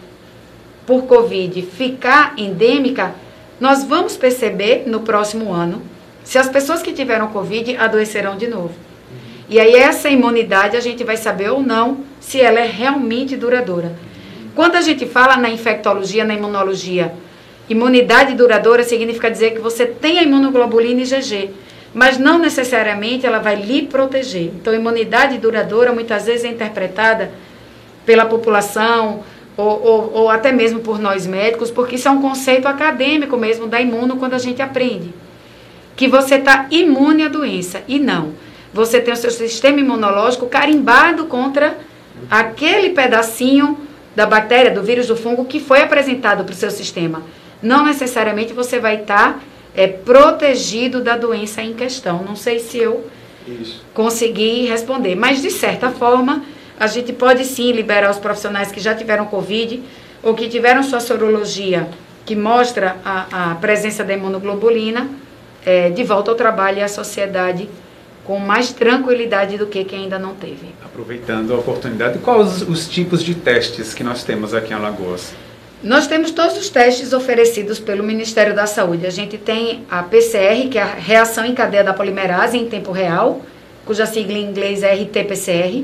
por 0.86 1.04
Covid 1.04 1.62
ficar 1.62 2.34
endêmica, 2.38 3.14
nós 3.60 3.84
vamos 3.84 4.18
perceber 4.18 4.84
no 4.88 5.02
próximo 5.02 5.54
ano 5.54 5.82
se 6.24 6.38
as 6.38 6.50
pessoas 6.50 6.82
que 6.82 6.94
tiveram 6.94 7.28
Covid 7.28 7.78
adoecerão 7.78 8.38
de 8.38 8.48
novo. 8.48 8.74
E 9.52 9.60
aí 9.60 9.76
essa 9.76 10.08
imunidade 10.08 10.78
a 10.78 10.80
gente 10.80 11.04
vai 11.04 11.18
saber 11.18 11.50
ou 11.50 11.62
não 11.62 12.06
se 12.22 12.40
ela 12.40 12.62
é 12.62 12.66
realmente 12.66 13.36
duradoura. 13.36 13.94
Quando 14.56 14.78
a 14.78 14.82
gente 14.82 15.06
fala 15.06 15.36
na 15.36 15.50
infectologia, 15.50 16.24
na 16.24 16.34
imunologia, 16.34 17.14
imunidade 17.68 18.34
duradoura 18.34 18.86
significa 18.86 19.30
dizer 19.30 19.52
que 19.52 19.60
você 19.60 19.86
tem 19.86 20.20
a 20.20 20.24
imunoglobulina 20.24 21.02
IgG, 21.02 21.50
mas 21.94 22.18
não 22.18 22.40
necessariamente 22.40 23.26
ela 23.26 23.40
vai 23.40 23.58
lhe 23.58 23.82
proteger. 23.82 24.54
Então, 24.56 24.74
imunidade 24.74 25.38
duradoura 25.38 25.92
muitas 25.92 26.28
vezes 26.28 26.46
é 26.46 26.48
interpretada 26.48 27.30
pela 28.06 28.24
população 28.24 29.22
ou, 29.58 29.84
ou, 29.84 30.12
ou 30.14 30.30
até 30.30 30.54
mesmo 30.54 30.80
por 30.80 30.98
nós 30.98 31.28
médicos, 31.28 31.70
porque 31.70 31.96
isso 31.96 32.08
é 32.08 32.12
um 32.12 32.22
conceito 32.22 32.70
acadêmico 32.70 33.36
mesmo 33.36 33.68
da 33.68 33.82
imuno 33.82 34.16
quando 34.16 34.34
a 34.34 34.40
gente 34.40 34.62
aprende 34.62 35.14
que 35.98 36.08
você 36.08 36.36
está 36.36 36.68
imune 36.72 37.24
à 37.24 37.28
doença. 37.28 37.84
E 37.86 38.00
não. 38.00 38.32
Você 38.74 39.02
tem 39.02 39.14
o 39.14 39.18
seu 39.18 39.32
sistema 39.32 39.80
imunológico 39.80 40.48
carimbado 40.48 41.26
contra 41.26 41.78
aquele 42.30 42.92
pedacinho 42.92 43.78
da 44.16 44.26
bactéria, 44.26 44.72
do 44.72 44.84
vírus, 44.84 45.08
do 45.08 45.16
fungo 45.16 45.46
que 45.46 45.60
foi 45.60 45.82
apresentado 45.82 46.44
para 46.44 46.54
o 46.54 46.56
seu 46.56 46.72
sistema. 46.72 47.24
Não 47.62 47.84
necessariamente 47.86 48.54
você 48.54 48.80
vai 48.80 49.02
estar 49.02 49.34
tá, 49.34 49.40
é, 49.76 49.88
protegido 49.88 51.02
da 51.02 51.16
doença 51.16 51.62
em 51.62 51.74
questão. 51.74 52.24
Não 52.24 52.36
sei 52.36 52.60
se 52.60 52.78
eu 52.78 53.06
Isso. 53.48 53.84
consegui 53.94 54.66
responder, 54.68 55.16
mas 55.16 55.42
de 55.42 55.52
certa 55.52 55.90
forma 55.90 56.44
a 56.80 56.88
gente 56.88 57.14
pode 57.14 57.46
sim 57.46 57.72
liberar 57.72 58.10
os 58.10 58.18
profissionais 58.18 58.72
que 58.72 58.80
já 58.80 58.96
tiveram 58.96 59.26
Covid 59.26 59.84
ou 60.24 60.34
que 60.34 60.50
tiveram 60.50 60.82
sua 60.84 61.00
sorologia 61.00 61.88
que 62.26 62.36
mostra 62.36 62.98
a, 63.04 63.52
a 63.52 63.56
presença 63.56 64.04
da 64.04 64.14
imunoglobulina 64.14 65.10
é, 65.66 65.90
de 65.90 66.04
volta 66.04 66.32
ao 66.32 66.38
trabalho 66.38 66.80
e 66.80 66.82
à 66.82 66.88
sociedade 66.88 67.70
com 68.26 68.38
mais 68.38 68.72
tranquilidade 68.72 69.58
do 69.58 69.66
que 69.66 69.84
quem 69.84 70.04
ainda 70.04 70.20
não 70.20 70.36
teve. 70.36 70.74
Aproveitando 70.84 71.54
a 71.54 71.58
oportunidade, 71.58 72.20
quais 72.20 72.62
os, 72.62 72.70
os 72.70 72.88
tipos 72.88 73.24
de 73.24 73.36
testes 73.36 73.94
que 73.94 74.04
nós 74.04 74.24
temos 74.24 74.54
aqui 74.54 74.72
em 74.72 74.76
Alagoas? 74.76 75.34
Nós 75.84 76.06
temos 76.06 76.30
todos 76.30 76.58
os 76.58 76.70
testes 76.70 77.12
oferecidos 77.12 77.80
pelo 77.80 78.04
Ministério 78.04 78.56
da 78.56 78.68
Saúde. 78.68 79.08
A 79.08 79.10
gente 79.10 79.36
tem 79.36 79.84
a 79.90 80.04
PCR, 80.04 80.70
que 80.70 80.78
é 80.78 80.84
a 80.84 80.94
reação 80.94 81.44
em 81.44 81.56
cadeia 81.56 81.84
da 81.84 81.92
polimerase 81.92 82.56
em 82.56 82.68
tempo 82.68 82.92
real, 82.92 83.42
cuja 83.84 84.06
sigla 84.06 84.38
em 84.38 84.46
inglês 84.46 84.84
é 84.84 84.94
RT-PCR. 84.94 85.84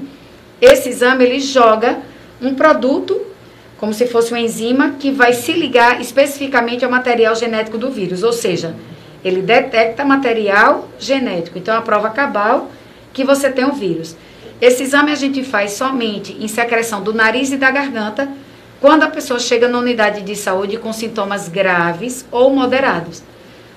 Esse 0.62 0.90
exame 0.90 1.26
ele 1.26 1.40
joga 1.40 1.98
um 2.40 2.54
produto, 2.54 3.20
como 3.80 3.92
se 3.92 4.06
fosse 4.06 4.32
uma 4.32 4.40
enzima, 4.40 4.92
que 5.00 5.10
vai 5.10 5.34
se 5.34 5.54
ligar 5.54 6.00
especificamente 6.00 6.86
ao 6.86 6.92
material 6.92 7.36
genético 7.36 7.80
do 7.80 7.90
vírus, 7.90 8.22
ou 8.22 8.32
seja, 8.34 8.76
ele 9.24 9.42
detecta 9.42 10.06
material 10.06 10.88
genético. 11.00 11.58
Então, 11.58 11.74
é 11.74 11.78
a 11.78 11.82
prova 11.82 12.10
cabal 12.10 12.70
que 13.14 13.24
você 13.24 13.50
tem 13.50 13.66
o 13.66 13.74
vírus. 13.74 14.16
Esse 14.62 14.84
exame 14.84 15.12
a 15.12 15.16
gente 15.16 15.44
faz 15.44 15.72
somente 15.72 16.36
em 16.40 16.48
secreção 16.48 17.02
do 17.02 17.14
nariz 17.14 17.52
e 17.52 17.58
da 17.58 17.70
garganta, 17.70 18.28
quando 18.80 19.04
a 19.04 19.08
pessoa 19.08 19.40
chega 19.40 19.68
na 19.68 19.80
unidade 19.80 20.22
de 20.22 20.36
saúde 20.36 20.78
com 20.78 20.94
sintomas 20.94 21.48
graves 21.48 22.26
ou 22.32 22.54
moderados. 22.54 23.24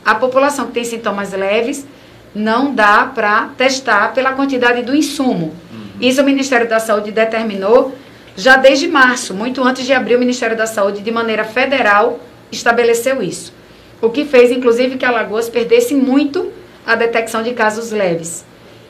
A 0.04 0.14
população 0.14 0.66
que 0.66 0.72
tem 0.72 0.84
sintomas 0.84 1.32
leves 1.32 1.86
não 2.34 2.74
dá 2.74 3.10
para 3.14 3.50
testar 3.56 4.12
pela 4.14 4.32
quantidade 4.32 4.82
do 4.82 4.94
insumo. 4.94 5.54
Uhum. 5.70 5.86
Isso 6.00 6.22
o 6.22 6.24
Ministério 6.24 6.68
da 6.68 6.78
Saúde 6.78 7.10
determinou 7.10 7.94
já 8.36 8.56
desde 8.56 8.88
março, 8.88 9.34
muito 9.34 9.62
antes 9.62 9.84
de 9.84 9.92
abrir 9.92 10.16
o 10.16 10.18
Ministério 10.18 10.56
da 10.56 10.66
Saúde 10.66 11.02
de 11.02 11.10
maneira 11.10 11.44
federal, 11.44 12.20
estabeleceu 12.50 13.22
isso. 13.22 13.52
O 14.00 14.08
que 14.10 14.24
fez, 14.24 14.50
inclusive, 14.50 14.96
que 14.96 15.04
Alagoas 15.04 15.48
perdesse 15.48 15.94
muito 15.94 16.50
a 16.86 16.94
detecção 16.94 17.42
de 17.42 17.52
casos 17.52 17.90
leves. 17.90 18.44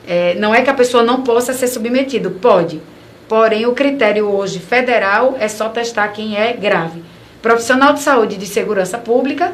É, 0.07 0.35
não 0.37 0.55
é 0.55 0.63
que 0.63 0.71
a 0.71 0.75
pessoa 0.75 1.03
não 1.03 1.23
possa 1.23 1.53
ser 1.53 1.67
submetido, 1.67 2.31
pode. 2.31 2.81
Porém, 3.29 3.67
o 3.67 3.73
critério 3.73 4.29
hoje 4.29 4.59
federal 4.59 5.37
é 5.39 5.49
só 5.49 5.69
testar 5.69 6.09
quem 6.09 6.37
é 6.37 6.53
grave. 6.53 7.03
Profissional 7.43 7.93
de 7.93 8.01
saúde 8.01 8.37
de 8.37 8.47
segurança 8.47 8.99
pública, 8.99 9.53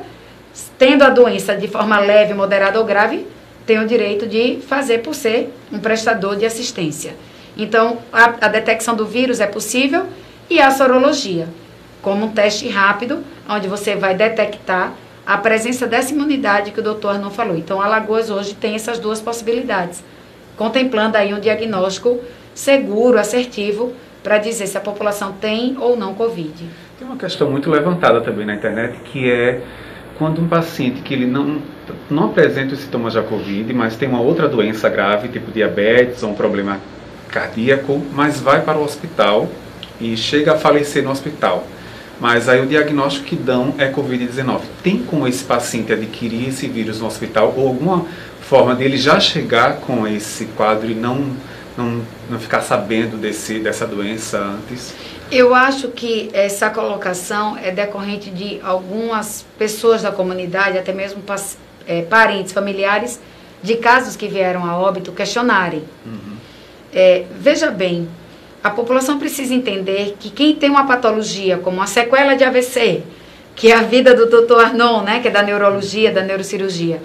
tendo 0.79 1.03
a 1.03 1.11
doença 1.11 1.55
de 1.55 1.69
forma 1.69 1.99
leve, 1.99 2.35
moderada 2.35 2.79
ou 2.79 2.85
grave, 2.85 3.27
tem 3.67 3.79
o 3.79 3.87
direito 3.87 4.27
de 4.27 4.61
fazer 4.67 4.99
por 4.99 5.15
ser 5.15 5.53
um 5.73 5.79
prestador 5.79 6.37
de 6.37 6.47
assistência. 6.47 7.15
Então, 7.57 7.99
a, 8.13 8.35
a 8.43 8.49
detecção 8.49 8.95
do 8.95 9.07
vírus 9.07 9.41
é 9.41 9.47
possível 9.47 10.07
e 10.49 10.61
a 10.61 10.71
sorologia, 10.71 11.49
como 12.01 12.27
um 12.27 12.31
teste 12.31 12.69
rápido, 12.69 13.25
onde 13.49 13.67
você 13.67 13.97
vai 13.97 14.15
detectar 14.15 14.93
a 15.27 15.37
presença 15.37 15.87
dessa 15.89 16.15
imunidade 16.15 16.71
que 16.71 16.79
o 16.79 16.83
doutor 16.83 17.19
não 17.19 17.31
falou. 17.31 17.57
Então, 17.57 17.83
Alagoas 17.83 18.31
hoje 18.31 18.55
tem 18.55 18.77
essas 18.77 19.01
duas 19.01 19.21
possibilidades, 19.21 20.05
contemplando 20.57 21.17
aí 21.17 21.35
um 21.35 21.41
diagnóstico 21.41 22.21
seguro, 22.55 23.19
assertivo, 23.19 23.93
para 24.23 24.39
dizer 24.39 24.67
se 24.69 24.79
a 24.79 24.81
população 24.81 25.33
tem 25.33 25.77
ou 25.79 25.97
não 25.97 26.15
Covid. 26.15 26.65
Tem 26.99 27.07
uma 27.07 27.17
questão 27.17 27.51
muito 27.51 27.71
levantada 27.71 28.21
também 28.21 28.47
na 28.47 28.55
internet, 28.55 28.99
que 29.05 29.29
é 29.31 29.61
quando 30.17 30.41
um 30.41 30.49
paciente 30.49 31.03
que 31.03 31.13
ele 31.13 31.27
não, 31.27 31.61
não 32.09 32.27
apresenta 32.27 32.75
os 32.75 32.81
sintomas 32.81 33.15
da 33.15 33.23
Covid, 33.23 33.73
mas 33.75 33.97
tem 33.97 34.09
uma 34.09 34.21
outra 34.21 34.49
doença 34.49 34.89
grave, 34.89 35.29
tipo 35.29 35.51
diabetes 35.51 36.23
ou 36.23 36.31
um 36.31 36.35
problema 36.35 36.81
cardíaco, 37.29 38.01
mas 38.15 38.41
vai 38.41 38.63
para 38.63 38.79
o 38.79 38.85
hospital 38.85 39.49
e 40.01 40.17
chega 40.17 40.55
a 40.55 40.57
falecer 40.57 41.03
no 41.03 41.11
hospital 41.11 41.67
mas 42.21 42.49
aí 42.49 42.61
o 42.61 42.67
diagnóstico 42.67 43.27
que 43.27 43.37
dão 43.37 43.75
é 43.79 43.91
Covid-19. 43.91 44.61
Tem 44.83 44.99
como 45.03 45.29
esse 45.29 45.45
paciente 45.45 45.93
adquirir 45.93 46.49
esse 46.49 46.67
vírus 46.67 47.01
no 47.01 47.07
hospital 47.07 47.53
ou 47.57 47.69
alguma 47.69 48.07
forma 48.41 48.75
dele 48.75 48.97
já 48.97 49.19
chegar 49.21 49.79
com 49.81 50.07
esse 50.07 50.47
quadro 50.47 50.91
e 50.91 50.95
não, 50.95 51.37
não, 51.77 52.03
não 52.31 52.39
ficar 52.39 52.63
sabendo 52.63 53.17
desse, 53.17 53.59
dessa 53.59 53.87
doença 53.87 54.39
antes? 54.39 54.95
Eu 55.31 55.55
acho 55.55 55.89
que 55.89 56.31
essa 56.33 56.71
colocação 56.71 57.59
é 57.59 57.73
decorrente 57.73 58.31
de 58.31 58.61
algumas 58.63 59.45
pessoas 59.59 60.03
da 60.03 60.13
comunidade, 60.13 60.79
até 60.79 60.93
mesmo 60.93 61.21
é, 61.87 62.03
parentes, 62.03 62.53
familiares, 62.53 63.21
de 63.63 63.77
casos 63.77 64.15
que 64.15 64.29
vieram 64.29 64.65
a 64.65 64.79
óbito 64.79 65.11
questionarem. 65.11 65.83
Uhum. 66.05 66.37
É, 66.95 67.25
veja 67.39 67.71
bem, 67.71 68.09
a 68.67 68.71
população 68.71 69.17
precisa 69.17 69.55
entender 69.55 70.17
que 70.19 70.29
quem 70.29 70.55
tem 70.57 70.69
uma 70.69 70.87
patologia, 70.87 71.57
como 71.57 71.77
uma 71.77 71.87
sequela 71.87 72.35
de 72.35 72.43
AVC, 72.43 73.03
que 73.55 73.71
é 73.71 73.75
a 73.77 73.83
vida 73.83 74.13
do 74.13 74.27
Dr. 74.27 74.59
Arnon, 74.59 75.03
né, 75.03 75.21
que 75.21 75.29
é 75.29 75.31
da 75.31 75.41
neurologia, 75.41 76.11
da 76.11 76.21
neurocirurgia, 76.21 77.01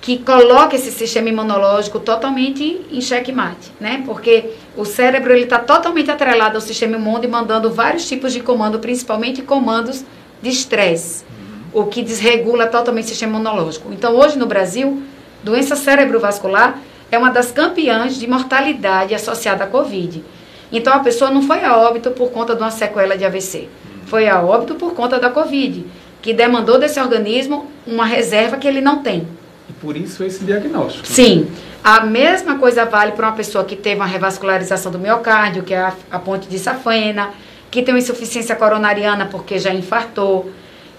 que 0.00 0.16
coloca 0.18 0.74
esse 0.74 0.90
sistema 0.90 1.28
imunológico 1.28 2.00
totalmente 2.00 2.80
em 2.90 3.00
xeque-mate, 3.00 3.72
né? 3.78 4.02
Porque 4.06 4.52
o 4.76 4.84
cérebro 4.84 5.32
ele 5.32 5.44
está 5.44 5.58
totalmente 5.58 6.10
atrelado 6.10 6.54
ao 6.54 6.60
sistema 6.62 6.96
imune, 6.96 7.26
mandando 7.26 7.70
vários 7.70 8.08
tipos 8.08 8.32
de 8.32 8.40
comando, 8.40 8.78
principalmente 8.78 9.42
comandos 9.42 10.02
de 10.40 10.48
estresse. 10.48 11.24
o 11.72 11.84
que 11.84 12.02
desregula 12.02 12.66
totalmente 12.66 13.04
o 13.04 13.08
sistema 13.08 13.34
imunológico. 13.34 13.92
Então, 13.92 14.16
hoje 14.16 14.38
no 14.38 14.46
Brasil, 14.46 15.02
doença 15.44 15.76
cerebrovascular 15.76 16.80
é 17.10 17.18
uma 17.18 17.30
das 17.30 17.52
campeãs 17.52 18.16
de 18.18 18.26
mortalidade 18.26 19.14
associada 19.14 19.64
à 19.64 19.66
Covid. 19.66 20.24
Então, 20.72 20.92
a 20.92 21.00
pessoa 21.00 21.30
não 21.30 21.42
foi 21.42 21.64
a 21.64 21.76
óbito 21.76 22.10
por 22.10 22.30
conta 22.30 22.54
de 22.54 22.60
uma 22.60 22.70
sequela 22.70 23.16
de 23.16 23.24
AVC, 23.24 23.68
foi 24.06 24.28
a 24.28 24.40
óbito 24.42 24.74
por 24.74 24.94
conta 24.94 25.18
da 25.18 25.30
Covid, 25.30 25.84
que 26.20 26.32
demandou 26.32 26.78
desse 26.78 27.00
organismo 27.00 27.70
uma 27.86 28.04
reserva 28.04 28.56
que 28.56 28.66
ele 28.66 28.80
não 28.80 29.02
tem. 29.02 29.26
E 29.68 29.72
por 29.72 29.96
isso 29.96 30.24
esse 30.24 30.44
diagnóstico. 30.44 31.06
Sim. 31.06 31.48
A 31.82 32.00
mesma 32.00 32.58
coisa 32.58 32.84
vale 32.84 33.12
para 33.12 33.28
uma 33.28 33.36
pessoa 33.36 33.64
que 33.64 33.76
teve 33.76 33.96
uma 33.96 34.06
revascularização 34.06 34.90
do 34.90 34.98
miocárdio, 34.98 35.62
que 35.62 35.72
é 35.72 35.78
a, 35.78 35.92
a 36.10 36.18
ponte 36.18 36.48
de 36.48 36.58
safena, 36.58 37.30
que 37.70 37.82
tem 37.82 37.94
uma 37.94 38.00
insuficiência 38.00 38.56
coronariana 38.56 39.26
porque 39.26 39.58
já 39.58 39.72
infartou, 39.72 40.50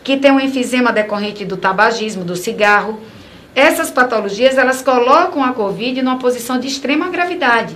que 0.03 0.15
tem 0.15 0.31
um 0.31 0.39
enfisema 0.39 0.91
decorrente 0.93 1.43
do 1.43 1.57
tabagismo, 1.57 2.23
do 2.23 2.35
cigarro. 2.35 2.99
Essas 3.53 3.89
patologias, 3.89 4.57
elas 4.57 4.81
colocam 4.81 5.43
a 5.43 5.51
COVID 5.51 6.01
numa 6.01 6.19
posição 6.19 6.59
de 6.59 6.67
extrema 6.67 7.09
gravidade. 7.09 7.75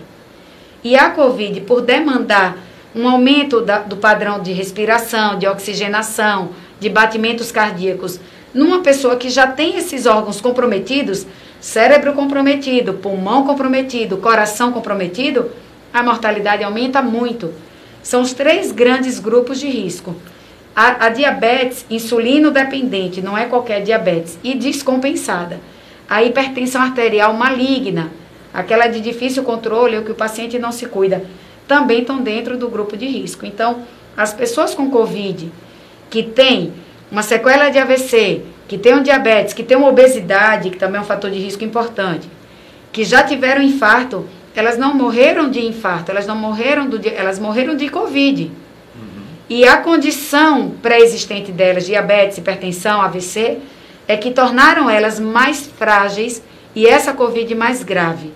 E 0.83 0.95
a 0.95 1.11
COVID, 1.11 1.61
por 1.61 1.81
demandar 1.81 2.57
um 2.95 3.07
aumento 3.07 3.61
da, 3.61 3.79
do 3.79 3.97
padrão 3.97 4.41
de 4.41 4.51
respiração, 4.51 5.37
de 5.37 5.47
oxigenação, 5.47 6.49
de 6.79 6.89
batimentos 6.89 7.51
cardíacos, 7.51 8.19
numa 8.53 8.81
pessoa 8.81 9.15
que 9.15 9.29
já 9.29 9.47
tem 9.47 9.77
esses 9.77 10.05
órgãos 10.05 10.41
comprometidos, 10.41 11.25
cérebro 11.59 12.13
comprometido, 12.13 12.95
pulmão 12.95 13.45
comprometido, 13.45 14.17
coração 14.17 14.71
comprometido, 14.71 15.51
a 15.93 16.03
mortalidade 16.03 16.63
aumenta 16.63 17.01
muito. 17.01 17.53
São 18.01 18.21
os 18.21 18.33
três 18.33 18.71
grandes 18.71 19.19
grupos 19.19 19.59
de 19.59 19.67
risco. 19.67 20.15
A, 20.75 21.05
a 21.05 21.09
diabetes 21.09 21.85
insulino 21.89 22.49
dependente, 22.49 23.21
não 23.21 23.37
é 23.37 23.45
qualquer 23.45 23.83
diabetes, 23.83 24.37
e 24.43 24.55
descompensada. 24.55 25.59
A 26.09 26.23
hipertensão 26.23 26.81
arterial 26.81 27.33
maligna, 27.33 28.11
aquela 28.53 28.87
de 28.87 28.99
difícil 28.99 29.43
controle 29.43 29.97
ou 29.97 30.03
que 30.03 30.11
o 30.11 30.15
paciente 30.15 30.59
não 30.59 30.71
se 30.71 30.85
cuida, 30.85 31.23
também 31.67 32.01
estão 32.01 32.21
dentro 32.21 32.57
do 32.57 32.67
grupo 32.67 32.97
de 32.97 33.05
risco. 33.05 33.45
Então, 33.45 33.83
as 34.15 34.33
pessoas 34.33 34.75
com 34.75 34.89
Covid 34.89 35.51
que 36.09 36.23
têm 36.23 36.73
uma 37.11 37.23
sequela 37.23 37.69
de 37.69 37.77
AVC, 37.77 38.41
que 38.67 38.77
tem 38.77 38.93
um 38.93 39.03
diabetes, 39.03 39.53
que 39.53 39.63
tem 39.63 39.77
uma 39.77 39.89
obesidade, 39.89 40.69
que 40.69 40.77
também 40.77 40.99
é 40.99 41.01
um 41.01 41.05
fator 41.05 41.29
de 41.29 41.39
risco 41.39 41.63
importante, 41.63 42.27
que 42.91 43.03
já 43.03 43.23
tiveram 43.23 43.61
infarto, 43.61 44.27
elas 44.55 44.77
não 44.77 44.93
morreram 44.93 45.49
de 45.49 45.65
infarto, 45.65 46.11
elas 46.11 46.27
não 46.27 46.35
morreram 46.35 46.89
do, 46.89 46.99
elas 47.07 47.39
morreram 47.39 47.75
de 47.75 47.89
Covid. 47.89 48.43
Uhum. 48.43 49.21
E 49.49 49.65
a 49.65 49.77
condição 49.77 50.71
pré-existente 50.81 51.51
delas, 51.51 51.85
diabetes, 51.85 52.37
hipertensão, 52.37 53.01
AVC, 53.01 53.59
é 54.07 54.17
que 54.17 54.31
tornaram 54.31 54.89
elas 54.89 55.19
mais 55.19 55.67
frágeis 55.67 56.43
e 56.75 56.85
essa 56.85 57.13
Covid 57.13 57.53
mais 57.55 57.83
grave. 57.83 58.31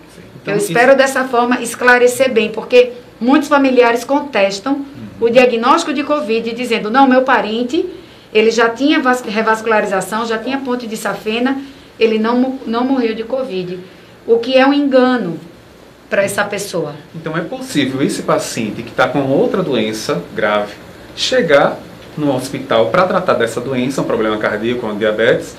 Então, 0.46 0.54
Eu 0.54 0.60
espero 0.60 0.90
isso... 0.90 0.98
dessa 0.98 1.24
forma 1.24 1.60
esclarecer 1.62 2.32
bem, 2.32 2.52
porque 2.52 2.92
muitos 3.20 3.50
familiares 3.50 4.04
contestam 4.04 4.74
uhum. 4.74 4.86
o 5.22 5.30
diagnóstico 5.30 5.92
de 5.92 6.04
Covid, 6.04 6.54
dizendo, 6.54 6.92
não, 6.92 7.08
meu 7.08 7.24
parente 7.24 7.84
ele 8.36 8.52
já 8.52 8.70
tinha 8.70 9.02
revascularização, 9.28 10.26
já 10.26 10.38
tinha 10.38 10.58
ponte 10.58 10.86
de 10.86 10.98
safena, 10.98 11.58
ele 11.98 12.20
não, 12.20 12.60
não 12.68 12.84
morreu 12.84 13.16
de 13.16 13.24
Covid. 13.24 13.80
O 14.28 14.40
que 14.40 14.58
é 14.58 14.68
um 14.68 14.74
engano 14.74 15.40
para 16.10 16.22
essa 16.22 16.44
pessoa. 16.44 16.94
Então 17.16 17.38
é 17.38 17.42
possível 17.42 18.02
esse 18.02 18.24
paciente 18.24 18.84
que 18.84 18.90
está 18.90 19.08
com 19.08 19.22
outra 19.22 19.64
doença 19.64 20.22
grave 20.36 20.74
chegar 21.16 21.80
no 22.18 22.36
hospital 22.36 22.88
para 22.88 23.08
tratar 23.08 23.36
dessa 23.36 23.62
doença, 23.62 24.02
um 24.02 24.06
problema 24.06 24.38
cardíaco, 24.38 24.86
um 24.86 24.98
diabetes, 24.98 25.56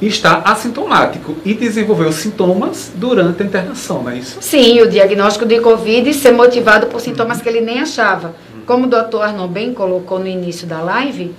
e 0.00 0.06
estar 0.06 0.42
assintomático 0.44 1.36
e 1.44 1.54
desenvolver 1.54 2.06
os 2.06 2.16
sintomas 2.16 2.92
durante 2.94 3.42
a 3.42 3.46
internação, 3.46 4.02
não 4.02 4.10
é 4.10 4.18
isso? 4.18 4.38
Sim, 4.40 4.80
o 4.80 4.88
diagnóstico 4.88 5.44
de 5.44 5.60
Covid 5.60 6.12
ser 6.14 6.32
motivado 6.32 6.86
por 6.86 7.00
sintomas 7.00 7.42
que 7.42 7.48
ele 7.48 7.60
nem 7.60 7.80
achava. 7.80 8.34
Como 8.64 8.84
o 8.84 8.88
doutor 8.88 9.22
Arnon 9.22 9.48
bem 9.48 9.72
colocou 9.72 10.18
no 10.18 10.26
início 10.26 10.66
da 10.66 10.80
live, 10.80 11.34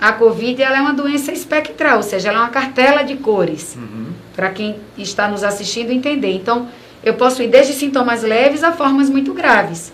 a 0.00 0.12
Covid 0.12 0.62
ela 0.62 0.76
é 0.76 0.80
uma 0.80 0.92
doença 0.92 1.32
espectral, 1.32 1.96
ou 1.96 2.02
seja, 2.02 2.28
ela 2.28 2.38
é 2.38 2.40
uma 2.42 2.50
cartela 2.50 3.02
de 3.02 3.16
cores. 3.16 3.74
Uhum. 3.74 4.06
Para 4.36 4.50
quem 4.50 4.76
está 4.98 5.26
nos 5.26 5.42
assistindo 5.42 5.90
entender. 5.90 6.32
Então, 6.32 6.68
eu 7.02 7.14
posso 7.14 7.42
ir 7.42 7.48
desde 7.48 7.72
sintomas 7.72 8.22
leves 8.22 8.62
a 8.62 8.72
formas 8.72 9.08
muito 9.08 9.32
graves. 9.32 9.92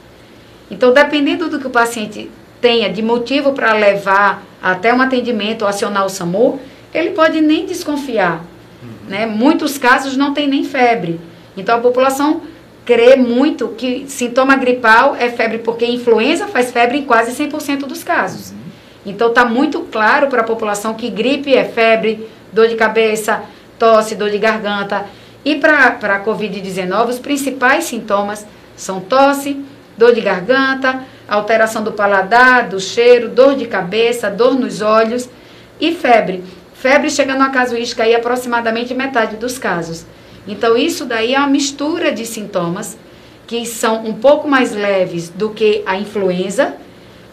Então, 0.71 0.93
dependendo 0.93 1.49
do 1.49 1.59
que 1.59 1.67
o 1.67 1.71
paciente 1.71 2.31
tenha 2.61 2.91
de 2.91 3.03
motivo 3.03 3.53
para 3.53 3.73
levar 3.73 4.43
até 4.63 4.93
um 4.93 5.01
atendimento 5.01 5.63
ou 5.63 5.69
acionar 5.69 6.05
o 6.05 6.09
SAMU, 6.09 6.61
ele 6.93 7.11
pode 7.11 7.41
nem 7.41 7.67
desconfiar. 7.67 8.45
Uhum. 8.83 9.09
Né? 9.09 9.27
Muitos 9.27 9.79
casos 9.79 10.17
não 10.17 10.33
tem 10.35 10.49
nem 10.49 10.65
febre. 10.65 11.21
Então, 11.57 11.77
a 11.77 11.81
população 11.81 12.43
crê 12.85 13.17
muito 13.17 13.69
que 13.69 14.05
sintoma 14.09 14.57
gripal 14.57 15.15
é 15.15 15.29
febre, 15.31 15.59
porque 15.59 15.85
influenza 15.87 16.47
faz 16.49 16.71
febre 16.71 16.99
em 16.99 17.05
quase 17.05 17.33
100% 17.33 17.81
dos 17.87 18.03
casos. 18.03 18.51
Uhum. 18.51 18.59
Então 19.07 19.29
está 19.29 19.45
muito 19.45 19.81
claro 19.83 20.29
para 20.29 20.43
a 20.43 20.45
população 20.45 20.95
que 20.95 21.09
gripe 21.09 21.55
é 21.55 21.65
febre, 21.65 22.29
dor 22.53 22.69
de 22.69 22.75
cabeça, 22.75 23.43
tosse, 23.79 24.15
dor 24.15 24.31
de 24.31 24.39
garganta. 24.39 25.07
E 25.45 25.57
para 25.57 25.87
a 25.87 26.25
Covid-19, 26.25 27.09
os 27.09 27.19
principais 27.19 27.85
sintomas 27.85 28.47
são 28.77 29.01
tosse, 29.01 29.59
dor 29.97 30.15
de 30.15 30.21
garganta, 30.21 31.03
alteração 31.29 31.83
do 31.83 31.93
paladar, 31.93 32.69
do 32.69 32.79
cheiro, 32.79 33.29
dor 33.29 33.55
de 33.55 33.67
cabeça, 33.67 34.31
dor 34.31 34.55
nos 34.55 34.83
olhos 34.83 35.29
e 35.81 35.95
febre. 35.95 36.45
Febre 36.81 37.11
chega 37.11 37.35
numa 37.35 37.51
casuística 37.51 38.05
aí 38.05 38.15
aproximadamente 38.15 38.95
metade 38.95 39.37
dos 39.37 39.59
casos. 39.59 40.07
Então 40.49 40.79
isso 40.79 41.05
daí 41.05 41.35
é 41.35 41.39
uma 41.39 41.47
mistura 41.47 42.11
de 42.11 42.25
sintomas 42.25 42.97
que 43.47 43.67
são 43.67 44.03
um 44.07 44.15
pouco 44.15 44.49
mais 44.49 44.73
leves 44.73 45.29
do 45.29 45.51
que 45.51 45.83
a 45.85 45.99
influenza, 45.99 46.77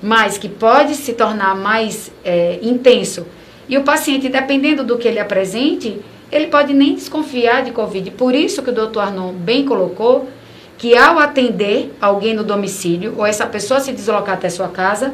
mas 0.04 0.38
que 0.38 0.50
pode 0.50 0.95
se 0.95 1.14
tornar 1.14 1.56
mais 1.56 2.12
é, 2.26 2.60
intenso. 2.62 3.26
E 3.70 3.78
o 3.78 3.84
paciente, 3.84 4.28
dependendo 4.28 4.84
do 4.84 4.98
que 4.98 5.08
ele 5.08 5.20
apresente, 5.20 5.98
ele 6.30 6.48
pode 6.48 6.74
nem 6.74 6.93
desconfiar 6.93 7.64
de 7.64 7.72
Covid. 7.72 8.12
Por 8.12 8.36
isso 8.36 8.62
que 8.62 8.70
o 8.70 8.74
doutor 8.74 9.00
Arnon 9.00 9.32
bem 9.32 9.64
colocou 9.64 10.28
que 10.78 10.93
ao 10.98 11.20
atender 11.20 11.95
alguém 12.02 12.34
no 12.34 12.43
domicílio, 12.43 13.16
ou 13.18 13.26
essa 13.26 13.45
pessoa 13.45 13.80
se 13.80 13.93
deslocar 13.93 14.36
até 14.36 14.50
sua 14.50 14.68
casa, 14.68 15.14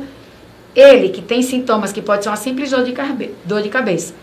ele 0.76 1.10
que 1.10 1.22
tem 1.22 1.44
sintomas 1.44 1.94
que 1.94 2.02
pode 2.02 2.24
ser 2.24 2.30
uma 2.30 2.36
simples 2.36 2.72
dor 2.72 2.84
de, 2.84 2.96
dor 3.46 3.62
de 3.62 3.70
cabeça, 3.70 4.14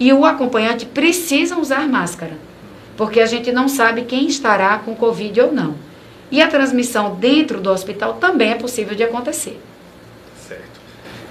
e 0.00 0.12
o 0.12 0.24
acompanhante 0.24 0.86
precisam 0.86 1.60
usar 1.60 1.86
máscara, 1.86 2.32
porque 2.96 3.20
a 3.20 3.26
gente 3.26 3.52
não 3.52 3.68
sabe 3.68 4.02
quem 4.02 4.26
estará 4.26 4.78
com 4.78 4.96
Covid 4.96 5.40
ou 5.42 5.52
não. 5.52 5.74
E 6.30 6.40
a 6.40 6.48
transmissão 6.48 7.14
dentro 7.14 7.60
do 7.60 7.70
hospital 7.70 8.14
também 8.14 8.52
é 8.52 8.54
possível 8.54 8.96
de 8.96 9.02
acontecer. 9.02 9.60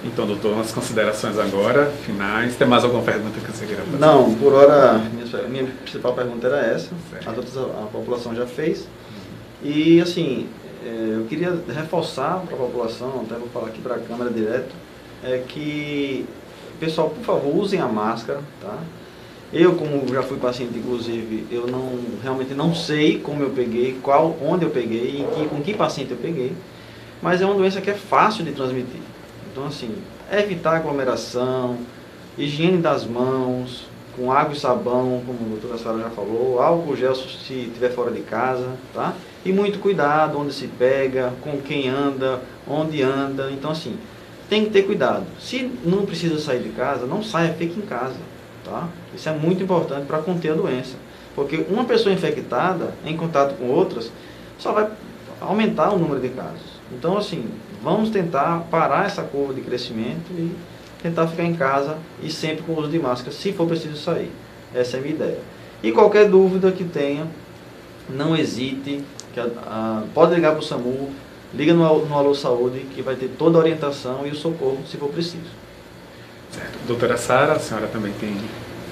Então, 0.02 0.26
doutor, 0.26 0.54
umas 0.54 0.72
considerações 0.72 1.38
agora, 1.38 1.92
finais. 2.06 2.56
Tem 2.56 2.66
mais 2.66 2.84
alguma 2.84 3.02
pergunta 3.02 3.38
que 3.38 3.52
você 3.52 3.66
queira 3.66 3.82
fazer? 3.82 3.98
Não, 3.98 4.34
por 4.34 4.54
hora, 4.54 4.98
minha, 4.98 5.48
minha 5.48 5.66
principal 5.82 6.14
pergunta 6.14 6.46
era 6.46 6.60
essa. 6.66 6.88
Certo. 7.10 7.28
As 7.28 7.36
outras 7.36 7.56
a, 7.58 7.60
a, 7.60 7.86
população 7.92 8.34
já 8.34 8.46
fez. 8.46 8.88
E, 9.62 10.00
assim, 10.00 10.48
é, 10.86 11.16
eu 11.16 11.26
queria 11.28 11.58
reforçar 11.68 12.42
para 12.46 12.54
a 12.54 12.58
população, 12.58 13.26
até 13.26 13.38
vou 13.38 13.48
falar 13.48 13.68
aqui 13.68 13.80
para 13.82 13.96
a 13.96 13.98
câmera 13.98 14.30
direto, 14.30 14.74
é 15.22 15.42
que, 15.46 16.24
pessoal, 16.80 17.10
por 17.10 17.22
favor, 17.22 17.54
usem 17.56 17.78
a 17.78 17.86
máscara, 17.86 18.40
tá? 18.60 18.78
Eu, 19.52 19.74
como 19.74 20.06
já 20.08 20.22
fui 20.22 20.38
paciente, 20.38 20.78
inclusive, 20.78 21.46
eu 21.50 21.66
não 21.66 21.98
realmente 22.22 22.54
não 22.54 22.74
sei 22.74 23.18
como 23.18 23.42
eu 23.42 23.50
peguei, 23.50 23.98
qual, 24.02 24.36
onde 24.42 24.64
eu 24.64 24.70
peguei, 24.70 25.26
e 25.40 25.48
com 25.48 25.60
que 25.60 25.74
paciente 25.74 26.12
eu 26.12 26.16
peguei, 26.16 26.52
mas 27.20 27.42
é 27.42 27.46
uma 27.46 27.54
doença 27.54 27.80
que 27.80 27.90
é 27.90 27.94
fácil 27.94 28.44
de 28.44 28.52
transmitir. 28.52 29.00
Então, 29.50 29.66
assim, 29.66 29.94
evitar 30.32 30.76
aglomeração, 30.76 31.76
higiene 32.38 32.78
das 32.78 33.04
mãos, 33.04 33.86
com 34.16 34.30
água 34.30 34.54
e 34.54 34.58
sabão, 34.58 35.22
como 35.26 35.38
a 35.46 35.48
doutora 35.50 35.78
Sara 35.78 35.98
já 35.98 36.10
falou, 36.10 36.60
álcool 36.60 36.96
gel 36.96 37.14
se 37.14 37.26
estiver 37.26 37.90
fora 37.90 38.10
de 38.10 38.20
casa, 38.20 38.68
tá? 38.94 39.14
E 39.44 39.52
muito 39.52 39.78
cuidado 39.78 40.38
onde 40.38 40.52
se 40.52 40.66
pega, 40.66 41.32
com 41.42 41.58
quem 41.60 41.88
anda, 41.88 42.40
onde 42.68 43.02
anda. 43.02 43.50
Então, 43.50 43.70
assim, 43.70 43.96
tem 44.50 44.64
que 44.64 44.70
ter 44.70 44.82
cuidado. 44.82 45.24
Se 45.40 45.70
não 45.84 46.04
precisa 46.04 46.40
sair 46.40 46.60
de 46.60 46.70
casa, 46.70 47.06
não 47.06 47.22
saia, 47.22 47.54
fique 47.54 47.78
em 47.78 47.86
casa, 47.86 48.16
tá? 48.64 48.88
Isso 49.14 49.28
é 49.28 49.32
muito 49.32 49.62
importante 49.62 50.06
para 50.06 50.18
conter 50.18 50.50
a 50.50 50.54
doença. 50.54 50.96
Porque 51.36 51.64
uma 51.70 51.84
pessoa 51.84 52.12
infectada, 52.12 52.92
em 53.06 53.16
contato 53.16 53.54
com 53.54 53.68
outras, 53.68 54.10
só 54.58 54.72
vai 54.72 54.90
aumentar 55.40 55.92
o 55.92 55.98
número 55.98 56.20
de 56.20 56.30
casos. 56.30 56.80
Então, 56.92 57.16
assim, 57.16 57.48
vamos 57.80 58.10
tentar 58.10 58.66
parar 58.68 59.06
essa 59.06 59.22
curva 59.22 59.54
de 59.54 59.60
crescimento 59.60 60.32
e 60.32 60.52
tentar 61.00 61.28
ficar 61.28 61.44
em 61.44 61.54
casa 61.54 61.96
e 62.20 62.28
sempre 62.28 62.64
com 62.64 62.72
o 62.72 62.80
uso 62.80 62.90
de 62.90 62.98
máscara, 62.98 63.30
se 63.30 63.52
for 63.52 63.68
preciso 63.68 63.96
sair. 63.96 64.32
Essa 64.74 64.96
é 64.96 64.98
a 64.98 65.02
minha 65.02 65.14
ideia. 65.14 65.38
E 65.80 65.92
qualquer 65.92 66.28
dúvida 66.28 66.72
que 66.72 66.84
tenha, 66.84 67.26
não 68.08 68.36
hesite, 68.36 69.02
que 69.32 69.40
pode 70.12 70.34
ligar 70.34 70.50
para 70.50 70.60
o 70.60 70.64
SAMU, 70.64 71.10
liga 71.54 71.74
no, 71.74 72.06
no 72.06 72.18
Alô 72.18 72.34
Saúde, 72.34 72.80
que 72.94 73.02
vai 73.02 73.14
ter 73.14 73.28
toda 73.38 73.58
a 73.58 73.60
orientação 73.60 74.26
e 74.26 74.30
o 74.30 74.34
socorro, 74.34 74.78
se 74.88 74.96
for 74.96 75.08
preciso. 75.08 75.50
Certo. 76.50 76.78
Doutora 76.86 77.16
Sara, 77.16 77.52
a 77.54 77.58
senhora 77.58 77.86
também 77.86 78.12
tem... 78.20 78.36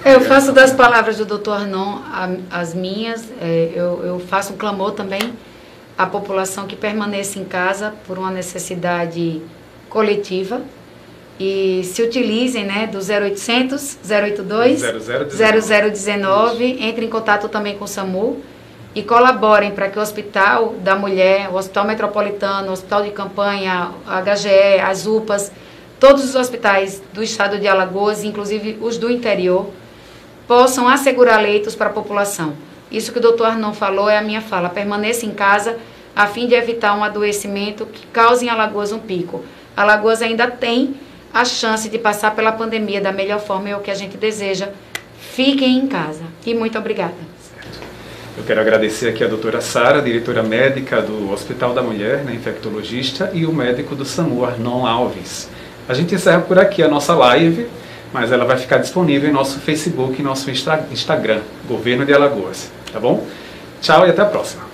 Eu 0.05 0.21
faço 0.21 0.53
das 0.53 0.73
palavras 0.73 1.17
do 1.17 1.25
doutor 1.25 1.61
Arnon 1.61 1.99
as 2.51 2.73
minhas, 2.73 3.25
é, 3.41 3.73
eu, 3.75 4.01
eu 4.05 4.21
faço 4.21 4.53
um 4.53 4.57
clamor 4.57 4.93
também 4.93 5.33
à 5.97 6.07
população 6.07 6.69
que 6.69 6.77
permaneça 6.77 7.39
em 7.39 7.45
casa 7.45 7.93
por 8.07 8.17
uma 8.17 8.31
necessidade 8.31 9.43
coletiva, 9.91 10.63
e 11.41 11.83
se 11.85 12.03
utilizem 12.03 12.65
né, 12.65 12.89
do 12.89 12.99
0800 12.99 13.99
082 14.09 14.81
0019. 14.81 15.91
0019, 15.91 16.85
entrem 16.85 17.07
em 17.07 17.11
contato 17.11 17.49
também 17.49 17.79
com 17.79 17.85
o 17.85 17.89
SAMU 17.89 18.43
e 18.95 19.03
colaborem 19.03 19.71
para 19.71 19.89
que 19.89 19.99
o 19.99 20.03
Hospital 20.03 20.75
da 20.81 20.97
Mulher, 20.97 21.51
o 21.51 21.57
Hospital 21.57 21.85
Metropolitano, 21.85 22.71
o 22.71 22.73
Hospital 22.73 23.03
de 23.03 23.11
Campanha, 23.11 23.91
a 24.07 24.21
HGE, 24.23 24.81
as 24.83 25.07
UPAs, 25.07 25.53
todos 26.01 26.25
os 26.25 26.35
hospitais 26.35 27.03
do 27.13 27.23
estado 27.23 27.59
de 27.59 27.69
Alagoas, 27.69 28.25
inclusive 28.25 28.79
os 28.81 28.97
do 28.97 29.11
interior, 29.11 29.71
possam 30.47 30.89
assegurar 30.89 31.41
leitos 31.41 31.75
para 31.75 31.91
a 31.91 31.93
população. 31.93 32.55
Isso 32.91 33.13
que 33.13 33.19
o 33.19 33.23
doutor 33.23 33.49
Arnon 33.49 33.75
falou 33.75 34.09
é 34.09 34.17
a 34.17 34.23
minha 34.23 34.41
fala. 34.41 34.71
Permaneça 34.71 35.27
em 35.27 35.33
casa 35.33 35.79
a 36.17 36.27
fim 36.27 36.49
de 36.49 36.55
evitar 36.55 36.97
um 36.97 37.05
adoecimento 37.05 37.87
que 37.87 38.07
cause 38.07 38.47
em 38.47 38.49
Alagoas 38.49 38.93
um 38.93 38.99
pico. 38.99 39.45
Alagoas 39.77 40.23
ainda 40.23 40.51
tem 40.51 40.97
a 41.33 41.45
chance 41.45 41.89
de 41.89 41.99
passar 41.99 42.35
pela 42.35 42.51
pandemia 42.51 43.01
da 43.01 43.13
melhor 43.13 43.39
forma 43.39 43.69
é 43.69 43.77
o 43.77 43.81
que 43.81 43.91
a 43.91 43.95
gente 43.95 44.17
deseja. 44.17 44.71
Fiquem 45.19 45.79
em 45.79 45.87
casa. 45.87 46.25
E 46.45 46.55
muito 46.55 46.79
obrigada. 46.79 47.15
Eu 48.39 48.45
quero 48.45 48.61
agradecer 48.61 49.09
aqui 49.09 49.25
a 49.25 49.27
doutora 49.27 49.61
Sara, 49.61 50.01
diretora 50.01 50.45
médica 50.45 51.03
do 51.03 51.33
Hospital 51.33 51.75
da 51.75 51.83
Mulher, 51.83 52.19
né, 52.19 52.33
infectologista, 52.33 53.31
e 53.35 53.45
o 53.45 53.53
médico 53.53 53.97
do 53.97 54.05
SAMU, 54.05 54.45
Arnon 54.45 54.87
Alves. 54.87 55.51
A 55.89 55.93
gente 55.93 56.15
encerra 56.15 56.41
por 56.41 56.57
aqui 56.57 56.81
a 56.81 56.89
nossa 56.89 57.15
live, 57.15 57.67
mas 58.13 58.31
ela 58.31 58.45
vai 58.45 58.57
ficar 58.57 58.79
disponível 58.79 59.29
em 59.29 59.33
nosso 59.33 59.59
Facebook 59.59 60.21
e 60.21 60.23
nosso 60.23 60.51
Instagram, 60.51 61.41
Governo 61.67 62.07
de 62.07 62.15
Alagoas. 62.15 62.71
Tá 62.93 63.01
bom? 63.01 63.27
Tchau 63.83 64.07
e 64.07 64.11
até 64.11 64.23
a 64.23 64.27
próxima. 64.27 64.68